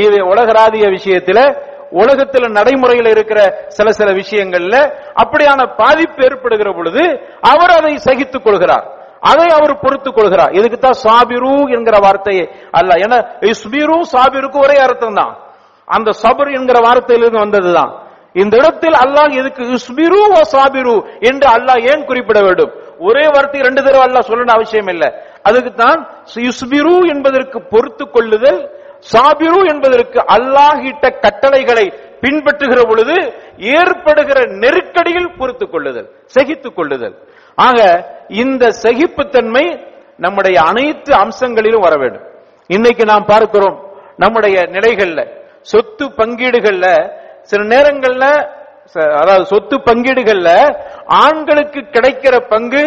உலகராதிய 0.05 0.87
விஷயத்துல 0.89 1.71
உலகத்தில் 1.91 2.51
நடைமுறையில் 2.51 3.07
இருக்கிற 3.07 3.65
சில 3.69 3.93
சில 3.93 4.13
விஷயங்கள்ல 4.13 4.77
அப்படியான 5.23 5.75
பாதிப்பு 5.77 6.25
ஏற்படுகிற 6.25 6.73
பொழுது 6.73 7.29
அவர் 7.41 7.71
அதை 7.71 7.97
சகித்துக் 7.97 8.45
கொள்கிறார். 8.45 9.01
அதை 9.21 9.49
அவர் 9.49 9.79
பொறுத்துக் 9.79 10.15
கொள்கிறார். 10.15 10.53
இதுக்கு 10.53 10.79
தான் 10.79 11.01
சாபிரு 11.05 11.71
என்கிற 11.71 11.99
வார்த்தையே 11.99 12.51
அல்ல. 12.71 12.95
ஏன்னா 12.95 13.19
இஸ்பிரு 13.41 14.01
சாபிருக்கு 14.13 14.63
ஒரே 14.63 14.77
அர்த்தம் 14.79 15.15
தான் 15.15 15.39
அந்த 15.87 16.11
சபர் 16.23 16.55
என்கிற 16.55 16.81
வார்த்தையிலிருந்து 16.89 17.43
வந்ததுதான். 17.45 18.02
இந்த 18.41 18.55
இடத்தில் 18.61 18.97
அல்லாஹ் 19.05 19.33
எதுக்கு 19.41 19.63
இஸ்பிரு 19.77 20.21
ஓ 20.39 20.41
சாபிரு 20.55 20.97
என்று 21.31 21.47
அல்லாஹ் 21.57 21.81
ஏன் 21.93 22.07
குறிப்பிட 22.11 22.39
வேண்டும்? 22.47 22.73
ஒரே 23.09 23.25
வார்த்தை 23.35 23.61
ரெண்டு 23.69 23.81
தடவை 23.87 24.05
அல்லாஹ் 24.07 24.29
சொல்லணும் 24.31 24.57
அவசியம் 24.59 24.91
இல்லை. 24.95 25.09
அதுக்கு 25.49 25.73
தான் 25.83 26.01
இஸ்பிரு 26.51 26.95
என்பதற்கு 27.15 27.59
பொறுத்து 27.73 28.05
கொள்ளுதல் 28.15 28.61
சாபிரு 29.13 29.61
என்பதற்கு 29.73 30.19
அல்லாஹிட்ட 30.37 31.05
கட்டளைகளை 31.25 31.87
பின்பற்றுகிற 32.25 32.81
பொழுது 32.91 33.17
ஏற்படுகிற 33.79 34.39
நெருக்கடியில் 34.63 35.31
பொறுத்துக் 35.39 35.73
கொள்ளுதல் 35.73 36.09
சகித்துக் 36.35 36.77
கொள்ளுதல். 36.77 37.15
ஆக 37.59 37.79
இந்த 38.43 38.65
சகிப்புத்தன்மை 38.85 39.65
நம்முடைய 40.25 40.57
அனைத்து 40.71 41.13
அம்சங்களிலும் 41.25 41.85
வர 41.87 41.95
வேண்டும். 42.03 42.27
இன்னைக்கு 42.71 43.05
நாம் 43.13 43.31
பார்க்கிறோம் 43.33 43.77
நம்முடைய 44.23 44.57
நிலைகள்ல 44.77 45.21
சொத்து 45.71 46.05
பங்கீடுகள்ல 46.19 46.87
சில 47.51 47.63
நேரங்கள்ல 47.75 48.27
அதாவது 49.21 49.45
சொத்து 49.53 49.77
பங்கீடுகள்ல 49.89 50.51
ஆண்களுக்கு 51.25 51.81
கிடைக்கிற 51.97 52.35
பங்கு 52.53 52.83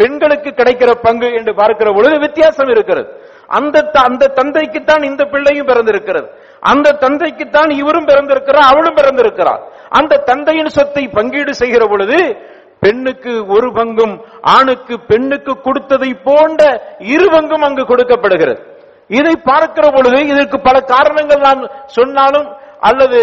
பெண்களுக்கு 0.00 0.50
கிடைக்கிற 0.58 0.90
பங்கு 1.06 1.28
என்று 1.38 1.52
பார்க்கிற 1.60 1.88
பொழுது 1.96 2.14
வித்தியாசம் 2.26 2.70
இருக்கிறது. 2.74 3.08
அந்த 3.56 3.76
அந்த 4.08 4.30
தந்தைக்குத்தான் 4.38 5.02
இந்த 5.10 5.22
பிள்ளையும் 5.32 5.68
பிறந்திருக்கிறது. 5.70 6.28
அந்த 6.62 6.94
தந்தைக்குத்தான் 7.04 7.70
இவரும் 7.80 8.08
பிறந்திருக்கிறார் 8.10 8.70
அவளும் 8.72 8.96
பிறந்திருக்கிறார். 9.00 9.60
அந்த 9.98 10.22
தந்தையின் 10.30 10.74
சொத்தை 10.76 11.04
பங்கீடு 11.18 11.52
செய்கிற 11.62 11.84
பொழுது 11.92 12.18
பெண்ணுக்கு 12.84 13.32
ஒரு 13.54 13.68
பங்கும் 13.78 14.14
ஆணுக்கு 14.54 14.94
பெண்ணுக்கு 15.10 15.52
கொடுத்ததை 15.66 16.10
போன்ற 16.28 16.62
இரு 17.14 17.26
பங்கும் 17.34 17.66
அங்கு 17.68 17.84
கொடுக்கப்படுகிறது. 17.90 18.60
இதை 19.18 19.34
பார்க்கிற 19.50 19.86
பொழுது 19.96 20.18
இதற்கு 20.32 20.58
பல 20.68 20.76
காரணங்கள் 20.94 21.46
நான் 21.48 21.62
சொன்னாலும் 21.98 22.48
அல்லது 22.88 23.18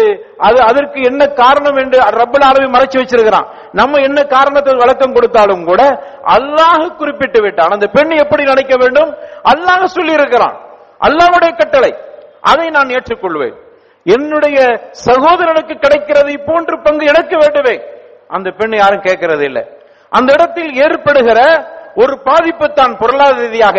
அது 0.46 0.58
அதற்கு 0.70 0.98
என்ன 1.10 1.22
காரணம் 1.42 1.78
என்று 1.82 1.98
ரப்பல் 2.20 2.46
அளவை 2.48 2.68
மறைச்சு 2.74 2.98
வச்சிருக்கிறான். 3.00 3.46
நம்ம 3.80 4.00
என்ன 4.08 4.18
காரணத்தை 4.34 4.74
விளக்கம் 4.82 5.14
கொடுத்தாலும் 5.16 5.64
கூட 5.70 5.82
அல்லாஹ் 6.36 6.84
குறிப்பிட்டு 7.00 7.40
விட்டான். 7.46 7.74
அந்த 7.76 7.86
பெண் 7.96 8.12
எப்படி 8.24 8.42
நினைக்க 8.52 8.74
வேண்டும்? 8.82 9.10
அல்லாஹ் 9.52 9.94
சொல்லி 9.96 10.14
இருக்கிறான் 10.20 10.56
அல்லாஹ்வுடைய 11.06 11.52
கட்டளை. 11.62 11.92
அதை 12.50 12.66
நான் 12.76 12.92
ஏற்றுக்கொள்வேன். 12.96 13.56
என்னுடைய 14.06 14.58
சகோதரனுக்கு 15.08 15.74
கிடைக்கிறதை 15.84 16.34
போன்று 16.48 16.74
பங்கு 16.86 17.04
எனக்கு 17.12 17.34
வேண்டுமே. 17.42 17.74
அந்த 18.36 18.48
பெண் 18.58 18.74
யாரும் 18.82 19.06
கேட்கறது 19.08 19.44
இல்லை. 19.50 19.64
அந்த 20.18 20.30
இடத்தில் 20.36 20.70
ஏற்படுகிற 20.84 21.40
ஒரு 22.02 22.14
பாதிப்பு 22.28 22.66
தான் 22.78 22.92
பொருளாதார 23.00 23.40
ரீதியாக. 23.44 23.78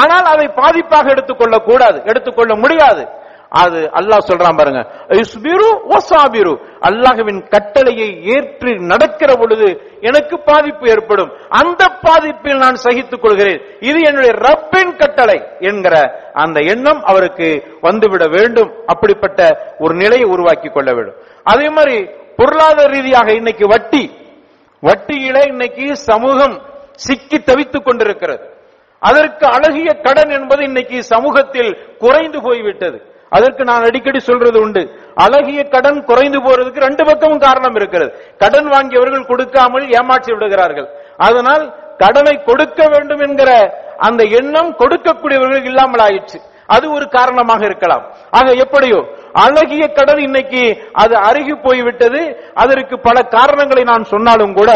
ஆனால் 0.00 0.26
அதை 0.34 0.46
பாதிப்பாக 0.60 1.06
எடுத்துக்கொள்ள 1.14 1.56
கூடாது 1.68 1.98
எடுத்துக்கொள்ள 2.10 2.52
முடியாது. 2.62 3.02
அது 3.54 3.80
அல்லாஹ் 3.94 4.28
சொல்றான் 4.28 4.56
பாருங்க. 4.56 4.80
இஸ்பிரு 5.08 5.68
வசாபிரு. 5.88 6.54
அல்லாஹ்வின் 6.80 7.48
கட்டளையை 7.48 8.24
ஏற்று 8.24 8.80
நடக்கிற 8.80 9.34
பொழுது 9.34 9.68
எனக்கு 10.00 10.38
பாதிப்பு 10.38 10.88
ஏற்படும். 10.88 11.30
அந்த 11.48 11.84
பாதிப்பில் 12.02 12.56
நான் 12.56 12.74
சகித்துக் 12.74 13.22
கொள்கிறேன். 13.22 13.60
இது 13.80 14.00
என்னுடைய 14.02 14.32
ரப்பின் 14.34 14.96
கட்டளை 14.96 15.48
என்கிற 15.60 15.94
அந்த 16.32 16.60
எண்ணம் 16.60 17.02
அவருக்கு 17.02 17.78
வந்துவிட 17.82 18.30
வேண்டும். 18.30 18.72
அப்படிப்பட்ட 18.86 19.72
ஒரு 19.78 19.94
நிலையை 19.94 20.28
உருவாக்கி 20.28 20.68
கொள்ள 20.68 20.92
வேண்டும். 20.92 21.16
அதே 21.44 21.68
மாதிரி 21.68 22.10
பொருளாதார 22.36 22.90
ரீதியாக 22.90 23.32
இன்னைக்கு 23.32 23.66
வட்டி 23.66 24.04
வட்டியில 24.82 25.46
இன்னைக்கு 25.46 25.96
சமூகம் 25.96 26.62
சிக்கி 26.92 27.38
தவித்துக் 27.42 27.84
கொண்டிருக்கிறது. 27.84 28.46
அதற்கு 29.00 29.46
அழகிய 29.46 29.92
கடன் 29.92 30.30
என்பது 30.30 30.64
இன்னைக்கு 30.64 31.04
சமூகத்தில் 31.04 31.78
குறைந்து 31.98 32.42
போய்விட்டது. 32.42 33.13
அதற்கு 33.36 33.62
நான் 33.70 33.86
அடிக்கடி 33.88 34.20
சொல்றது 34.28 34.58
உண்டு. 34.64 34.82
அழகிய 35.24 35.60
கடன் 35.74 36.00
குறைந்து 36.10 36.38
போறதுக்கு 36.46 36.86
ரெண்டு 36.86 37.02
பக்கமும் 37.08 37.44
காரணம் 37.46 37.76
இருக்கிறது. 37.80 38.10
கடன் 38.42 38.68
வாங்கியவர்கள் 38.74 39.28
கொடுக்காமல் 39.30 39.86
ஏமாற்றி 39.98 40.30
விடுகிறார்கள். 40.34 40.88
அதனால் 41.28 41.64
கடனை 42.02 42.34
கொடுக்க 42.48 42.80
வேண்டும் 42.94 43.22
என்கிற 43.28 43.50
அந்த 44.08 44.22
எண்ணம் 44.40 44.72
கொடுக்கக்கூடியவர்கள் 44.80 45.68
இல்லாமல் 45.70 46.04
ஆயிடுச்சு. 46.06 46.38
அது 46.74 46.86
ஒரு 46.96 47.06
காரணமாக 47.14 47.62
இருக்கலாம். 47.68 48.04
ஆக 48.38 48.52
எப்படியோ 48.64 49.00
அழகிய 49.44 49.84
கடன் 49.98 50.20
இன்னைக்கு 50.26 50.62
அது 51.02 51.14
அருகி 51.28 51.54
போய்விட்டது. 51.64 52.20
அதற்கு 52.62 52.96
பல 53.06 53.16
காரணங்களை 53.36 53.82
நான் 53.92 54.10
சொன்னாலும் 54.12 54.54
கூட 54.58 54.70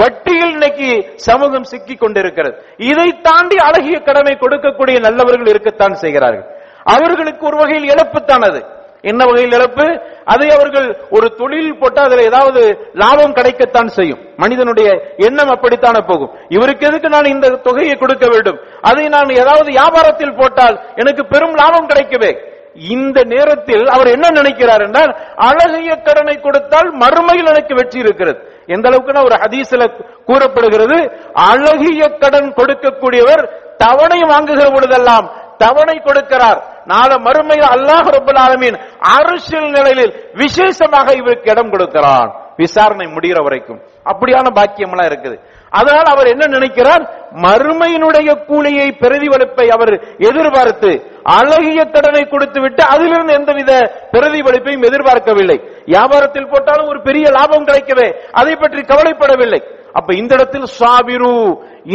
வட்டியில் 0.00 0.52
இன்னைக்கு 0.56 0.88
சமூகம் 1.26 1.66
சிக்கிக் 1.70 2.02
கொண்டிருக்கிறது 2.02 2.54
இதை 2.90 3.08
தாண்டி 3.26 3.56
அழகிய 3.68 3.96
கடனை 4.08 4.34
கொடுக்கக்கூடிய 4.42 4.98
நல்லவர்கள் 5.06 5.50
இருக்கத்தான் 5.52 5.96
செய்கிறார்கள். 6.04 6.46
அவர்களுக்கு 6.84 7.46
ஒரு 7.46 7.56
வகையில் 7.56 7.90
இழப்புத்தான் 7.90 8.46
அது 8.50 8.62
என்ன 9.10 9.24
வகையில் 9.24 9.52
இழப்பு? 9.52 10.00
அதை 10.24 10.48
அவர்கள் 10.50 10.98
ஒரு 11.10 11.34
தொழில் 11.34 11.78
போட்டு 11.78 12.00
அதுல 12.00 12.22
ஏதாவது 12.22 12.90
லாபம் 12.92 13.34
கிடைக்கத்தான் 13.34 13.86
செய்யும். 13.86 14.20
மனிதனுடைய 14.36 14.88
எண்ணம் 15.16 15.48
அப்படித்தானே 15.48 15.98
போகும். 16.06 16.30
இவருக்கு 16.48 16.86
எதுக்கு 16.86 17.08
நான் 17.08 17.24
இந்த 17.24 17.48
தொகையை 17.48 17.96
கொடுக்க 17.96 18.26
வேண்டும்? 18.28 18.58
அதை 18.80 19.08
நான் 19.08 19.28
ஏதாவது 19.28 19.70
வியாபாரத்தில் 19.70 20.36
போட்டால் 20.36 20.80
எனக்கு 20.94 21.26
பெரும் 21.26 21.54
லாபம் 21.54 21.88
கிடைக்கவே. 21.88 22.32
இந்த 22.76 23.24
நேரத்தில் 23.24 23.88
அவர் 23.88 24.06
என்ன 24.06 24.28
நினைக்கிறார் 24.30 24.80
என்றால் 24.80 25.16
அழகிய 25.36 25.96
கடனை 25.96 26.40
கொடுத்தால் 26.40 26.88
மறுமையில் 26.92 27.50
எனக்கு 27.54 27.74
வெற்றி 27.74 27.98
இருக்கிறது. 27.98 28.38
எந்த 28.66 28.88
அளவுக்குன்னா 28.90 29.24
ஒரு 29.24 29.36
ஹதீசில 29.44 29.90
கூறப்படுகிறது 30.24 30.98
அழகிய 31.32 32.08
கடன் 32.08 32.54
கொடுக்கக்கூடியவர் 32.56 33.42
தவணை 33.76 34.20
வாங்குகிற 34.22 34.70
பொழுதெல்லாம் 34.70 35.26
தவணை 35.62 35.96
கொடுக்கிறார். 36.04 36.60
நாள 36.92 37.10
மறுமையில் 37.26 37.72
அல்லாஹ் 37.74 38.08
ரபுல் 38.16 38.42
ஆலமீன் 38.46 38.78
அரசியல் 39.16 39.70
நிலையில் 39.78 40.14
விசேஷமாக 40.42 41.08
இவருக்கு 41.20 41.50
இடம் 41.50 41.72
கொடுக்கிறான். 41.74 42.30
விசாரணை 42.56 43.06
முடிகிற 43.14 43.38
வரைக்கும். 43.42 43.80
அப்படியான 44.10 44.46
பாக்கியம் 44.56 44.92
எல்லாம் 44.94 45.08
இருக்குது. 45.10 45.36
அதனால் 45.78 46.08
அவர் 46.14 46.28
என்ன 46.32 46.44
நினைக்கிறார்? 46.46 47.02
மறுமையினுடைய 47.44 48.30
கூலியை 48.48 48.86
பிரதிபலிப்பை 49.02 49.66
அவர் 49.76 49.92
எதிர்பார்த்து 50.28 50.90
அழகிய 51.36 51.80
கடனை 51.84 52.22
கொடுத்து 52.28 52.60
விட்டு 52.60 52.82
அதிலிருந்து 52.94 53.32
எந்தவித 53.32 53.72
பிரதிபலிப்பையும் 54.12 54.86
எதிர்பார்க்கவில்லை. 54.88 55.58
வியாபாரத்தில் 55.92 56.50
போட்டாலும் 56.52 56.90
ஒரு 56.92 57.00
பெரிய 57.02 57.26
லாபம் 57.30 57.68
கிடைக்கவே 57.70 58.08
அதை 58.32 58.54
பற்றி 58.56 58.82
கவலைப்படவில்லை. 58.92 59.60
அப்ப 59.92 60.14
இந்த 60.14 60.32
இடத்தில் 60.34 60.68
சாபிரு 60.80 61.34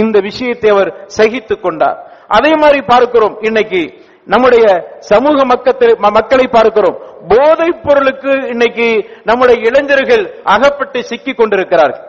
இந்த 0.02 0.18
விஷயத்தை 0.20 0.70
அவர் 0.70 0.90
சகித்துக் 1.18 1.64
கொண்டார். 1.64 1.98
அதே 2.28 2.52
மாதிரி 2.56 2.80
பார்க்கிறோம் 2.92 3.36
இன்னைக்கு 3.42 3.82
நம்முடைய 4.34 4.66
சமூக 5.12 5.46
மக்கத்தை 5.46 5.88
மக்களை 6.18 6.46
பார்க்கிறோம். 6.48 6.98
போதைப் 7.32 7.84
பொருளுக்கு 7.86 8.32
இன்னைக்கு 8.54 8.88
நம்முடைய 9.24 9.58
இளைஞர்கள் 9.70 10.24
அகப்பட்டு 10.44 11.00
சிக்கிக் 11.04 11.38
கொண்டிருக்கிறார்கள். 11.38 12.04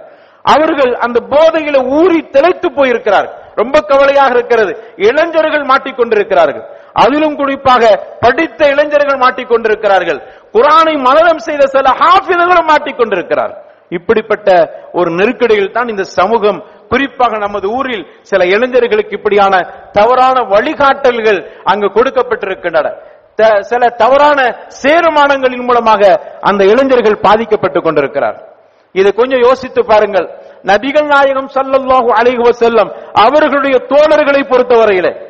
அவர்கள் 0.44 0.92
அந்த 1.04 1.18
போதையில 1.32 1.76
ஊறி 1.98 2.18
திளைத்து 2.34 2.68
போயிருக்கிறார்கள். 2.78 3.36
ரொம்ப 3.54 3.76
கவலையாக 3.90 4.34
இருக்கிறது. 4.36 4.72
இளைஞர்கள் 5.08 5.64
மாட்டிக்கொண்டிருக்கிறார்கள் 5.72 6.66
அதிலும் 7.02 7.36
குறிப்பாக 7.36 7.82
படித்த 8.20 8.60
இளைஞர்கள் 8.74 9.22
மாட்டிக்கொண்டிருக்கிறார்கள் 9.24 10.20
குரானை 10.56 10.94
மனதம் 11.06 11.42
செய்த 11.48 11.66
சில 11.66 11.90
ஹாஃபிதர்களும் 12.02 12.70
மாட்டிக்கொண்டிருக்கிறார்கள் 12.72 13.64
இப்படிப்பட்ட 13.90 14.48
ஒரு 14.92 15.10
நெருக்கடியில் 15.10 15.74
தான் 15.76 15.88
இந்த 15.88 16.04
சமூகம் 16.18 16.58
குறிப்பாக 16.88 17.38
நமது 17.38 17.68
ஊரில் 17.68 18.06
சில 18.20 18.46
இளைஞர்களுக்கு 18.46 19.16
இப்படியான 19.16 19.58
தவறான 19.92 20.40
வழிகாட்டல்கள் 20.40 21.60
அங்கு 21.64 21.86
கொடுக்கப்பட்டிருக்கின்றன. 21.86 22.96
த- 23.34 23.60
சில 23.60 23.88
தவறான 23.88 24.66
சேருமானங்களின் 24.82 25.64
மூலமாக 25.64 26.32
அந்த 26.40 26.64
இளைஞர்கள் 26.64 27.20
பாதிக்கப்பட்டுக் 27.20 27.82
கொண்டிருக்கிறார். 27.82 28.56
இதை 28.92 29.12
கொஞ்சம் 29.12 29.40
யோசித்து 29.40 29.84
பாருங்கள். 29.84 30.28
நபிகள் 30.62 31.06
நாயகம் 31.06 31.50
சல்லல்லாஹு 31.54 32.12
அலைஹி 32.20 32.50
செல்லம் 32.60 33.10
அவர்களுடைய 33.12 33.76
தோழர்களை 33.76 34.40
பொறுத்தவரையிலே 34.42 35.26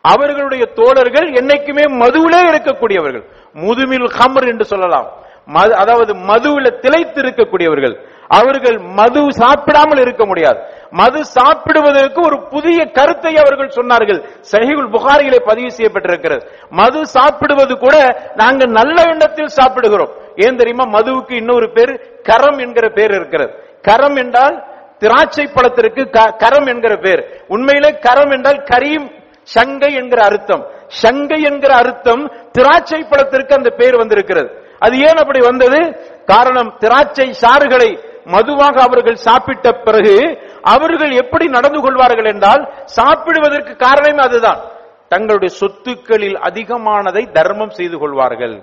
அவர்களுடைய 0.00 0.64
தோழர்கள் 0.64 1.30
என்னைக்குமே 1.30 1.88
மதுவிலே 1.88 2.50
இருக்கக்கூடியவர்கள். 2.50 3.24
முதுமில் 3.52 4.04
ஹமர் 4.04 4.48
என்று 4.48 4.64
சொல்லலாம். 4.64 5.20
மது- 5.54 5.70
அதாவது 5.70 6.14
மதுவில 6.14 6.78
திளைத்து 6.78 7.22
இருக்கக்கூடியவர்கள் 7.22 8.11
அவர்கள் 8.40 8.78
மது 8.78 9.32
சாப்பிடாமல் 9.32 9.98
இருக்க 9.98 10.26
முடியாது. 10.26 10.60
மது 10.90 11.24
சாப்பிடுவதற்கு 11.24 12.20
ஒரு 12.24 12.48
புதிய 12.48 12.84
கருத்தை 12.84 13.36
அவர்கள் 13.36 13.68
சொன்னார்கள். 13.68 14.24
சஹிகுல் 14.52 14.90
புகாரிகளை 14.90 15.40
பதிவு 15.44 15.68
செய்யப்பட்டிருக்கிறது. 15.76 16.42
மது 16.70 17.06
சாப்பிடுவது 17.06 17.78
கூட 17.78 18.22
நாங்கள் 18.34 18.70
நல்ல 18.70 19.02
எண்ணத்தில் 19.02 19.46
சாப்பிடுகிறோம். 19.46 20.10
ஏன் 20.36 20.56
தெரியுமா? 20.56 20.98
மதுவுக்கு 20.98 21.32
இன்னொரு 21.32 21.72
பேர் 21.72 22.20
கரம் 22.22 22.58
என்கிற 22.58 22.88
பேர் 22.88 23.10
இருக்கிறது. 23.10 23.52
கரம் 23.82 24.16
என்றால் 24.16 24.64
திராட்சை 24.98 25.50
பழத்திற்கு 25.54 26.10
க- 26.10 26.34
கரம் 26.38 26.66
என்கிற 26.66 26.96
பேர். 26.96 27.44
உண்மையிலே 27.48 27.98
கரம் 27.98 28.30
என்றால் 28.30 28.64
கரீம் 28.74 29.22
சங்கை 29.42 29.94
என்கிற 29.94 30.24
அர்த்தம். 30.24 30.66
சங்கை 30.86 31.42
என்கிற 31.42 31.74
அர்த்தம் 31.74 32.32
திராட்சை 32.52 33.06
பழத்திற்கு 33.10 33.54
அந்த 33.54 33.70
பேர் 33.70 33.96
வந்திருக்கிறது. 33.96 34.62
அது 34.78 34.98
ஏன் 34.98 35.16
அப்படி 35.16 35.38
வந்தது? 35.40 36.10
காரணம் 36.24 36.76
திராட்சை 36.78 37.34
சாறுகளை 37.40 38.10
மதுவாக 38.24 38.82
அவர்கள் 38.82 39.14
சாப்பிட்ட 39.14 39.72
பிறகு 39.72 40.38
அவர்கள் 40.62 41.10
எப்படி 41.10 41.46
நடந்து 41.46 41.80
கொள்வார்கள் 41.80 42.24
என்றால் 42.24 42.72
சாப்பிடுவதற்கு 42.84 43.76
காரணமே 43.76 44.22
அதுதான். 44.22 44.60
தங்களுடைய 45.08 45.54
சொத்துக்களில் 45.54 46.34
அதிகமானதை 46.34 47.32
தர்மம் 47.32 47.70
செய்து 47.70 47.98
கொள்வார்கள். 47.98 48.62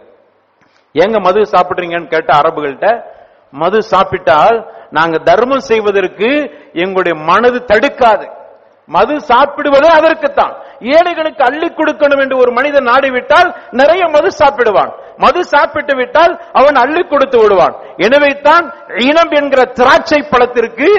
எங்க 0.93 1.19
மது 1.19 1.41
சாப்பிடுறீங்கன்னு 1.41 2.07
கேட்ட 2.07 2.37
அரபுகள்கிட்ட 2.37 3.03
மது 3.51 3.81
சாப்பிட்டால் 3.81 4.73
நாங்க 4.89 5.17
தர்மம் 5.17 5.59
செய்வதற்கு 5.59 6.57
எங்களுடைய 6.73 7.23
மனது 7.23 7.65
தடுக்காது. 7.67 8.37
மது 8.85 9.21
சாப்பிடுவது 9.21 9.89
அதற்குத்தான். 9.89 10.55
ஏழைகளுக்கு 10.95 11.43
அள்ளி 11.49 11.69
கொடுக்கணும் 11.69 12.21
என்று 12.23 12.37
ஒரு 12.37 12.51
மனிதன் 12.51 12.89
நாடிவிட்டால் 12.91 13.49
நிறைய 13.81 14.03
மது 14.15 14.31
சாப்பிடுவான். 14.41 14.91
மது 15.17 15.41
சாப்பிட்டு 15.43 15.95
விட்டால் 15.95 16.33
அவன் 16.53 16.75
அள்ளி 16.75 17.03
கொடுத்து 17.03 17.37
விடுவான். 17.41 17.77
எனவே 17.97 18.33
தான் 18.41 18.65
இனம் 19.09 19.33
என்கிற 19.39 19.63
திராட்சை 19.79 20.21
பழத்திற்கு 20.33 20.89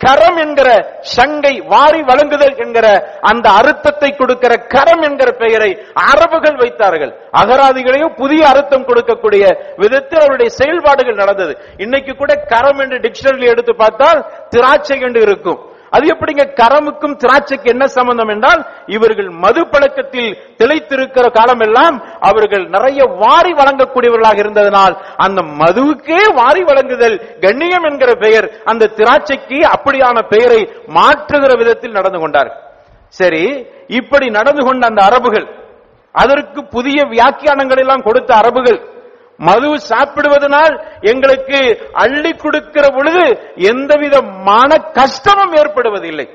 கரம் 0.00 0.36
என்கிற 0.36 0.68
சங்கை 1.00 1.52
வாரி 1.72 2.00
வழங்குதல் 2.08 2.56
என்கிற 2.56 2.86
அந்த 3.30 3.46
அர்த்தத்தை 3.58 4.10
கொடுக்கிற 4.10 4.52
கரம் 4.74 5.02
என்கிற 5.02 5.28
பெயரை 5.42 5.68
அரபுகள் 5.92 6.56
வைத்தார்கள். 6.62 7.12
அகராதிகளையும் 7.40 8.16
புதிய 8.20 8.42
அர்த்தம் 8.48 8.86
கொடுக்கக்கூடிய 8.88 9.44
விதத்தில் 9.82 10.22
அவருடைய 10.24 10.50
செயல்பாடுகள் 10.60 11.20
நடந்தது. 11.22 11.54
இன்னைக்கு 11.76 12.14
கூட 12.14 12.34
கரம் 12.52 12.78
என்று 12.78 12.98
டிக்ஷனரி 13.06 13.48
எடுத்து 13.54 13.74
பார்த்தால் 13.82 14.20
திராட்சை 14.48 14.98
என்று 15.00 15.22
இருக்கும். 15.28 15.60
அது 15.94 16.06
எப்படிங்க 16.12 16.44
கரமுக்கும் 16.60 17.16
திராட்சைக்கு 17.22 17.68
என்ன 17.72 17.84
சம்பந்தம் 17.96 18.32
என்றால் 18.34 18.60
இவர்கள் 18.86 19.28
மது 19.44 19.62
பழக்கத்தில் 19.64 20.30
திளைத்திருக்கிற 20.58 21.26
காலமெல்லாம் 21.38 21.96
அவர்கள் 22.20 22.64
நிறைய 22.68 23.04
வாரி 23.22 23.52
வழங்கக்கூடியவர்களாக 23.52 24.38
இருந்ததனால் 24.44 24.94
அந்த 25.16 25.42
மதுவுக்கே 25.62 26.20
வாரி 26.40 26.62
வழங்குதல் 26.62 27.16
கண்ணியம் 27.40 27.86
என்கிற 27.90 28.12
பெயர் 28.14 28.48
அந்த 28.64 28.90
திராட்சைக்கு 28.96 29.60
அப்படியான 29.74 30.26
பெயரை 30.28 30.60
மாற்றுகிற 30.96 31.52
விதத்தில் 31.58 31.96
நடந்து 31.98 32.18
கொண்டார். 32.18 32.50
சரி 33.14 33.44
இப்படி 33.98 34.26
நடந்து 34.30 34.62
கொண்ட 34.64 34.86
அந்த 34.86 35.02
அரபுகள் 35.02 35.46
அதற்கு 36.14 36.60
புதிய 36.66 36.98
வியாக்கியானங்கள் 37.12 37.80
எல்லாம் 37.84 38.02
கொடுத்த 38.02 38.30
அரபுகள் 38.34 38.78
மது 39.38 39.68
சாப்பிடுவதனால் 39.90 40.74
எங்களுக்கு 41.12 41.58
அள்ளி 42.02 42.32
கொடுக்கிற 42.44 42.86
பொழுது 42.96 43.24
எந்தவித 43.70 44.16
மன 44.48 44.70
கஷ்டமும் 44.98 45.54
ஏற்படுவதில்லை. 45.60 46.26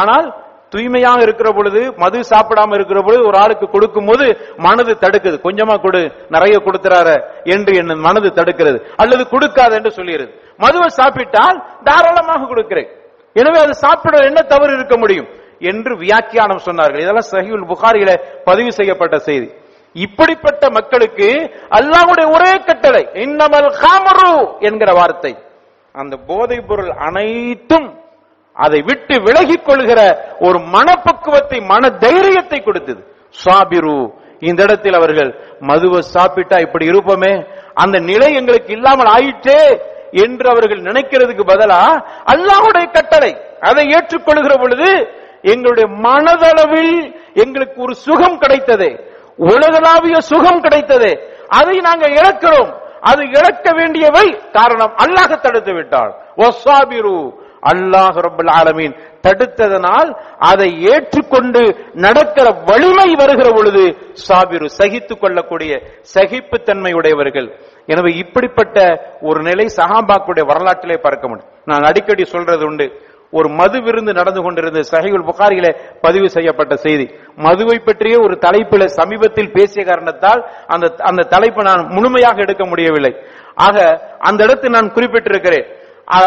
ஆனால் 0.00 0.26
தூய்மையாக 0.70 1.20
இருக்கிற 1.22 1.48
பொழுது 1.56 1.80
மது 2.02 2.20
சாப்பிடாம 2.30 2.74
இருக்கிற 2.74 3.00
பொழுது 3.02 3.22
ஒரு 3.26 3.36
ஆளுக்கு 3.38 3.66
கொடுக்கும் 3.70 4.06
போது 4.06 4.24
மனது 4.56 4.92
தடுக்குது. 5.04 5.36
கொஞ்சமா 5.46 5.74
கொடு 5.84 6.00
நிறைய 6.34 6.56
கொடுத்துறாரு 6.64 7.16
என்று 7.54 7.72
என் 7.80 8.04
மனது 8.06 8.28
தடுக்கிறது. 8.38 8.78
அல்லது 8.96 9.22
கொடுக்காது 9.34 9.74
என்று 9.78 9.90
சொல்லுகிறது 9.90 10.32
மதுவை 10.64 10.88
சாப்பிட்டால் 11.00 11.58
தாராளமாக 11.84 12.46
கொடுக்கிறேன். 12.46 12.90
எனவே 13.32 13.58
அது 13.58 13.74
சாப்பிட 13.74 14.16
என்ன 14.24 14.42
தவறு 14.42 14.72
இருக்க 14.74 14.96
முடியும்? 14.96 15.28
என்று 15.60 15.92
வியாக்கியானம் 15.96 16.64
சொன்னார்கள். 16.64 17.02
இதெல்லாம் 17.04 17.30
சஹிவுல் 17.34 17.68
புகாரியில 17.72 18.10
பதிவு 18.44 18.72
செய்யப்பட்ட 18.72 19.18
செய்தி. 19.18 19.48
இப்படிப்பட்ட 20.04 20.62
மக்களுக்கு 20.76 21.28
அல்லாஹுடைய 21.78 22.26
ஒரே 22.36 22.52
கட்டளை 22.68 23.02
இன்னமல் 23.24 23.68
காமரு 23.82 24.32
என்கிற 24.68 24.90
வார்த்தை. 24.98 25.32
அந்த 25.94 26.14
போதைப் 26.30 26.68
பொருள் 26.68 26.90
அனைத்தும் 27.06 27.88
அதை 28.56 28.80
விட்டு 28.88 29.14
விலகிக் 29.26 29.66
கொள்கிற 29.66 30.00
ஒரு 30.46 30.58
மனப்பக்குவத்தை 30.74 31.58
மன 31.72 31.90
தைரியத்தை 32.04 32.58
கொடுத்தது. 32.62 33.00
சாபிரு 33.42 33.98
இந்த 34.48 34.60
இடத்தில் 34.66 34.98
அவர்கள் 34.98 35.30
மதுவை 35.68 36.00
சாப்பிட்டா 36.14 36.56
இப்படி 36.66 36.86
இருப்போமே 36.92 37.32
அந்த 37.82 37.96
நிலை 38.10 38.28
எங்களுக்கு 38.40 38.72
இல்லாமல் 38.78 39.10
ஆயிற்றே 39.16 39.60
என்று 40.24 40.46
அவர்கள் 40.52 40.86
நினைக்கிறதுக்கு 40.88 41.44
பதிலா 41.52 41.80
அல்லாஹுடைய 42.32 42.86
கட்டளை. 42.96 43.32
அதை 43.68 43.84
ஏற்றுக்கொள்கிற 43.96 44.54
பொழுது 44.62 44.88
எங்களுடைய 45.52 45.86
மனதளவில் 46.06 46.96
எங்களுக்கு 47.44 47.78
ஒரு 47.86 47.94
சுகம் 48.06 48.38
கிடைத்தது. 48.38 48.88
உலகளாவிய 49.36 50.20
சுகம் 50.20 50.60
கிடைத்தது. 50.60 51.30
அதை 51.48 51.78
நாங்க 51.78 52.08
இழக்கிறோம். 52.08 52.84
அது 53.00 53.24
இழக்க 53.26 53.72
வேண்டியவை 53.72 54.38
காரணம். 54.52 54.92
அல்லாஹ் 54.96 55.40
தடுத்து 55.40 55.74
விட்டான் 55.74 56.14
அல்லாஹ் 57.62 58.26
ரப்பல் 58.26 58.50
ஆலமீன். 58.50 58.94
தடுத்ததனால் 59.22 60.16
அதை 60.38 60.82
ஏற்றுக்கொண்டு 60.82 61.90
நடக்கிற 61.92 62.50
வலிமை 62.50 63.14
வருகிற 63.14 63.50
பொழுது 63.50 63.96
சாபிரு 64.28 64.64
சகித்துக் 64.64 65.20
கொள்ளக்கூடிய 65.20 65.82
சகிப்புத்தன்மை 66.14 66.92
உடையவர்கள் 66.94 67.60
எனவே 67.86 68.12
இப்படிப்பட்ட 68.12 69.06
ஒரு 69.20 69.42
நிலை 69.42 69.66
சஹாபாக்குடைய 69.76 70.46
வரலாற்றிலே 70.46 70.96
பார்க்க 71.02 71.28
முடியும். 71.28 71.52
நான் 71.64 71.82
அடிக்கடி 71.82 72.24
சொல்றது 72.24 72.66
உண்டு. 72.66 73.00
ஒரு 73.32 73.48
மது 73.58 73.78
விருந்து 73.86 74.12
நடந்து 74.18 74.40
கொண்டிருந்த 74.42 74.80
சஹிகுல் 74.90 75.24
புகாரியில 75.30 75.68
பதிவு 76.04 76.28
செய்யப்பட்ட 76.34 76.74
செய்தி. 76.84 77.06
மதுவை 77.46 77.78
பற்றிய 77.78 78.16
ஒரு 78.26 78.34
தலைப்பில 78.44 78.84
சமீபத்தில் 78.98 79.54
பேசிய 79.56 79.84
காரணத்தால் 79.90 80.42
அந்த 80.74 80.86
அந்த 81.10 81.28
தலைப்பை 81.34 81.64
நான் 81.70 81.82
முழுமையாக 81.96 82.44
எடுக்க 82.46 82.64
முடியவில்லை. 82.72 83.12
ஆக 83.66 83.76
அந்த 84.28 84.40
இடத்தை 84.46 84.70
நான் 84.76 84.94
குறிப்பிட்டிருக்கிறேன். 84.96 85.66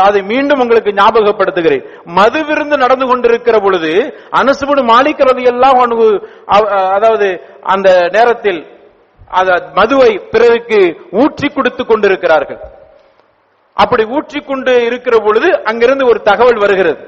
அதை 0.08 0.22
மீண்டும் 0.32 0.62
உங்களுக்கு 0.64 0.92
ஞாபகப்படுத்துகிறேன். 1.02 1.84
மது 2.18 2.40
விருந்து 2.48 2.76
நடந்து 2.84 3.06
கொண்டிருக்கிற 3.10 3.58
பொழுது 3.66 3.92
அனசுபடு 4.40 4.82
மாளிக்கிறது 4.92 5.44
எல்லாம் 5.54 5.80
அதாவது 6.96 7.30
அந்த 7.76 7.90
நேரத்தில் 8.18 8.60
அத 9.40 9.50
மதுவை 9.78 10.12
பிறருக்கு 10.34 10.82
ஊற்றி 11.22 11.48
கொடுத்து 11.50 11.84
கொண்டிருக்கிறார்கள். 11.86 12.60
அப்படி 13.82 14.04
ஊற்றிக்கொண்டு 14.16 14.74
இருக்கிற 14.86 15.16
பொழுது 15.26 15.50
அங்கிருந்து 15.64 16.06
ஒரு 16.08 16.20
தகவல் 16.22 16.60
வருகிறது. 16.64 17.02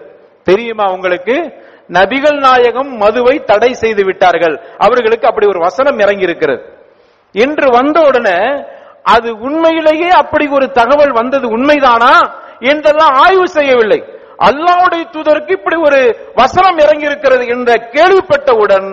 தெரியுமா 0.47 0.85
உங்களுக்கு? 0.91 1.35
நபிகள் 1.89 2.37
நாயகம் 2.39 2.91
மதுவை 2.97 3.35
தடை 3.45 3.71
செய்து 3.73 4.03
விட்டார்கள். 4.03 4.55
அவர்களுக்கு 4.77 5.27
அப்படி 5.27 5.47
ஒரு 5.47 5.59
வசனம் 5.59 5.99
இறங்கி 5.99 6.23
இருக்கிறது 6.23 6.63
என்று 7.35 7.67
வந்த 7.71 7.97
உடனே 8.01 8.39
அது 9.03 9.29
உண்மையிலேயே 9.39 10.09
அப்படி 10.21 10.45
ஒரு 10.57 10.67
தகவல் 10.71 11.13
வந்தது 11.19 11.45
உண்மைதானா 11.57 12.13
என்றெல்லாம் 12.71 13.15
ஆய்வு 13.25 13.47
செய்யவில்லை. 13.47 13.99
அல்லாவுடைய 14.43 15.03
தூதருக்கு 15.15 15.51
இப்படி 15.51 15.77
ஒரு 15.87 15.99
வசனம் 16.35 16.77
இறங்கி 16.77 17.05
இருக்கிறது 17.05 17.45
என்ற 17.47 17.71
கேள்விப்பட்டவுடன் 17.95 18.89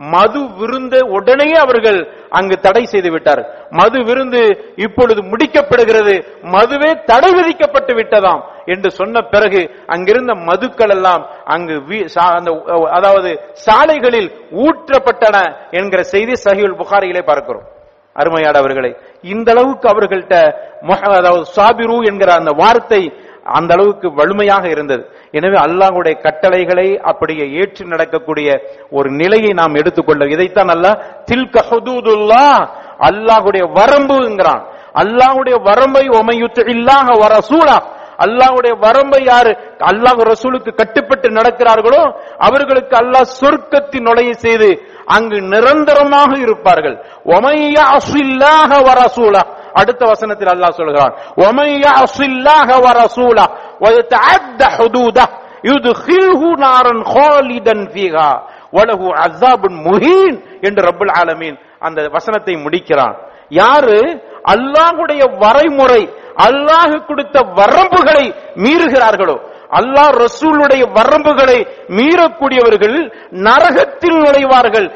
மது 0.00 0.54
விருந்து 0.58 1.08
உடனே 1.08 1.52
அவர்கள் 1.52 2.14
அங்கு 2.30 2.56
தடை 2.56 2.84
செய்து 2.84 3.10
விட்டார். 3.10 3.66
மது 3.70 4.04
விருந்து 4.04 4.72
இப்பொழுது 4.76 5.22
முடிக்கப்படுகிறது. 5.22 6.24
மதுவே 6.42 7.04
தடை 7.04 7.32
விதிக்கப்பட்டு 7.32 7.94
விட்டதாம் 7.94 8.40
என்று 8.64 8.90
சொன்ன 8.90 9.20
பிறகு 9.20 9.70
அங்கிருந்த 9.86 10.34
மதுக்கள் 10.34 10.88
எல்லாம் 10.88 11.26
அங்கு 11.44 11.72
வீ- 11.72 12.08
சா- 12.14 12.36
அந்த 12.36 12.64
அதாவது 12.90 13.40
சாலைகளில் 13.52 14.32
ஊற்றப்பட்டன 14.50 15.56
என்கிற 15.70 16.02
செய்தி 16.02 16.32
சஹிவுல் 16.44 16.76
புகாரியிலே 16.76 17.22
பார்க்கிறோம். 17.22 17.64
அருமையாடவர்களை 18.16 18.96
இந்த 19.22 19.50
அளவுக்கு 19.50 19.88
அவர்கள்ட்ட 19.88 20.34
அதாவது 21.00 21.44
சாபிரு 21.56 22.06
என்கிற 22.06 22.34
அந்த 22.34 22.50
வார்த்தை 22.56 23.12
அந்த 23.58 23.70
அளவுக்கு 23.76 24.08
வலிமையாக 24.18 24.64
இருந்தது. 24.74 25.02
எனவே 25.38 25.58
அல்லாஹுடைய 25.66 26.14
கட்டளைகளை 26.26 26.88
அப்படியே 27.10 27.44
ஏற்று 27.60 27.84
நடக்கக்கூடிய 27.92 28.48
ஒரு 28.98 29.08
நிலையை 29.20 29.52
நாம் 29.60 29.78
எடுத்துக்கொள்ள 29.80 30.22
இதைத்தான் 30.34 30.72
அல்ல 30.74 30.86
தில்க 31.30 31.54
ஹுதூதுல்லாஹ் 31.70 32.60
அல்லாஹ்வுடைய 33.08 33.64
வரம்புங்கிறான். 33.78 34.62
அல்லாஹுடைய 35.02 35.56
வரம்பை 35.68 36.04
ஒமையுத்து 36.20 36.62
இல்லாஹ 36.74 37.06
வரசூலா 37.24 37.78
அல்லாஹ்வுடைய 38.24 38.74
வரம்பை 38.84 39.20
யாரு 39.32 39.52
அல்லாஹ் 39.90 40.18
ரசூலுக்கு 40.30 40.70
கட்டுப்பட்டு 40.80 41.28
நடக்கிறார்களோ 41.38 42.02
அவர்களுக்கு 42.46 42.94
அல்லாஹ் 43.02 43.30
சொர்க்கத்தின் 43.40 44.06
நுழைய 44.08 44.32
செய்து 44.44 44.68
அங்கு 45.16 45.38
நிரந்தரமாக 45.52 46.30
இருப்பார்கள். 46.44 46.96
ஒமையா 47.36 47.84
அசுல்லாக 47.98 48.70
வரசூலா 48.88 49.42
அடுத்த 49.72 50.06
வசனத்தில் 50.06 50.48
அல்லாஹ் 50.48 50.78
சொல்கிறான். 50.80 51.12
ஒமைய 51.36 51.84
அசில்லாக 52.02 52.68
வரசூலா 52.86 53.44
ஹாலிதன் 57.14 57.84
ஃபீஹா 57.92 58.30
வலஹு 58.72 59.06
அஸாபுன் 59.24 59.76
முஹீன் 59.88 60.36
என்று 60.60 60.80
ரப்பல் 60.82 61.12
ஆலமீன் 61.20 61.56
அந்த 61.78 62.08
வசனத்தை 62.12 62.54
முடிக்கிறான். 62.54 63.16
யாரு? 63.48 64.00
அல்லாஹுடைய 64.54 65.22
வரைமுறை 65.42 66.02
அல்லாஹு 66.46 67.06
கொடுத்த 67.06 67.40
வரம்புகளை 67.40 68.26
மீறுகிறார்களோ? 68.54 69.36
அல்லாஹ் 69.78 70.24
ரசூலுடைய 70.24 70.82
வரம்புகளை 70.92 71.58
மீறக்கூடியவர்கள் 71.88 72.98
நரகத்தில் 73.30 74.18
நுழைவார்கள். 74.22 74.86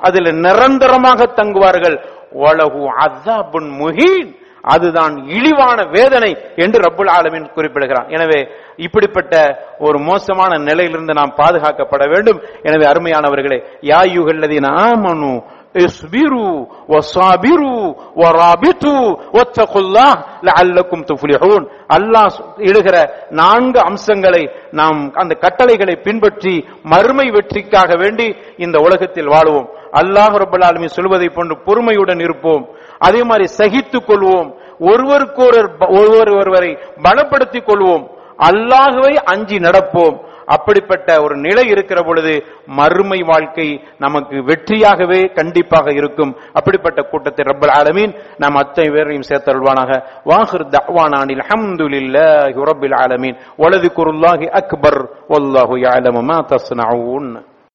அதில் 0.00 0.30
நிரந்தரமாக 0.34 1.26
தங்குவார்கள். 1.26 1.96
ஒலகு 2.34 2.84
அசாபுன் 3.06 3.68
முஹீன். 3.82 4.30
அதுதான் 4.62 5.14
இழிவான 5.26 5.78
வேதனை 5.84 6.36
என்று 6.56 6.78
ரப்புல் 6.80 7.10
ஆலமின் 7.10 7.52
குறிப்பிடுகிறான். 7.54 8.08
எனவே 8.08 8.40
இப்படிப்பட்ட 8.76 9.34
ஒரு 9.78 9.98
மோசமான 9.98 10.58
நிலையிலிருந்து 10.58 11.14
நாம் 11.14 11.34
பாதுகாக்கப்பட 11.36 12.04
வேண்டும். 12.10 12.40
எனவே 12.62 12.84
அருமையானவர்களே 12.84 13.58
யாயுகல்லதின் 13.82 14.68
ஆமனு 14.86 15.32
اصبروا 15.79 16.55
وصابروا 16.91 17.83
ورابطوا 18.21 19.05
واتقوا 19.35 19.81
الله 19.81 20.11
لعلكم 20.43 20.99
تفلحون 21.03 21.61
அல்லாஹ் 21.95 22.35
இடுகிற 22.69 22.95
நான்கு 23.39 23.79
அம்சங்களை 23.89 24.43
நாம் 24.79 24.99
அந்த 25.21 25.33
கட்டளைகளை 25.43 25.95
பின்பற்றி 26.05 26.53
மறுமை 26.93 27.27
வெற்றிக்காக 27.35 27.91
வேண்டி 28.03 28.27
இந்த 28.63 28.77
உலகத்தில் 28.87 29.31
வாழுவோம் 29.33 29.67
அல்லாஹ் 30.01 30.35
ரப்பல் 30.43 30.65
ஆலமீன் 30.69 30.95
சொல்வதை 30.97 31.29
போன்று 31.29 31.55
பொறுமையுடன் 31.67 32.21
இருப்போம் 32.27 32.63
அதே 33.07 33.21
மாதிரி 33.29 33.45
சகித்துக் 33.59 34.07
கொள்வோம் 34.09 34.49
ஒருவருக்கொருவர் 34.91 35.69
ஒருவர் 35.97 36.31
ஒருவரை 36.39 36.71
பலப்படுத்திக் 37.05 37.67
கொள்வோம் 37.69 38.03
அல்லாஹுவை 38.49 39.13
அஞ்சி 39.33 39.57
நடப்போம் 39.59 40.17
அப்படிப்பட்ட 40.56 41.08
ஒரு 41.24 41.34
நிலை 41.46 41.64
இருக்கிற 41.74 41.98
பொழுது 42.08 42.32
மறுமை 42.78 43.20
வாழ்க்கை 43.30 43.68
நமக்கு 44.04 44.36
வெற்றியாகவே 44.50 45.20
கண்டிப்பாக 45.38 45.86
இருக்கும். 46.00 46.32
அப்படிப்பட்ட 46.58 47.00
கூட்டத்தை 47.10 47.44
ரப்பல் 47.50 47.74
ஆலமீன் 47.78 48.12
நாம் 48.42 48.60
அத்தனை 48.62 48.88
பேரையும் 48.96 49.28
சேர்த்தருள்வானாக 49.30 49.90
வாஹிர் 50.32 50.66
தஹ்வானானில் 50.76 51.42
அல்ஹம்துலில்லாஹி 51.44 52.58
ரப்பில் 52.70 52.98
ஆலமீன். 53.04 53.38
வலது 53.62 53.88
குருல்லாஹி 53.98 54.46
அக்பர் 54.60 55.00
வல்லாஹு 55.32 55.74
யஅலமு 55.86 56.22
மா 56.32 56.38